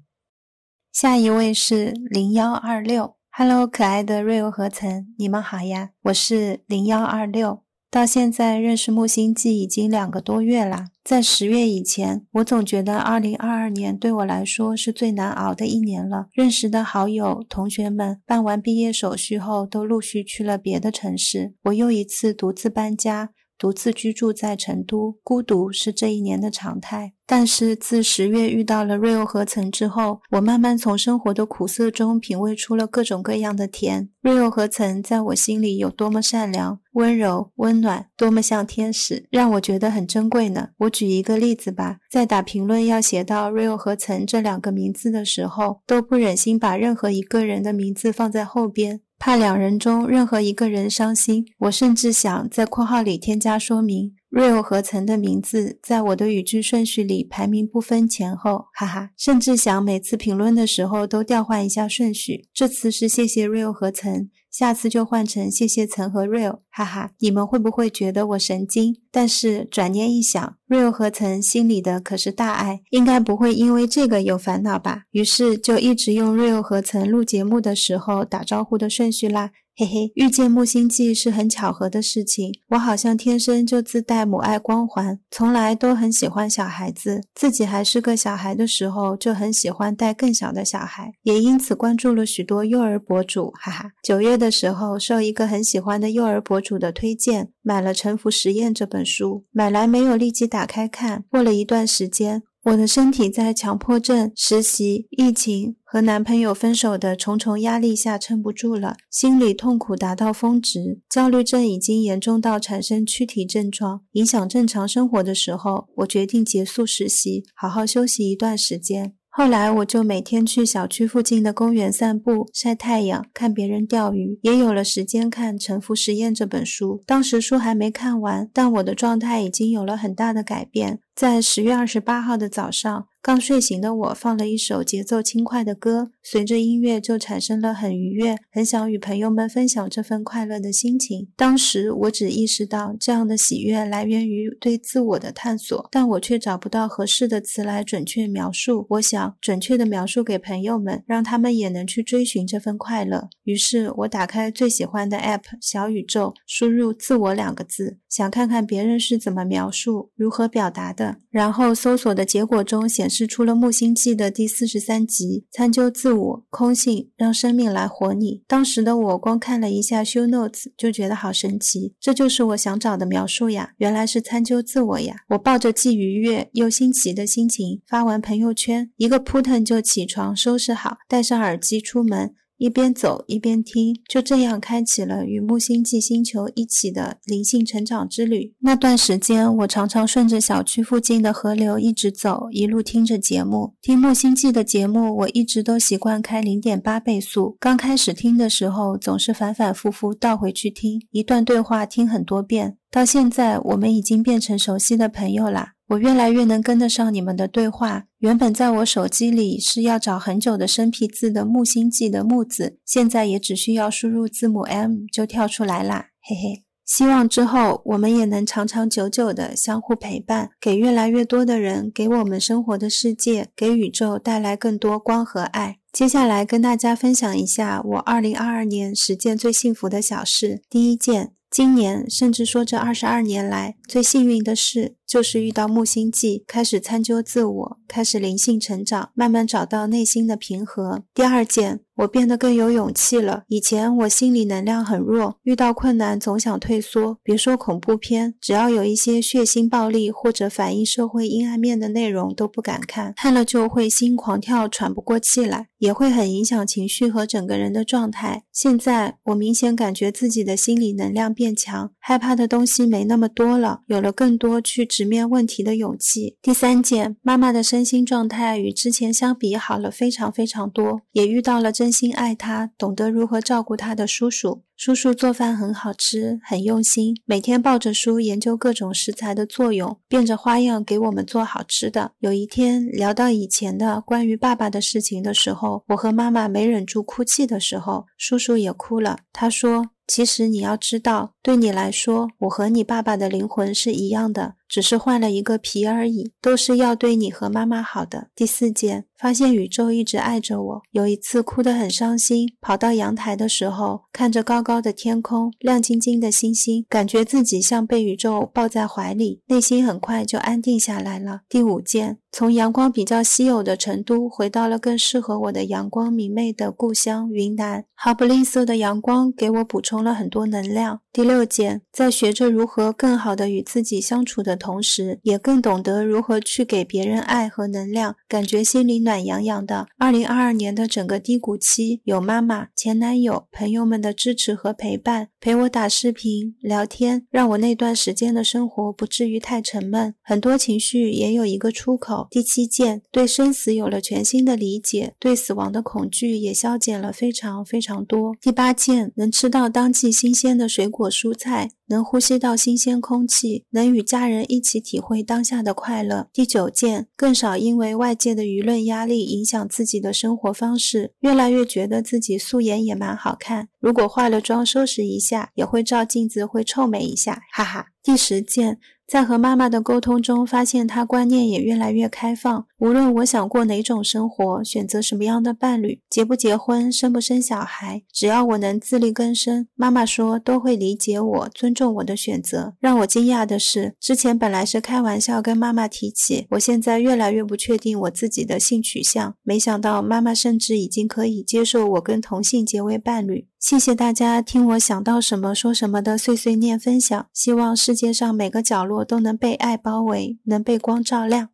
[0.92, 7.62] 下一位是零幺二六，Hello，可爱的瑞欧和岑，你们好呀，我是零幺二六。
[7.90, 10.84] 到现在认识木星记已经两个多月了。
[11.02, 16.28] 在十月以前，我总觉得二零二二年对我来说是最难熬的一年了。
[16.32, 21.54] 认识的好友、同学们办完毕业手续后，都陆续去了别的城市。
[21.64, 23.30] 我又一次独自搬家。
[23.60, 27.12] 独自居住在成都，孤独是这一年的常态。
[27.26, 34.08] 但是自十月遇到了瑞欧和岑之后，我慢慢从生活的苦涩中品味出了各种各样的甜。
[34.22, 40.70] 瑞欧和岑在我心里有多么善良、温柔、温暖，多么像天使，让我觉得很珍贵呢。
[40.78, 49.02] 我举一个例子吧，在打评论要写到瑞欧和岑这两个名字的时候，都不忍心把任何一个人的名字放在后边。
[49.20, 51.44] 怕两人中任何一个人伤心。
[51.58, 54.16] 我甚至想在括号里添加说明。
[54.30, 62.48] ，Rio 和曾的名字在我的语句顺序里排名不分前后，哈哈，甚至想每次评论的时候都调换一下顺序。
[62.54, 68.96] 这次是谢谢 Rio 和曾，下次就换成谢谢曾和 Real，哈哈，你们会不会觉得我神经？
[69.12, 75.04] 但是转念一想，Real 和曾心里的可是大爱，应该不会因为这个有烦恼吧？
[75.12, 79.52] 于是就一直用 Real 和曾录节目的时候打招呼的顺序啦。
[79.80, 82.52] 嘿嘿，遇见木星记是很巧合的事情。
[82.68, 87.22] 我好像天生就自带母爱光环，从来都很喜欢小孩子。
[87.34, 93.54] 自己还是个小孩的时候，就很喜欢带更小的小孩，也因此关注了许多幼儿博主。
[93.58, 99.46] 哈哈，九月的时候，受一个很喜欢的幼儿博主的推荐，买了《沉浮实验》这本书。
[99.50, 102.42] 买来没有立即打开看，过了一段时间。
[102.64, 119.14] 我的身体在强迫症、实习、疫情和男朋友分手的重重压力下撑不住了，心理痛苦达到峰值，焦虑症已经严重到产生躯体症状，影响正常生活的时候，我决定结束实习，好好休息一段时间。
[119.32, 127.02] 后来我就每天去小区附近的公园散步、晒太阳、看别人钓鱼，也有了时间看《沉浮实验》这本书。
[127.04, 131.00] 当时书还没看完，但我的状态已经有了很大的改变。
[131.20, 133.06] 在十月二十八号的早上。
[133.22, 141.28] 刚睡醒的我放了一首节奏轻快的歌，随着音乐就产生了很愉悦、很想与朋友们分享这份快乐的心情。
[141.36, 148.86] 当时我只意识到这样的喜悦来源于对自我的探索，但我却找不到合适的词来准确描述。
[148.88, 153.28] 我想准确的描述给朋友们，让他们也能去追寻这份快乐。
[153.44, 161.09] 于是我打开最喜欢的 App 小宇宙，输入“自我”两个字，想看看别人是怎么描述、如何表达的。
[161.28, 163.10] 然后搜索的结果中显。
[163.10, 168.42] 示出了木星记的第四十三集，参究自我空性，让生命来活你。
[168.46, 173.72] 当时的我光看了一下 show notes，就觉得好神奇，这就是我想找的描述呀！
[173.78, 175.16] 原来是参究自我呀！
[175.30, 182.34] 我抱着既愉悦又新奇的心情发完朋友圈，一个扑腾就起床，收拾好，戴上耳机出门。
[182.60, 188.52] 一边走一边听，就这样开启了与木星记星球一起的灵性成长之旅。
[188.58, 193.72] 那段时间，我常常顺着小区附近的河流一直走，一路听着节目。
[193.80, 197.56] 听木星记的节目，我一直都习惯开零点八倍速。
[197.58, 202.76] 刚开始听的时候，总是反反复复倒回去听一段对话，听很多遍。
[202.90, 205.76] 到现在，我们已经变成熟悉的朋友啦。
[205.90, 208.04] 我越来越能跟得上你们的对话。
[208.18, 216.64] 原本在我手机里是要找很久的生僻字的木星记的木字，现在也只需要输入字母 M 就跳出来啦，嘿嘿。
[216.86, 225.78] 希望之后我们也能长长久久的相互陪伴，给越来越多的人，给我们生活的世界，给宇宙带来更多光和爱。
[225.92, 230.62] 接下来跟大家分享一下我2022年十件最幸福的小事。
[230.70, 231.32] 第一件。
[231.50, 241.02] 今年，甚至说这二十二年来最幸运的事，就是遇到木星记，开始参究自我，开始灵性成长，慢慢找到内心的平和。
[241.12, 241.80] 第二件。
[242.00, 243.42] 我变得更有勇气了。
[243.48, 247.18] 以前我心理能量很弱，遇到困难总想退缩。
[247.22, 258.44] 别说恐怖片，只要有一些血腥暴力或者反映社会阴暗面的内容都不敢看，看了就会心狂跳、喘不过气来，也会很影响情绪和整个人的状态。
[258.50, 266.38] 现在我明显感觉自己的心理能量变强，害怕的东西没那么多了，有了更多去直面问题的勇气。
[266.40, 271.90] 第三件，妈妈的身心状态与之前相比好了非常非常多，也遇到了真。
[271.90, 274.62] 心爱她，懂得如何照顾她的叔叔。
[274.76, 282.12] 叔叔做饭很好吃，很用心，每天抱着书研究各种食材的作用，变着花样给我们做好吃的。
[282.20, 289.18] 有一天聊到以前的关于爸爸的事情的时候，我和妈妈没忍住哭泣的时候，叔叔也哭了。
[289.32, 298.28] 他说：“其实你要知道，对你来说，我和你爸爸的灵魂是一样的。”只是换了一个皮而已，都是要对你和妈妈好的。
[298.36, 300.82] 第四件，发现宇宙一直爱着我。
[300.92, 311.40] 有一次哭得很伤心，跑到阳台的时候，看着高高的天空，亮晶晶的星星，感觉自己像被宇宙抱在怀里，内心很快就安定下来了。
[311.48, 321.00] 第五件，从阳光比较稀有的成都，回到了更适合我的阳光明媚的故乡云南，毫不吝啬的阳光给我补充了很多能量。
[321.12, 324.59] 第六件，在学着如何更好的与自己相处的。
[324.60, 329.88] 同时，也更懂得如何去给别人爱和能量，感觉心里暖洋洋的。
[329.98, 342.28] 二零二二年的整个低谷期，有妈妈、前男友、朋友们的支持和陪伴，陪我打视频聊天，让我那段时间的生活不至于太沉闷，很多情绪也有一个出口。
[342.30, 348.36] 第七件，对生死有了全新的理解，对死亡的恐惧也消减了非常非常多。
[348.38, 351.70] 第八件，能吃到当季新鲜的水果蔬菜。
[351.90, 356.28] 能呼吸到新鲜空气，能与家人一起体会当下的快乐。
[356.32, 367.86] 第九件，更少因为外界的舆论压力影响自己的生活方式，越来越觉得自己素颜也蛮好看，如果化了妆收拾一下，也会照镜子会臭美一下，哈哈。
[368.02, 368.78] 第十件。
[369.06, 372.66] 在和妈妈的沟通中，发现她观念也越来越开放。
[372.80, 382.72] 无论我想过哪种生活，选择什么样的伴侣，结不结婚，生不生小孩，只要我能自力更生，妈妈说都会理解我，尊重我的选择。
[382.80, 389.34] 让我惊讶的是，之前本来是开玩笑跟妈妈提起，我现在越来越不确定我自己的性取向。
[389.42, 393.46] 没想到妈妈甚至已经可以接受我跟同性结为伴侣。
[393.58, 401.50] 谢谢大家听我想到什么说什么的碎碎念分享，希望世界上每个角落都能被爱包围，能被光照亮。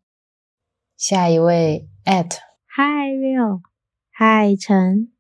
[0.97, 3.61] 下一位，at，Hi Real，
[4.11, 5.13] 嗨陈，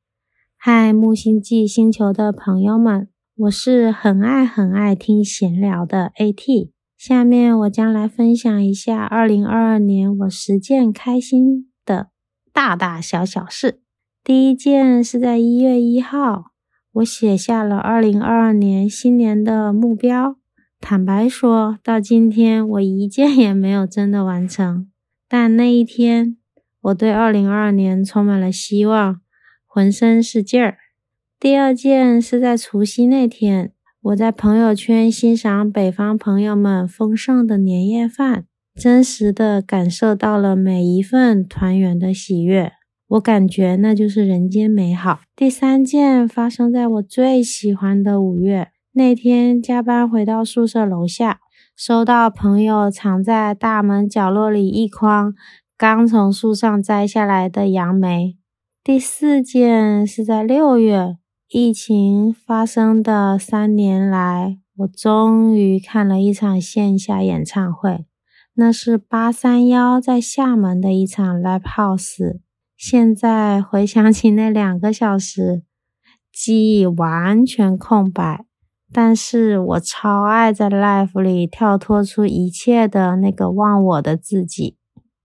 [0.56, 6.70] 嗨木星记星球的朋友们，我是很爱很爱听闲聊的 AT。
[6.96, 12.08] 下面我将来分享一下二零二二年我十件开心的
[12.54, 13.82] 大大小小事。
[14.24, 16.52] 第一件是在一月一号。
[16.94, 20.36] 我写下了二零二二年新年的目标，
[20.80, 24.90] 坦白说，到今天我一件也没有真的完成。
[25.28, 26.36] 但那一天，
[26.80, 29.20] 我对二零二二年充满了希望，
[29.66, 30.78] 浑身是劲儿。
[31.38, 33.72] 第二件是在除夕那天，
[34.02, 42.72] 我在朋友圈欣赏北方朋友们丰盛的年夜饭，真实的感受到了每一份团圆的喜悦。
[43.08, 45.20] 我感觉那就是人间美好。
[45.36, 51.40] 第三件发生在我最喜欢的五月那天，加班回到宿舍楼下，
[51.76, 55.34] 收到朋友藏在大门角落里一筐
[55.76, 58.38] 刚从树上摘下来的杨梅。
[58.82, 61.18] 第四件是在六月，
[61.50, 68.06] 疫情发生的三年来，我终于看了一场线下演唱会，
[68.54, 72.38] 那是八三幺在厦门的一场 live house。
[72.74, 75.62] 现在回想起那两个小时，
[76.32, 78.45] 记忆完全空白。
[78.96, 84.78] 但是我超爱在 life 里跳脱出一切的那个忘我的自己。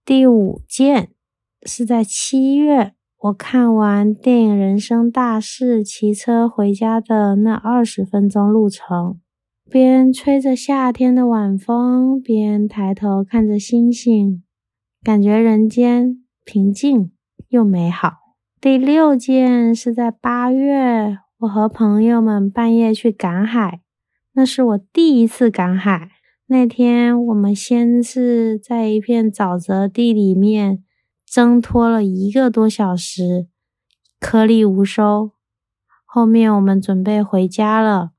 [0.04, 1.12] 第五件
[1.66, 9.22] 是在七月，我看完电影《人生大事》，骑车回家的那二十分钟路程，
[9.70, 14.44] 边吹着夏天的晚风，边抬头看着星星，
[15.02, 17.12] 感觉人间平静。
[17.48, 18.16] 又美好。
[18.60, 23.82] 第六件是在八月，我和朋友们半夜去赶海，
[24.34, 26.12] 那是我第一次赶海。
[26.46, 30.84] 那天我们先是在一片沼泽地里面
[31.26, 33.48] 挣脱了一个多小时，
[34.20, 35.32] 颗粒无收。
[36.06, 38.12] 后面我们准备回家了，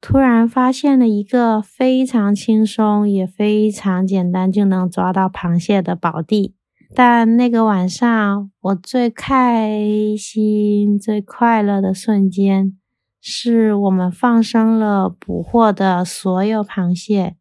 [0.00, 6.54] 突然发现了一个非常轻松也非常简单就能抓到螃蟹的宝地。
[6.96, 9.80] 但那个晚上，我最开
[10.16, 12.78] 心、最快乐的瞬间，
[13.20, 17.34] 是我们放生了捕获的所有螃蟹，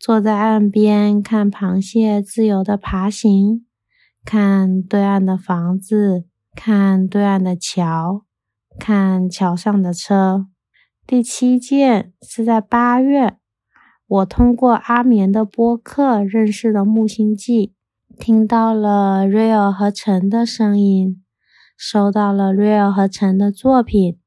[0.00, 3.64] 坐在岸边看螃蟹自由的爬行，
[4.24, 6.24] 看对岸的房子，
[6.56, 8.24] 看对岸的桥，
[8.76, 10.48] 看桥上的车。
[11.06, 13.36] 第七件是在八月，
[14.08, 17.75] 我通过阿眠的播客认识了木星记。
[18.18, 21.22] 听到了 Real 和陈的声音，
[21.76, 24.18] 收到了 Real 和陈的作品，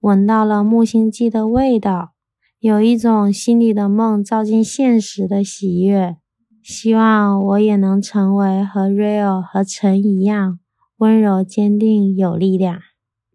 [0.00, 2.12] 闻到了木星记的味道，
[2.60, 6.16] 有一种心里的梦照进现实的喜悦。
[6.62, 10.60] 希望我也能成为和 Real 和陈一样
[10.98, 12.80] 温柔、坚定、有力量。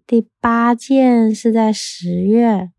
[0.07, 2.71] 第八件是在十月，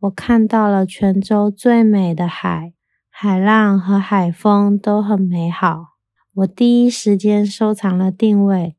[0.00, 2.72] 我看到了泉州最美的海，
[3.10, 5.95] 海浪和海风都很美好。
[6.36, 8.76] 我第一时间收藏了定位，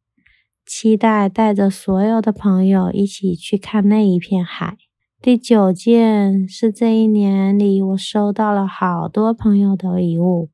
[0.64, 4.78] 期待带着所有的朋友一起去看那一片海。
[5.20, 10.52] 第九件是这一年里我收到了好多朋友的礼物，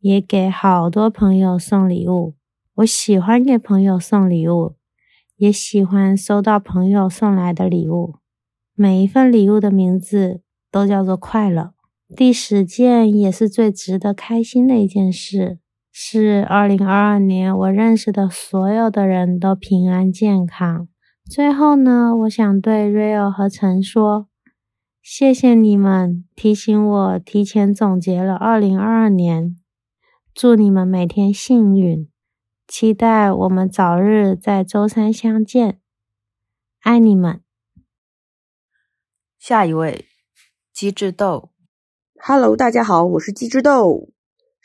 [0.00, 2.32] 也给好多朋友送礼物。
[2.76, 4.76] 我喜欢给朋友送礼物，
[5.36, 8.14] 也喜欢收到朋友送来的礼物。
[8.74, 10.40] 每一份礼物的名字
[10.70, 11.74] 都叫做快乐。
[12.16, 15.58] 第十件也是最值得开心的一件事。
[15.96, 20.88] 是二零二二年，我认识的所有的人都平安健康。
[21.24, 24.26] 最后呢，我想对 Rio 和陈说，
[25.00, 29.56] 谢谢你们提醒我提前总结了二零二二年，
[30.34, 32.10] 祝你们每天幸运，
[32.66, 35.78] 期待我们早日在周三相见，
[36.80, 37.40] 爱你们。
[39.38, 40.06] 下一位，
[40.72, 41.50] 机智豆。
[42.20, 44.13] Hello，大家好，我是机智豆。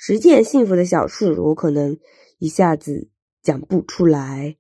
[0.01, 1.97] 十件幸福的小事，我可能
[2.37, 3.09] 一下子
[3.43, 4.55] 讲不出来，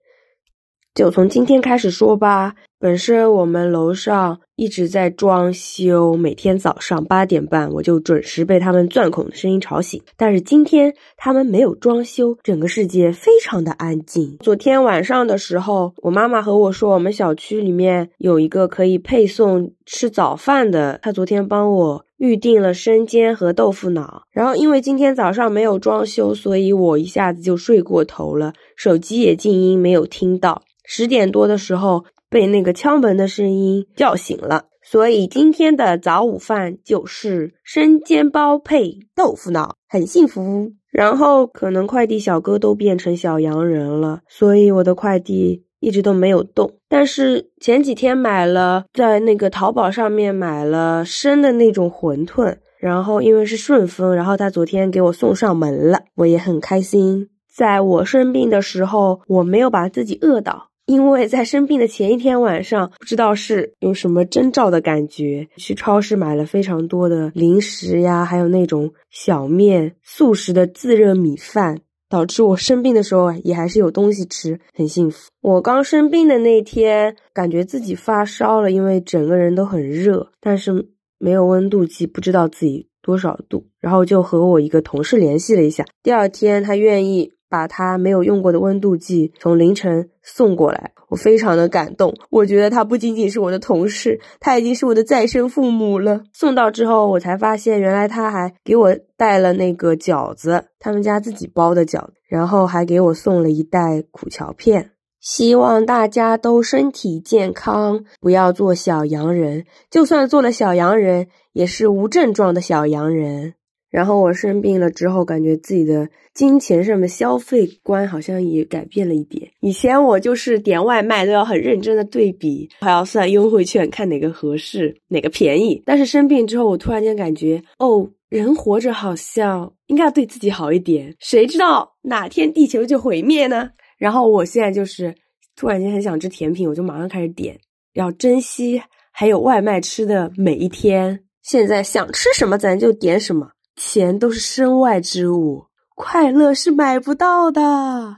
[0.93, 2.55] 就从今天开始说吧。
[2.81, 10.01] 本身我们楼上一直在装修，每天早上八点半我就准时被他们钻孔的声音吵醒。
[10.15, 14.37] 但是今天他们没有装修，整个世界非常的安静。
[14.39, 22.05] 昨天晚上的时候，我妈妈和我说，我们小区里面有一个可以配送吃早饭的，她昨天帮我。
[22.15, 30.61] 预定了生煎和豆腐脑，然后因为今天早上没有装修，所以我一下子就睡过头了，手机也静音，没有听到。
[30.83, 40.71] 十点多的时候被那个敲门的声音叫醒了，所以今天的早午饭就是生煎包配豆腐脑，很幸福。
[40.91, 45.65] 然后可能快递小哥都变成小洋人了，所以我的快递。
[45.81, 57.29] 一直都没有动，但是前几天买了，在那个淘宝上面买了生的那种馄饨，然后因为是顺丰，然后他昨天给我送上门了，我也很开心。
[57.49, 71.81] 在我生病的时候，我没有把自己饿倒，因为在生病的前一天晚上，不知道是有什么征兆的感觉，去超市买了非常多的零食呀，还有那种小面、速食的自热米饭。
[72.09, 75.29] 导致我生病的时候也还是有东西吃，很幸福。
[75.41, 80.87] 我刚生病的那天，感觉自己发烧了，因为整个人都很热，但是
[81.19, 83.67] 没有温度计，不知道自己多少度。
[83.79, 92.13] 然后就和我一个同事联系了一下，第二天他愿意把他没有用过的温度计从凌晨送过来，我非常的感动。
[92.29, 96.21] 我觉得他不仅仅是我的同事，他已经是我的再生父母了。
[96.31, 104.91] 送到之后，我才发现原来他还给我带了那个饺子，他们家自己包的饺子，然后还给我送了一袋苦荞片。
[105.19, 109.65] 希望大家都身体健康，不要做小洋人。
[109.91, 113.55] 就算做了小洋人，也是无症状的小洋人。
[113.89, 119.51] 然后我生病了之后，感觉自己的金钱上的消费观好像也改变了一点。
[119.61, 125.81] 以前我就是点外卖都要很认真的对比，还要算优惠券，看哪个合适，哪个便宜。
[125.85, 131.15] 但是生病之后，我突然间感觉，哦，人活着好像应该要对自己好一点。
[131.19, 133.69] 谁知道哪天地球就毁灭呢？
[133.97, 135.15] 然后我现在就是
[135.55, 137.59] 突然间很想吃甜品，我就马上开始点，
[137.93, 141.21] 要珍惜还有外卖吃的每一天。
[141.41, 143.49] 现在想吃什么咱就点什么。
[143.81, 148.17] 钱都是身外之物，快乐是买不到的。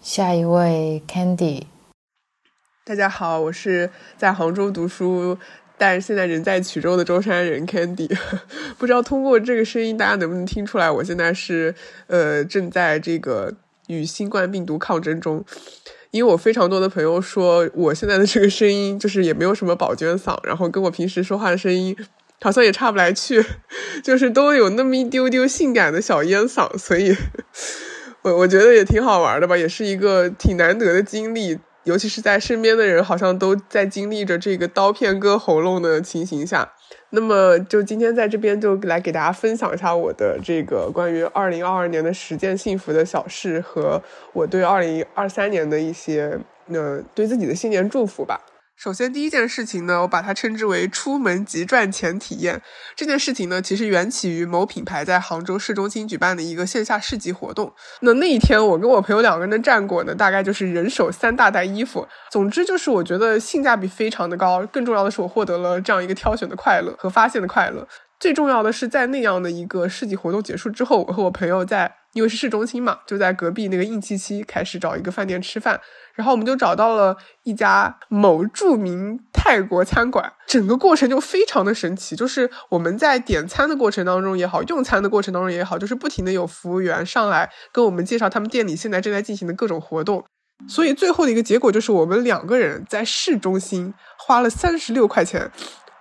[0.00, 1.64] 下一位 Candy，
[2.86, 5.36] 大家好，我是在杭州读书，
[5.76, 8.08] 但是现在人在衢州的舟山人 Candy。
[8.78, 11.74] 不知道通过这个声音，大家能不能听出来，我现在是
[12.06, 13.54] 呃正在这个
[13.88, 15.44] 与新冠病毒抗争中。
[16.10, 21.94] 因为我非常多的朋友说，我现在的这个声音就是也没有什么宝娟嗓，然后跟我平时说话的声音。
[22.40, 23.44] 好像也差不来去，
[24.02, 27.16] 就是都有那么一丢丢性感的小烟嗓，所以
[28.22, 36.72] 我我觉得也挺好玩的吧，也是一个挺难得的经历，尤其是在身边的人好像都在经历着这个刀片割喉咙的情形下。
[37.10, 44.02] 那么就今天在这边就来给大家分享一下我的这个关于二零二二年的十件幸福的小事和
[44.34, 48.38] 我对二零二三年的一些呃对自己的新年祝福吧。
[48.78, 52.62] 首先，第一件事情呢，我把它称之为“出门即赚钱体验”。
[52.94, 57.74] 这件事情呢，其实缘起于某品牌在杭州市中心举办的一个线下市集活动。
[58.02, 62.06] 那那一天，我跟我朋友两个人的战果呢，大概就是人手三大袋衣服。
[62.30, 64.64] 总之，就是我觉得性价比非常的高。
[64.66, 67.84] 更重要的是，我获得了这样一个挑选的快乐和发现的快乐。
[68.20, 75.80] 最重要的是，在那样的一个市集活动结束之后，我和我朋友在，因为是市中心嘛，就在隔壁那个硬七七开始找一个饭店吃饭。
[76.18, 82.16] 然后我们就找到了一家某著名泰国餐馆，整个过程就非常的神奇。
[82.16, 90.24] 就是我们在点餐的过程当中也好，用餐的过程当中也好，就是不停的有服务员上来跟我们介绍他们店里现在正在进行的各种活动。
[90.66, 95.52] 所以最后的一个结果就是，我们两个人在市中心花了三十六块钱，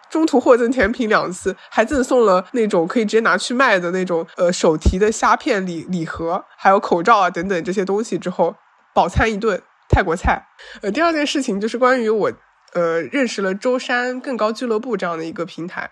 [0.09, 8.55] 中途获赠甜品两次，还赠送了那种可以直接拿去卖的那种呃手提的虾片礼礼盒，还有口罩啊等等这些东西之后，
[8.95, 9.61] 饱餐一顿。
[9.89, 10.47] 泰国菜，
[10.81, 12.31] 呃，第二件事情就是关于我，
[12.73, 15.91] 呃，认识了舟山更高俱乐部这样的一个平台，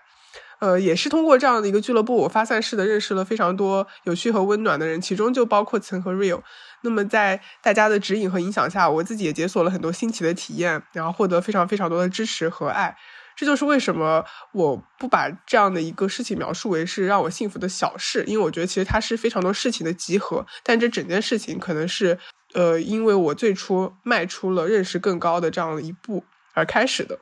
[0.60, 6.42] 呃，也是通过这样的一个俱乐部，我发散式的认识了非常多有趣和温暖的人，其中就包括岑和 Real。
[6.82, 12.96] 那么在大家的指引和影响下，我自己也解锁了很多新奇的体验，然后获得非常非常多的支持和爱。
[13.34, 20.46] 这就是为什么我不把这样的一个事情描述为是让我幸福的小事，因为我觉得其实它是非常多事情的集合。
[20.62, 22.18] 但这整件事情可能是，
[22.56, 26.24] 呃，因为我最初迈出了认识更高的这样的一步
[26.54, 27.18] 而开始的。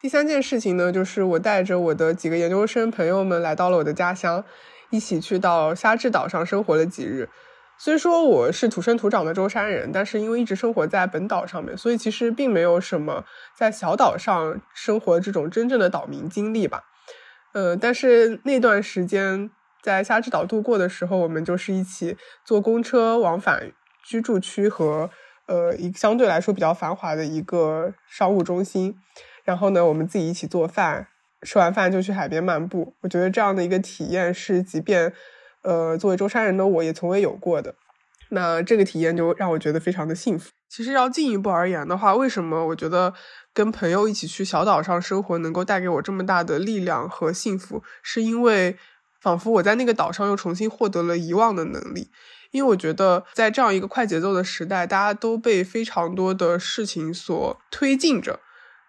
[0.00, 4.42] 第三件事情呢，就是我带着我的几个研究生朋友们来到了我的家乡，
[4.88, 7.28] 一起去到虾制岛上生活了几日。
[7.76, 16.84] 虽说我是土生土长的舟山人，但是因为一直生活在本岛上面，所以其实并没有什么在小岛上生活这种真正的岛民经历吧。
[17.52, 19.50] 呃，但是那段时间
[19.82, 23.72] 在虾制岛度过的时候，我们就是一起坐公车往返
[24.08, 25.10] 居住区和
[25.46, 28.96] 呃一相对来说比较繁华的一个商务中心。
[29.44, 31.08] 然后呢，我们自己一起做饭，
[31.42, 32.94] 吃完饭就去海边漫步。
[33.02, 35.12] 我觉得这样的一个体验是，即便
[35.62, 37.74] 呃作为舟山人的我也从未有过的。
[38.30, 40.50] 那这个体验就让我觉得非常的幸福。
[40.70, 43.12] 其实要进一步而言的话，为什么我觉得
[43.52, 47.82] 跟朋友一起去小岛上生活能够带给我这么大的力量和幸福？
[48.02, 48.76] 是因为
[49.20, 52.10] 仿佛我在那个岛上又重新获得了遗忘的能力。
[52.50, 58.40] 因为我觉得在这样一个快节奏的时代，大家都被非常多的事情所推进着。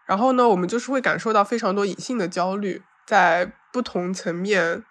[0.06, 4.84] 然后呢，我们就是会感受到非常多隐性的焦虑，在不同层面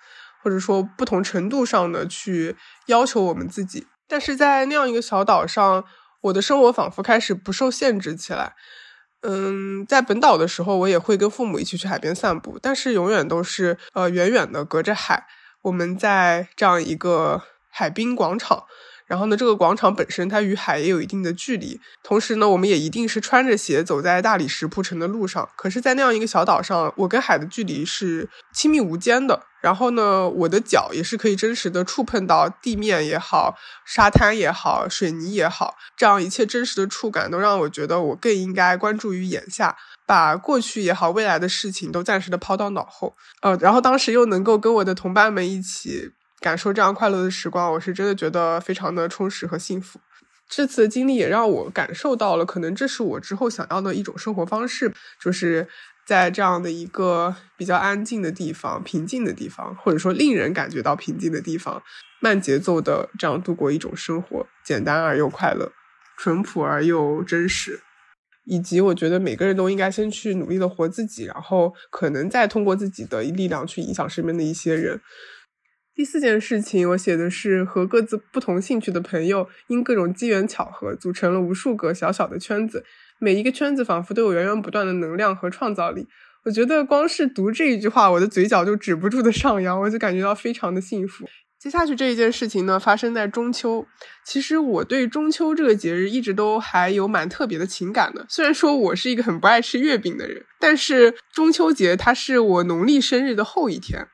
[0.42, 3.86] 或者说不同程度上的去要求我们自己。
[4.06, 5.84] 但是在那样一个小岛上，
[6.20, 8.54] 我的生活仿佛开始不受限制起来。
[9.22, 15.26] 嗯，在本岛的时候，我也会跟父母一起去海边散步，但是永远都是呃远远的隔着海。
[15.62, 17.42] 我们在这样一个
[17.78, 18.64] 海滨广场。
[19.06, 25.48] 然后呢，这个广场本身它与海也有一定的距离，同时呢，我们也一定是穿着鞋走在大理石铺成的路上。
[25.56, 29.44] 可是，在那样一个小岛上，我跟海的距离是亲密无间的。
[29.62, 33.54] 然后呢，我的脚也是可以真实的触碰到地面也好，
[33.86, 39.74] 沙滩也好，水泥也好，这样一切真实的触感都让我觉得我更应该关注于眼下，
[40.06, 43.16] 把过去也好，未来的事情都暂时的抛到脑后。
[43.40, 46.10] 呃，然后当时又能够跟我的同伴们一起。
[46.40, 50.00] 感受这样快乐的时光，我是真的觉得非常的充实和幸福。
[50.48, 55.68] 这次的经历也让我感受到了，可能这是我之后想要的一种生活方式，就是
[56.06, 61.82] 在这样的一个比较安静的地方、平静的地方，或者说令人感觉到平静的地方，
[62.20, 65.72] 慢节奏的这样度过一种生活，简单而又快乐，
[66.16, 67.80] 淳朴而又真实。
[68.46, 75.02] 以及我觉得每个人都应该先去努力的活自己，然后可能再通过自己的力量去影响身边的一些人。
[75.98, 82.84] 第四件事情，我写的是和各自不同兴趣的朋友，因各种机缘巧合，组成了无数个小小的圈子。
[83.18, 86.06] 每一个圈子仿佛都有源源不断的能量和创造力。
[86.44, 91.24] 我觉得光是读这一句话，我的嘴角就止不住的上扬，我就感觉到非常的幸福。
[91.58, 93.84] 接下去这一件事情呢，发生在中秋。
[94.24, 98.24] 其实我对中秋这个节日一直都还有蛮特别的情感的。
[98.28, 104.06] 虽然说我是一个很不爱吃月饼的人，但是中秋节它是我农历生日的后一天。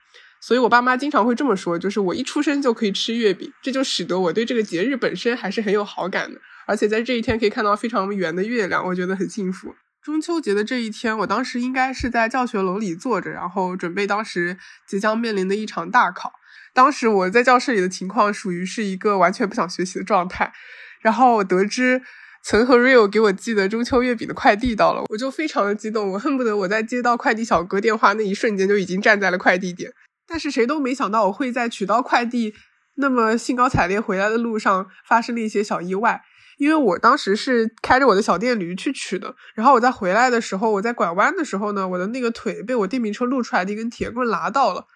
[0.46, 6.38] 所以，我爸妈经常会这么说，就是我一出生就可以吃月饼，这就使得我对这个节日本身还是很有好感的。
[6.66, 9.74] 而且在这一天可以看到非常圆的月亮，我觉得很幸福。
[10.02, 16.30] 中秋节的这一天，我当时应该是在教学楼里坐着，然后准备当时即将面临的一场大考。
[16.74, 20.52] 当时我在教室里的情况属于是一个完全不想学习的状态。
[21.00, 22.02] 然后我得知
[22.42, 29.90] 曾和 Rio 给我寄的中秋月饼的快递到了，我就非常的激动，我恨不得我在接到快递小哥电话那一瞬间就已经站在了快递点。
[30.26, 32.54] 但是谁都没想到我会在取到快递
[32.96, 36.22] 那么兴高采烈回来的路上发生了一些小意外，
[36.58, 44.86] 因为我当时是开着我的小电驴去取的，然后我在回来的时候，我在拐弯的时候呢，我的那个腿被我电瓶车露出来的一根铁棍拉到了。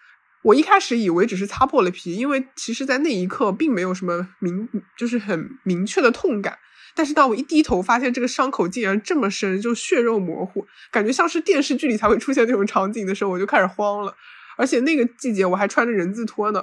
[0.45, 6.57] 我一开始以为只是擦破了皮，因为其实在那一刻并没有什么明，就是很明确的痛感。
[6.95, 14.15] 但是当我一低头发现这个伤口竟然这么深，就血肉模糊，感觉像是电视剧里才会出现那种场景的时候，我就开始慌了。
[14.59, 16.63] 而且那个季节我还穿着人字拖呢，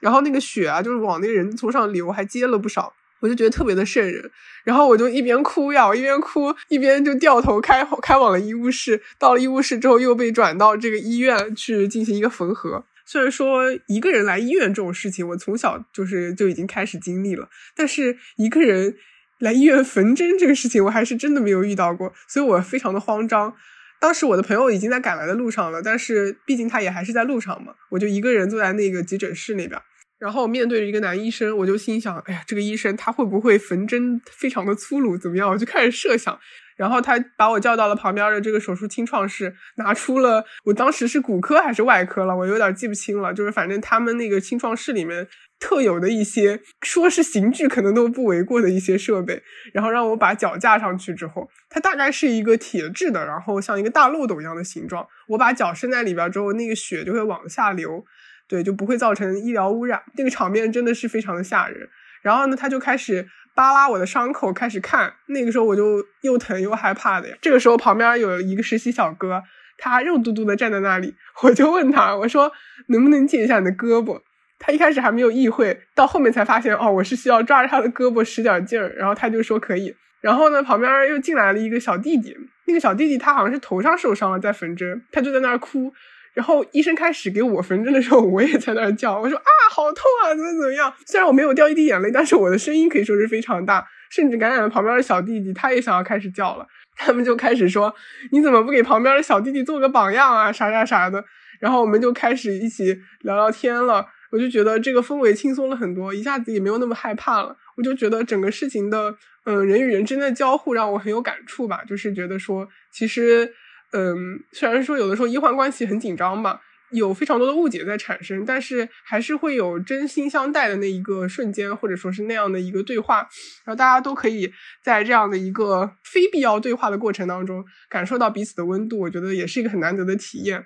[0.00, 4.30] 然后那个血啊，就是往那个人字拖上流，还接了不少，我就觉得特别的瘆人。
[4.64, 9.00] 然后我就一边哭呀，我一边哭一边就掉头开开往了医务室。
[9.18, 12.84] 到了医务室之后，又被转到这个医院去进行一个缝合。
[13.04, 18.96] 虽然说一个人来医院这种事情，我从小就是就已经开始经历了，但是一个人
[19.38, 23.54] 来医院缝针这个事情，我还是真的没有遇到过，所以我非常的慌张。
[24.02, 29.80] 当时我的朋友已经在赶来的路上了，但是毕竟他也还是在路上嘛，我就一个人坐在那个急诊室那边。
[30.18, 35.48] 然后面对着一个男医生，我就心想，哎呀，这个医生他会不会缝针非常的粗鲁，怎么样？
[35.48, 36.36] 我就开始设想。
[36.76, 43.32] 然后他把我叫到了旁边的这个手术清创室，拿出了我当时是骨科还是外科了，我有点记不清了。
[43.32, 45.28] 就是反正他们那个清创室里面
[45.60, 49.42] 特有的一些，说是刑具可能都不为过的一些设备。
[49.72, 55.06] 然后让我把脚架上去之后，它大概是一个铁质的，然后像一个大漏斗一样的形状。
[55.28, 58.04] 我把脚伸在里边之后，那个血就会往下流，
[58.48, 60.02] 对，就不会造成医疗污染。
[60.16, 61.88] 那个场面真的是非常的吓人。
[62.22, 63.28] 然后呢，他就开始。
[63.54, 65.12] 扒拉我的伤口，开始看。
[65.26, 67.36] 那个时候我就又疼又害怕的呀。
[67.40, 69.42] 这个时候旁边有一个实习小哥，
[69.78, 71.14] 他肉嘟嘟的站在那里。
[71.42, 72.50] 我就问他，我说
[72.88, 74.20] 能不能借一下你的胳膊？
[74.58, 78.94] 他一开始还没有意会，到后面才发现哦，我是需要抓着他的胳膊使点劲儿。
[78.96, 79.94] 然后他就说可以。
[80.20, 82.36] 然后呢，旁边又进来了一个小弟弟。
[82.66, 85.92] 那个小弟弟他好像是头上受伤了，在缝针，他就在那儿哭。
[86.34, 90.92] 然后医生开始给我缝针的时候，我也在那儿叫，我说啊，好痛啊，怎么怎么样？
[91.06, 96.66] 虽然我没有掉一滴眼泪，但是我的声音可以说是非常大，甚至感染了旁边的小弟弟，他也想要开始叫了。
[96.96, 97.94] 他们就开始说，
[98.30, 101.22] 你怎么不给旁边的小弟弟做个榜样啊，啥啥啥的。
[101.60, 107.54] 然后我们就开始一起聊聊天了，我就觉得这个氛围轻松了很多，一下子也没有那么害怕了。
[107.76, 109.14] 我就觉得整个事情的，
[109.44, 113.52] 嗯，人与人之间的交互让我很有感触吧，就是觉得说，其实。
[113.92, 116.58] 嗯，虽然说有的时候医患关系很紧张嘛，
[116.92, 123.18] 有非常多的误解在产生，但是还是会有真心相待的那一个瞬间，或者说是那样的一个对话，
[123.64, 124.50] 然后大家都可以
[124.82, 130.64] 在这样的一个非必要对话的过程当中感受到彼此的温度，我觉得也是一个很难得的体验。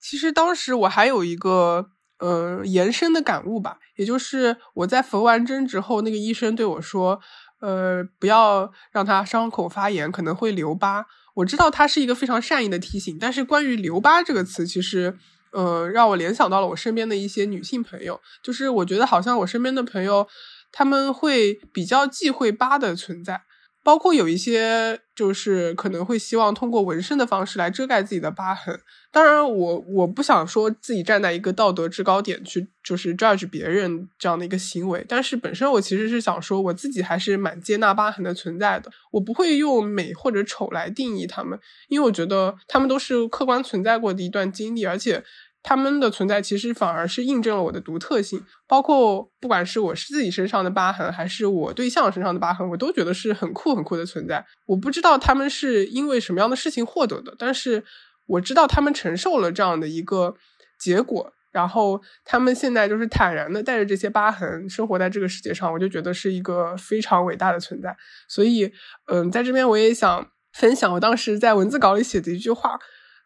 [0.00, 7.20] 其实当时我还有一个呃延伸的感悟吧，也就是我在缝完针之后，那个医生对我说，
[7.60, 11.06] 呃，不要让他伤口发炎，可能会留疤。
[11.34, 15.16] 我知道它是一个非常善意的提醒，但是关于“留疤”这个词，其实，
[15.52, 20.26] 呃，让我联想到了我身边的一些女性朋友，就是我觉得好像我身边的朋友，
[20.70, 23.42] 他们会比较忌讳疤的存在。
[23.84, 28.78] 包括有一些就是可能会希望通过纹身的方式来遮盖自己的疤痕。
[29.10, 35.04] 当然，我我不想说自己站在一个道德制高点去就是 judge 别人这样的一个行为。
[35.08, 38.90] 但是本身我其实是想说，我自己还是蛮接纳疤痕的存在的。
[39.10, 45.22] 我不会用美或者丑来定义他们，因为我觉得他们都是客观存在过的一段经历，而且。
[45.62, 54.44] 他们的存在其实反而是印证了我的独特性，包括不管是我是自己身上的疤痕，还是我对象身上的疤痕，我都觉得是很酷很酷的存在。
[54.66, 57.84] 我不知道他们是因为什么样的事情获得的，但是
[58.26, 60.34] 我知道他们承受了这样的一个
[60.80, 67.96] 结果，然后他们现在就是坦然的带着这些疤痕生活在这个世界上，我就觉得是一个非常伟大的存在。
[68.28, 68.72] 所以，
[69.06, 72.80] 嗯，在这边我也想分享我当时在文字稿里写的一句话。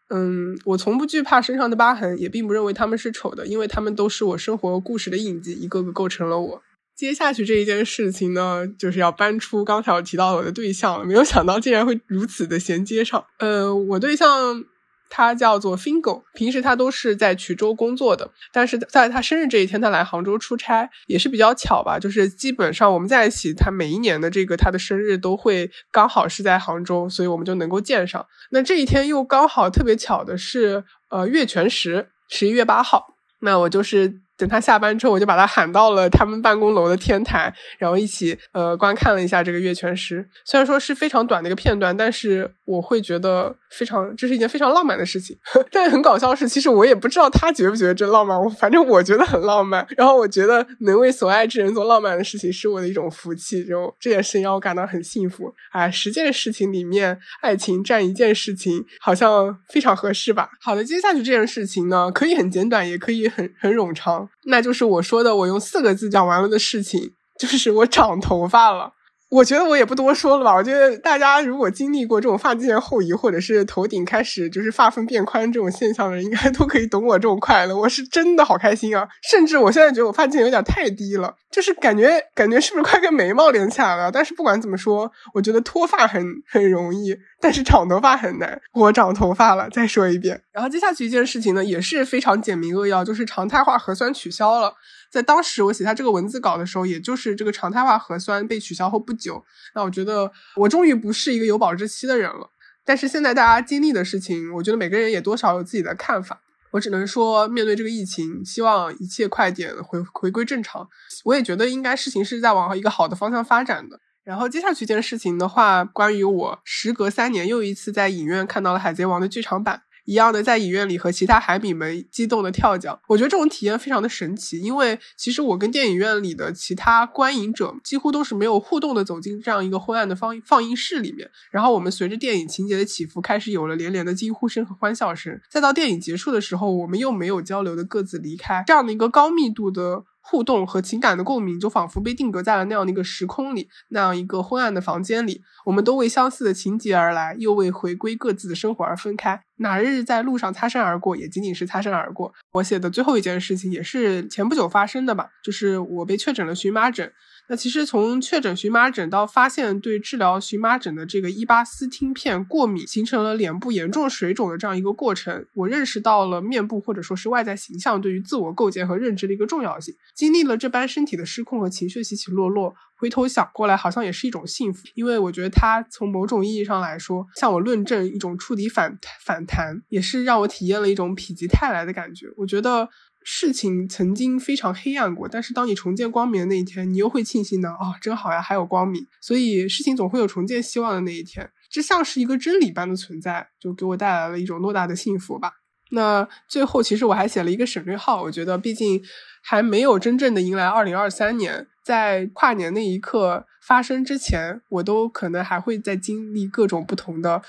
[0.09, 6.61] 嗯，我从不惧怕身上的疤痕，也并不认为他们是丑的，因为他们都是我生活故事的印记，一个个构成了我。
[6.95, 13.25] 接下去这一件事情呢，就是要搬出刚才我提到我的对象了，没有想到竟然会如此的衔接上。
[13.39, 14.65] 呃，我对象。
[15.09, 21.97] 他叫做 Fingo，平时他都是在衢州工作的，但是在他生日这一天，他来杭州出差，也是比较巧吧。
[21.99, 28.25] 就是基本上我们在一起，他每一年的这个他的生日都会刚好是在杭州，所以我们就能够见上。
[28.51, 33.15] 那这一天又刚好特别巧的是，呃，月全食，十一月八号。
[33.41, 34.21] 那我就是。
[34.37, 40.27] 等他下班之后，我就把他喊到了他们办公楼的天台，然后一起呃观看了一下这个月全食。
[40.45, 45.35] 虽然说是非常短的一个片段，但是我会觉得非常这是一件非常浪漫的事情。
[45.71, 49.85] 但很搞笑的是，其实我也不知道他觉不觉得这浪漫，我反正我觉得很浪漫。
[49.97, 55.51] 然后我觉得能为所爱之人做浪漫的事情是我的一种福气，就这件事情让我感到很幸福。
[55.71, 60.49] 哎，十件事情里面，爱情占一件事情，好像非常合适吧？
[60.61, 64.26] 好的，接下去这件事情呢，可以很简短，也可以很很冗长。
[64.45, 68.91] 那就是我说的，我用四个字讲完了的事情，就是我长头发了。
[69.29, 70.55] 我觉得我也不多说了吧。
[70.55, 77.75] 我觉得大家如果经历过这种发际线后移，或者是头顶开始就是发缝变宽这种现象的人，应该都可以懂我这种快乐。
[77.75, 79.05] 我是真的好开心啊！
[79.29, 84.09] 甚至我现在觉得我发际线有点太低了，就是感觉感觉是不是快跟眉毛连起来了？
[84.09, 88.57] 但是不管怎么说，我觉得脱发很很容易，但是长头发很难。
[88.73, 90.41] 我长头发了，再说一遍。
[90.53, 94.73] 然后接下去一件事情呢，也是非常简明扼要，就是常态化核酸取消了。
[95.11, 99.43] 在当时我写下这个文字稿的时候，也就是这个常态化核酸被取消后不久，
[99.75, 102.49] 那我觉得我终于不是一个有保质期的人了。
[102.85, 106.41] 但是现在大家经历的事情，我觉得每个人也多少有自己的看法。
[106.71, 110.87] 我只能说，面对这个疫情，希望一切快点回回归正常。
[111.23, 113.99] 我也觉得应该事情是在往一个好的方向发展的。
[114.23, 119.83] 然后接下去一件事情的话，关于我时隔三年又一次在影院看到了《海贼王》的剧场版。
[120.07, 122.99] 一样的在影院里和其他海米们激动的跳脚。
[123.07, 140.05] 我觉得这种体验非常的神奇，因为其实我跟电影院里的其他观影者几乎都是没有互动的走进这样一个昏暗的放放映室里面，然后我们随着电影情节的起伏，开始有了连连的惊呼声和欢笑声，再到电影结束的时候，我们又没有交流的各自离开，这样的一个高密度的。
[140.29, 145.41] 互动和情感的共鸣，就仿佛被定格在了那样的一个时空里，那样一个昏暗的房间里。
[145.65, 149.41] 我们都为相似的情节而来，又为回归各自的生活而分开。
[149.59, 152.33] 哪日在路上擦身而过，也仅仅是擦身而过。
[152.51, 157.11] 我写的最后一件事情，也是前不久发生的吧，就是我被确诊了荨麻疹。
[157.49, 169.95] 那其实从确诊荨麻疹到发现对治疗荨麻疹的这个伊巴斯汀片过敏，形成了脸部严重水肿的这样一个过程，我认识到了面部或者说是外在形象对于自我构建和认知的一个重要性。
[170.13, 182.27] 经历了这般身体的失控和情绪起起落落，回头想过来，好像也是一种幸福，因为我觉得它从某种意义上来说，向我论证一种触底反反弹，也是让我体验了一种否极泰来的感觉。
[182.35, 182.89] 我觉得。
[183.29, 189.05] 事情曾经非常黑暗过，但是当你重见光明的那一天，你又会庆幸呢啊，真好呀，还有光明。
[189.19, 195.51] 所以事情总会有重见希望的那一天，这像是一个真理般的存在，就给我带来了一种莫大的幸福吧。
[195.91, 199.03] 那最后，其实我还写了一个省略号，我觉得毕竟
[199.43, 207.41] 还没有真正的迎来二零二三年，在跨年那一刻发生之前，我都可能还会再经历各种不同的，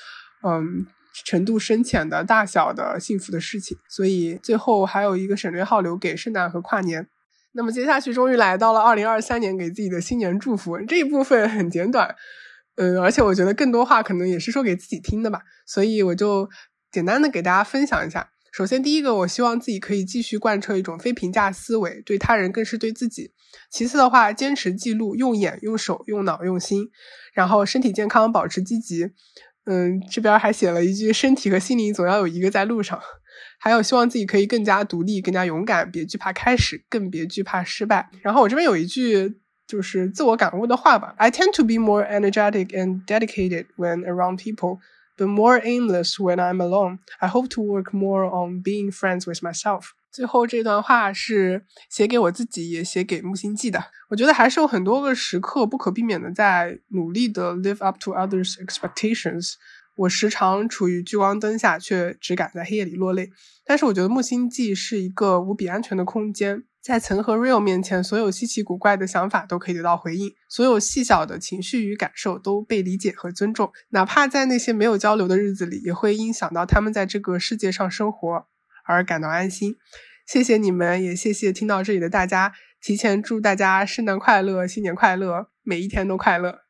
[0.43, 0.89] 嗯。
[1.25, 7.09] 程度深浅的大小的幸福的事情，所以最后还有一个省略号留给圣诞和跨年。
[7.53, 12.15] 那么接下去终于来到了二零二三年，给自己的新年祝福这一部分很简短，
[12.77, 16.49] 嗯，而且我觉得更多话可能也是说给自己听的吧，所以我就
[16.93, 18.31] 简单的给大家分享一下。
[18.51, 23.33] 首先，第一个，我希望自己可以继续贯彻一种非评价思维，对他人更是对自己。
[23.71, 26.91] 其次的话，坚持记录，用眼、用手、用脑、用心，
[27.33, 29.11] 然后身体健康，保持积极。
[29.71, 32.99] 嗯，这边还写了一句：身体和心灵总要有一个在路上。
[33.61, 38.09] 还有，希望自己可以更加独立、更加勇敢，别惧怕开始，更别惧怕失败。
[38.23, 44.79] 然后我这边有一句就是自我感悟的话吧：I tend to be more energetic and dedicated when around people,
[45.19, 47.01] but more aimless when I'm alone.
[47.19, 49.91] I hope to work more on being friends with myself.
[50.19, 53.81] 最后这段话是写给我自己，也写给木星记的。
[54.09, 59.53] 我觉得还是有很多个时刻不可避免的在努力的 live up to others' expectations。
[59.95, 63.31] 我时常处于聚光灯下，却只敢在黑夜里落泪。
[63.65, 78.47] 但是我觉得木星记是一个无比安全的空间，在曾和 real 面前，所有稀奇古怪的想法都可以得到回应，所有细小的情绪与感受都被理解和尊重，哪怕在那些没有交流的日子里，也会因想到他们在这个世界上生活
[78.89, 79.77] 而感到安心。
[80.27, 82.53] 谢谢你们，也谢谢听到这里的大家。
[82.81, 86.61] 提前祝大家圣诞快乐，新年快乐，每一天都快乐。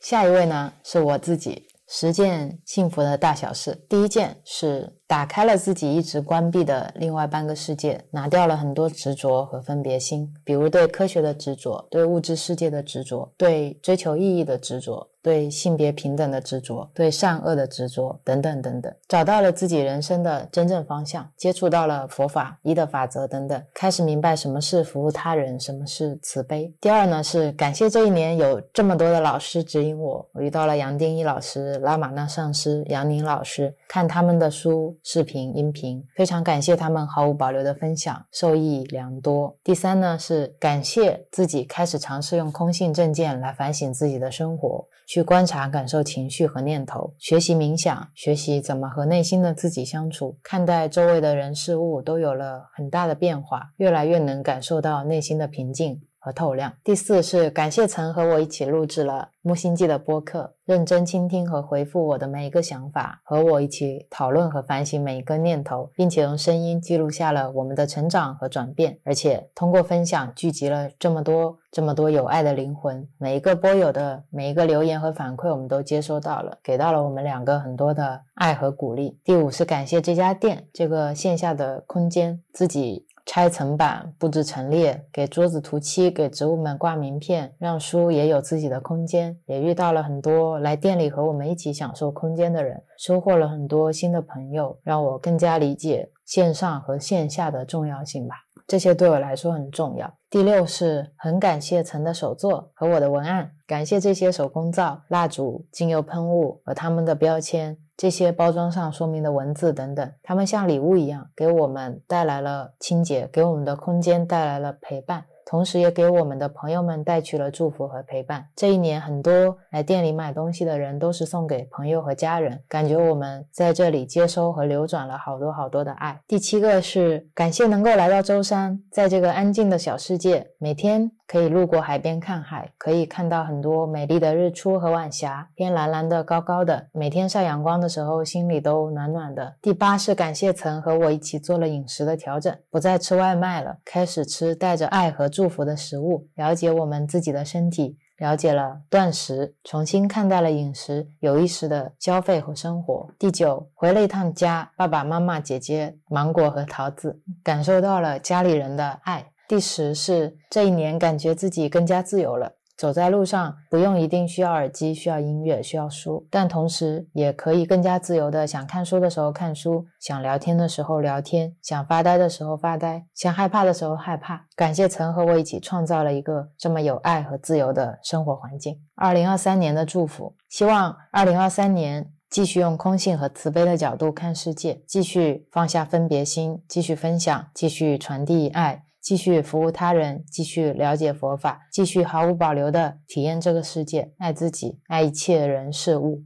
[0.00, 1.68] 下一位呢，是我自己。
[1.88, 15.11] 十件幸福的大小事，第一件是打开了自己一直关闭的另外半个世界，拿掉了很多执着和分别心，比如对科学的执着，对物质世界的执着，对追求意义的执着。
[15.22, 26.74] 对性别平等的执着，对善恶的执着，等等等等，找到了自己人生的真正方向，接触到了佛法、一的法则等等，开始明白什么是服务他人，什么是慈悲。
[26.80, 39.56] 第二呢，是感谢这一年有这么多的老师指引我，我遇到了杨定一老师、拉玛那上师、杨宁老师，看他们的书、视频、音频，非常感谢他们毫无保留的分享，受益良多。
[39.62, 44.84] 第三呢，是感谢自己开始尝试用空性正见来反省自己的生活。
[45.06, 56.00] 去观察、感受情绪和念头，学习冥想，学习怎么和内心的自己相处，看待周围的人事物都有了很大的变化，越来越能感受到内心的平静。
[56.22, 56.72] 和透亮。
[56.84, 68.96] 第四是感谢曾和我一起录制了木星记的播客，认真倾听和回复我的每一个想法，和我一起讨论和反省每一个念头，并且用声音记录下了我们的成长和转变。
[69.02, 79.18] 而且通过分享聚集了这么多这么多有爱的灵魂，每一个播友的每一个留言和反馈，我们都接收到了，给到了我们两个很多的爱和鼓励。
[79.24, 83.06] 第五是感谢这家店这个线下的空间，自己。
[83.24, 89.38] 拆层板，布置陈列，给桌子涂漆，给植物们挂名片，让书也有自己的空间。
[89.46, 98.34] 也遇到了很多来店里和我们一起享受空间的人，收获了很多新的朋友，让我更加理解线上和线下的重要性吧。
[98.66, 100.12] 这些对我来说很重要。
[100.30, 107.76] 第六是很感谢陈的手作和我的文案，感谢这些手工皂、蜡烛、精油喷雾和他们的标签。
[108.02, 115.26] 这些包装上说明的文字等等，它们像礼物一样，给我们带来了清洁，给我们的空间带来了陪伴。
[115.46, 118.48] 同时也给我们的朋友们带去了祝福和陪伴。
[118.56, 126.20] 这一年，很多来店里买东西的人都是送给朋友和家人，感觉我们在这里接收和流转了好多好多的爱。
[126.26, 139.56] 第七个是感谢能够来到舟山，在这个安静的小世界，每天可以路过海边看海，可以看到很多美丽的日出和晚霞，天蓝蓝的、高高的，每天晒阳光的时候，心里都暖暖的。
[139.62, 147.96] 第八是感谢曾和我一起做了饮食的调整，不再吃外卖了，开始吃带着爱和祝福的食物，了解我们自己的身体。
[148.18, 153.08] 了解了断食，重新看待了饮食，有意识的消费和生活。
[153.18, 159.31] 第九，回了一趟家，爸爸妈妈、姐姐、芒果和桃子，感受到了家里人的爱。
[159.48, 162.52] 第十是这一年，感觉自己更加自由了。
[162.74, 174.46] 走在路上，不用一定需要耳机，需要音乐，需要书，但同时也可以更加自由的，想看书的时候看书，想聊天的时候聊天，想发呆的时候发呆，想害怕的时候害怕。
[174.56, 178.80] 感谢曾和我一起创造了一个这么有爱和自由的生活环境。
[178.96, 188.86] 二零二三年的祝福，希望二零二三年继续用空性和慈悲的角度看世界，继续放下分别心，继续分享，继续传递爱。
[189.02, 196.22] 继续服务他人，继续了解佛法，继续毫无保留的体验这个世界，爱自己，爱一切人事物。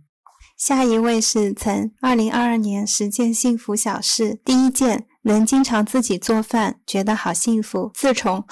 [0.58, 7.90] 下一位是曾二零二二年十件幸福小事，第一件能经常自己做饭，觉得好幸福。
[7.94, 8.44] 自从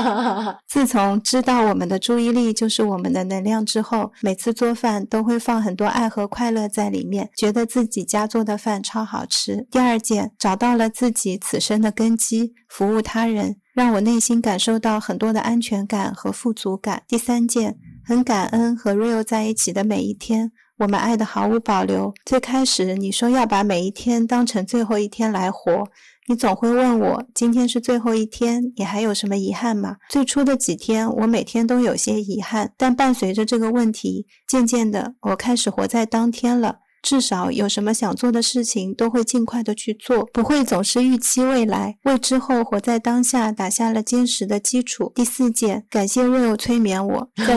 [0.68, 9.66] 自从知道我们的注意力就是我们的能量之后，每次做饭都会放很多爱和快乐在里面，觉得自己家做的饭超好吃。
[9.70, 17.02] 第二件找到了自己此生的根基，服务他人，让我内心感受到很多的安全感和富足感。
[17.08, 20.52] 第三件很感恩和 Rio 在一起的每一天。
[20.80, 22.14] 我们爱的毫无保留。
[22.24, 25.86] 最开始你说要把每一天当成最后一天来活，
[26.30, 29.96] 你总会问我今天是最后一天，你还有什么遗憾吗？
[30.08, 36.76] 最初的几天，我每天都有些遗憾，但伴随着这个问题，渐渐的，我开始活在当天了。
[37.02, 45.10] 至少有什么想做的事情，都会尽快的去做，不会总是预期未来，为之后活在当下打下了坚实的基础。
[45.14, 47.56] 第四件，感谢 Real 催眠我，在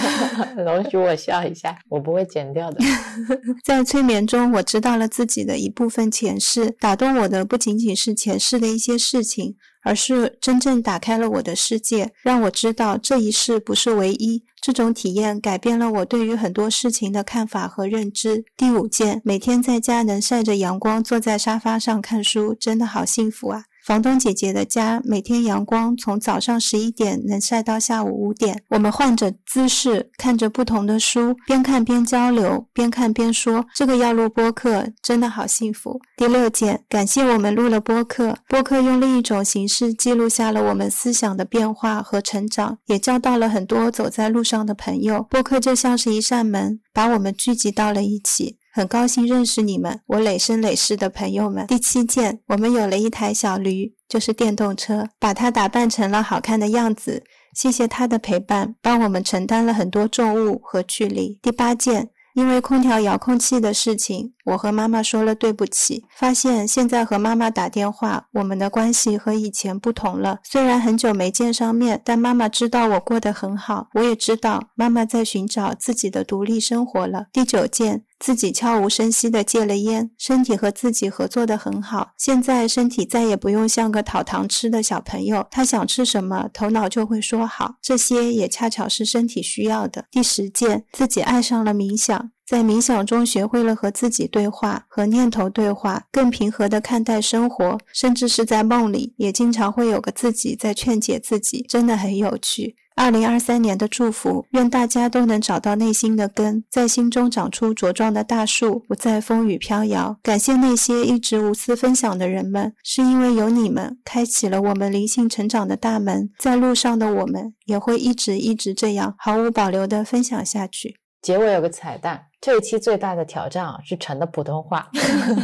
[0.62, 2.78] 容许我笑一下，我不会剪掉的。
[3.64, 9.56] 在催眠中，我知道了自己的一部分前世，打动我的不仅仅是前世的一些事情。
[9.84, 14.42] 而是真正打开了我的世界，让我知道这一世不是唯一。
[14.60, 18.44] 这种体验改变了我对于很多事情的看法和认知。
[18.56, 23.64] 第五件，每天在家能晒着阳光，坐在沙发上看书，真的好幸福啊！
[23.84, 33.66] 房东姐姐的家每天阳光从早上十一点能晒到下午五点，我们换着姿势看着不同的书，边看边交流，边看边说。
[33.74, 36.00] 这个要录播客真的好幸福。
[36.16, 45.26] 第六件，感谢我们录了播客，播客用另一种形式记录下了我们思想的变化和成长，也交到了很多走在路上的朋友。
[45.28, 48.56] 播客就像是一扇门，把我们聚集到了一起。
[48.76, 51.64] 很高兴认识你们，我累生累世的朋友们。
[51.68, 57.22] 第七件，我们有了一台小驴，就是电动车，把它打扮成了好看的样子。
[57.54, 61.38] 谢谢它的陪伴，帮我们承担了很多重物和距离。
[61.40, 64.33] 第八件，因为空调遥控器的事情。
[64.44, 70.38] 我和妈妈说了对不起，发现现在和妈妈打电话，我们的关系和以前不同了。
[70.44, 77.26] 虽然很久没见上面，但妈妈知道我过得很好，我也知道妈妈在寻找自己的独立生活了。
[77.32, 82.10] 第九件，自己悄无声息的戒了烟，身体和自己合作的很好。
[82.18, 87.76] 现在身体再也不用像个讨糖吃的小朋友，他想吃什么，头脑就会说好。
[87.80, 90.04] 这些也恰巧是身体需要的。
[90.10, 92.30] 第十件，自己爱上了冥想。
[92.46, 102.76] 在冥想中学会了和自己对话，和念头对话，更平和地看待生活，甚至是在梦里，也经常会有个自己在劝解自己，真的很有趣。
[102.96, 110.16] 二零二三年的祝福，愿大家都能找到内心的根，在心中长出茁壮的大树，不再风雨飘摇。
[110.22, 116.30] 感谢那些一直无私分享的人们，是因为有你们，开启了我们灵性成长的大门。
[116.38, 120.94] 在路上的我们，也会一直一直这样毫无保留地分享下去。
[121.24, 122.26] 结尾有个彩蛋。
[122.38, 124.86] 这一期最大的挑战啊，是陈的普通话，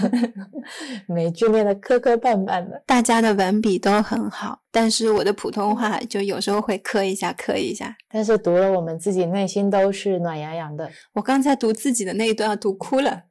[1.09, 2.82] 美剧练的磕磕绊绊的。
[2.85, 7.97] 大家的文笔都很好，但是我的普通话就有时候会磕一下，磕一下。
[8.11, 10.90] 但是读了，我们自己内心都是暖洋洋的。
[11.15, 13.23] 我刚才读自己的那一段，读哭了。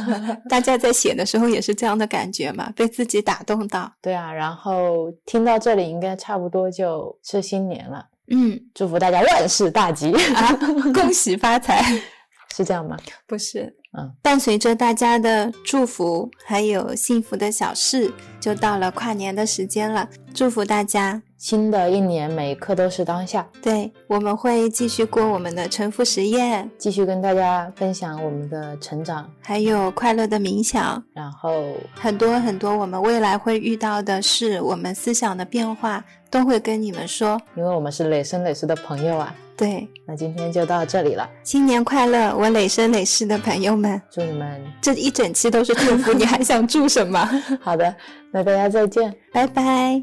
[0.48, 3.92] 大家在写的时候也是这样的感觉嘛，被自己打动到。
[4.00, 8.06] 对啊，然后听到这里，应该差不多就是新年了。
[8.30, 10.52] 嗯，祝福大家万事大吉啊，
[10.94, 11.82] 恭喜发财。
[12.54, 12.96] 是这样吗？
[13.26, 20.08] 不是，嗯，伴随着大家的祝福，还有幸福的小事，就到了跨年的时间了。
[20.32, 21.20] 祝福大家。
[21.36, 23.48] 新的一年，每一刻都是当下。
[23.62, 39.32] 对，我们会继续过我们的沉浮实验，继续跟大家分享我们的成长，还有快乐的冥想，然后很多很多我们未来会遇到的事，我们思想的变化都会跟你们说，因为我们是累生累世的朋友啊。
[39.58, 47.18] 对，那今天就到这里了，新年快乐，我累生累世的朋友们，祝你们这一整期都是祝福，你还想祝什么？
[47.60, 47.96] 好的，
[48.30, 50.00] 那大家再见，拜拜。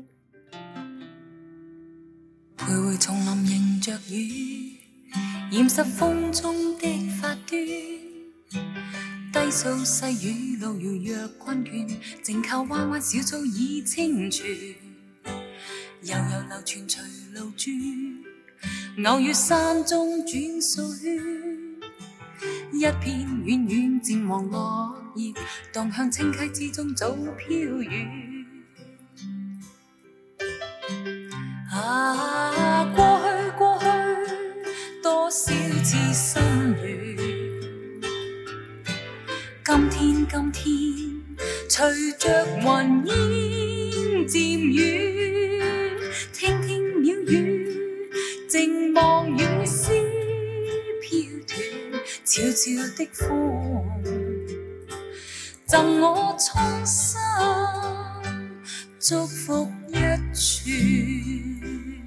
[2.58, 4.74] 徘徊丛林迎着雨，
[5.52, 6.88] 染湿风中的
[7.22, 7.58] 发端。
[9.32, 14.46] 低诉细雨路遥若困倦，静靠弯弯小草已清泉。
[16.02, 17.02] 悠悠流泉随
[17.34, 17.74] 路转，
[19.06, 21.14] 偶遇山中转数圈。
[22.74, 25.34] 一片远远渐黄落叶，
[25.72, 28.46] 荡向清溪之中早飘远。
[31.72, 33.86] 啊，过去过去，
[35.02, 36.42] 多少次心
[36.84, 37.16] 愿。
[39.64, 40.64] 今天今天，
[41.70, 42.66] 随着云
[43.08, 45.65] 烟渐远，
[48.58, 49.92] 静望雨丝
[51.02, 51.60] 飘断，
[52.24, 53.86] 悄悄的风，
[55.66, 57.20] 赠我衷心
[58.98, 59.96] 祝福一
[60.34, 62.05] 串。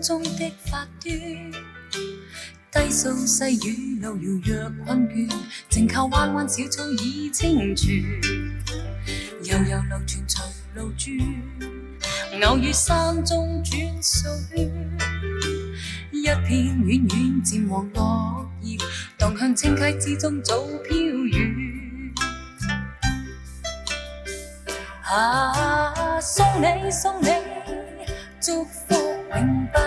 [0.00, 1.12] 中的发端。
[2.72, 5.28] 低诉细雨路遥若困倦，
[5.68, 8.02] 静靠弯弯小草倚清泉。
[9.42, 10.44] 悠悠流泉随
[10.74, 14.70] 路转，偶遇山中转数圈。
[16.12, 18.78] 一片远远渐黄落叶，
[19.18, 22.14] 荡向清溪之中早飘远。
[25.02, 27.28] 啊，送你送你，
[28.40, 28.94] 祝福
[29.30, 29.78] 永不断。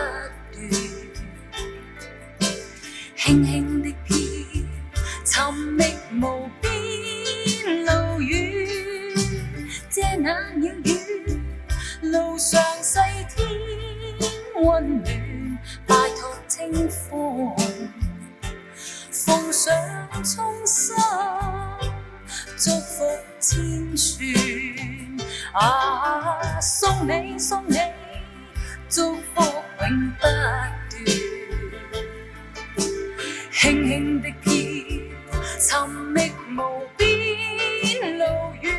[3.15, 4.15] 轻轻的飘，
[5.25, 5.83] 寻觅
[6.21, 8.67] 无边路远。
[9.89, 11.39] 遮那鸟语，
[12.01, 12.99] 路上细
[13.35, 13.47] 天
[14.63, 17.55] 温暖，拜托清风，
[19.11, 19.73] 奉上
[20.23, 20.95] 衷心
[22.57, 23.05] 祝福
[23.39, 24.03] 千串。
[25.53, 27.77] 啊，送你送你，
[28.95, 29.41] 祝福
[29.81, 30.71] 永不断。
[33.51, 34.51] 轻轻的飘，
[35.57, 38.23] 寻觅无边路
[38.61, 38.71] 远。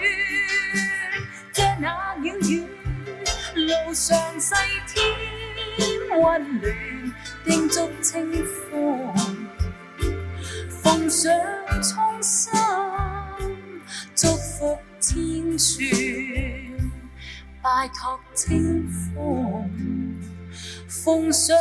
[1.53, 2.63] 借那鸟语，
[3.57, 4.55] 路上细
[4.87, 5.05] 添
[6.21, 7.13] 温暖，
[7.45, 8.31] 叮嘱清
[8.71, 9.13] 风，
[10.69, 11.33] 奉上
[11.83, 12.53] 衷心
[14.15, 15.85] 祝福千串，
[17.61, 20.04] 拜托清风，
[21.05, 21.55] 奉上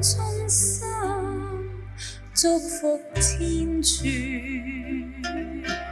[0.00, 0.80] 衷心。
[2.34, 5.85] 祝福千串。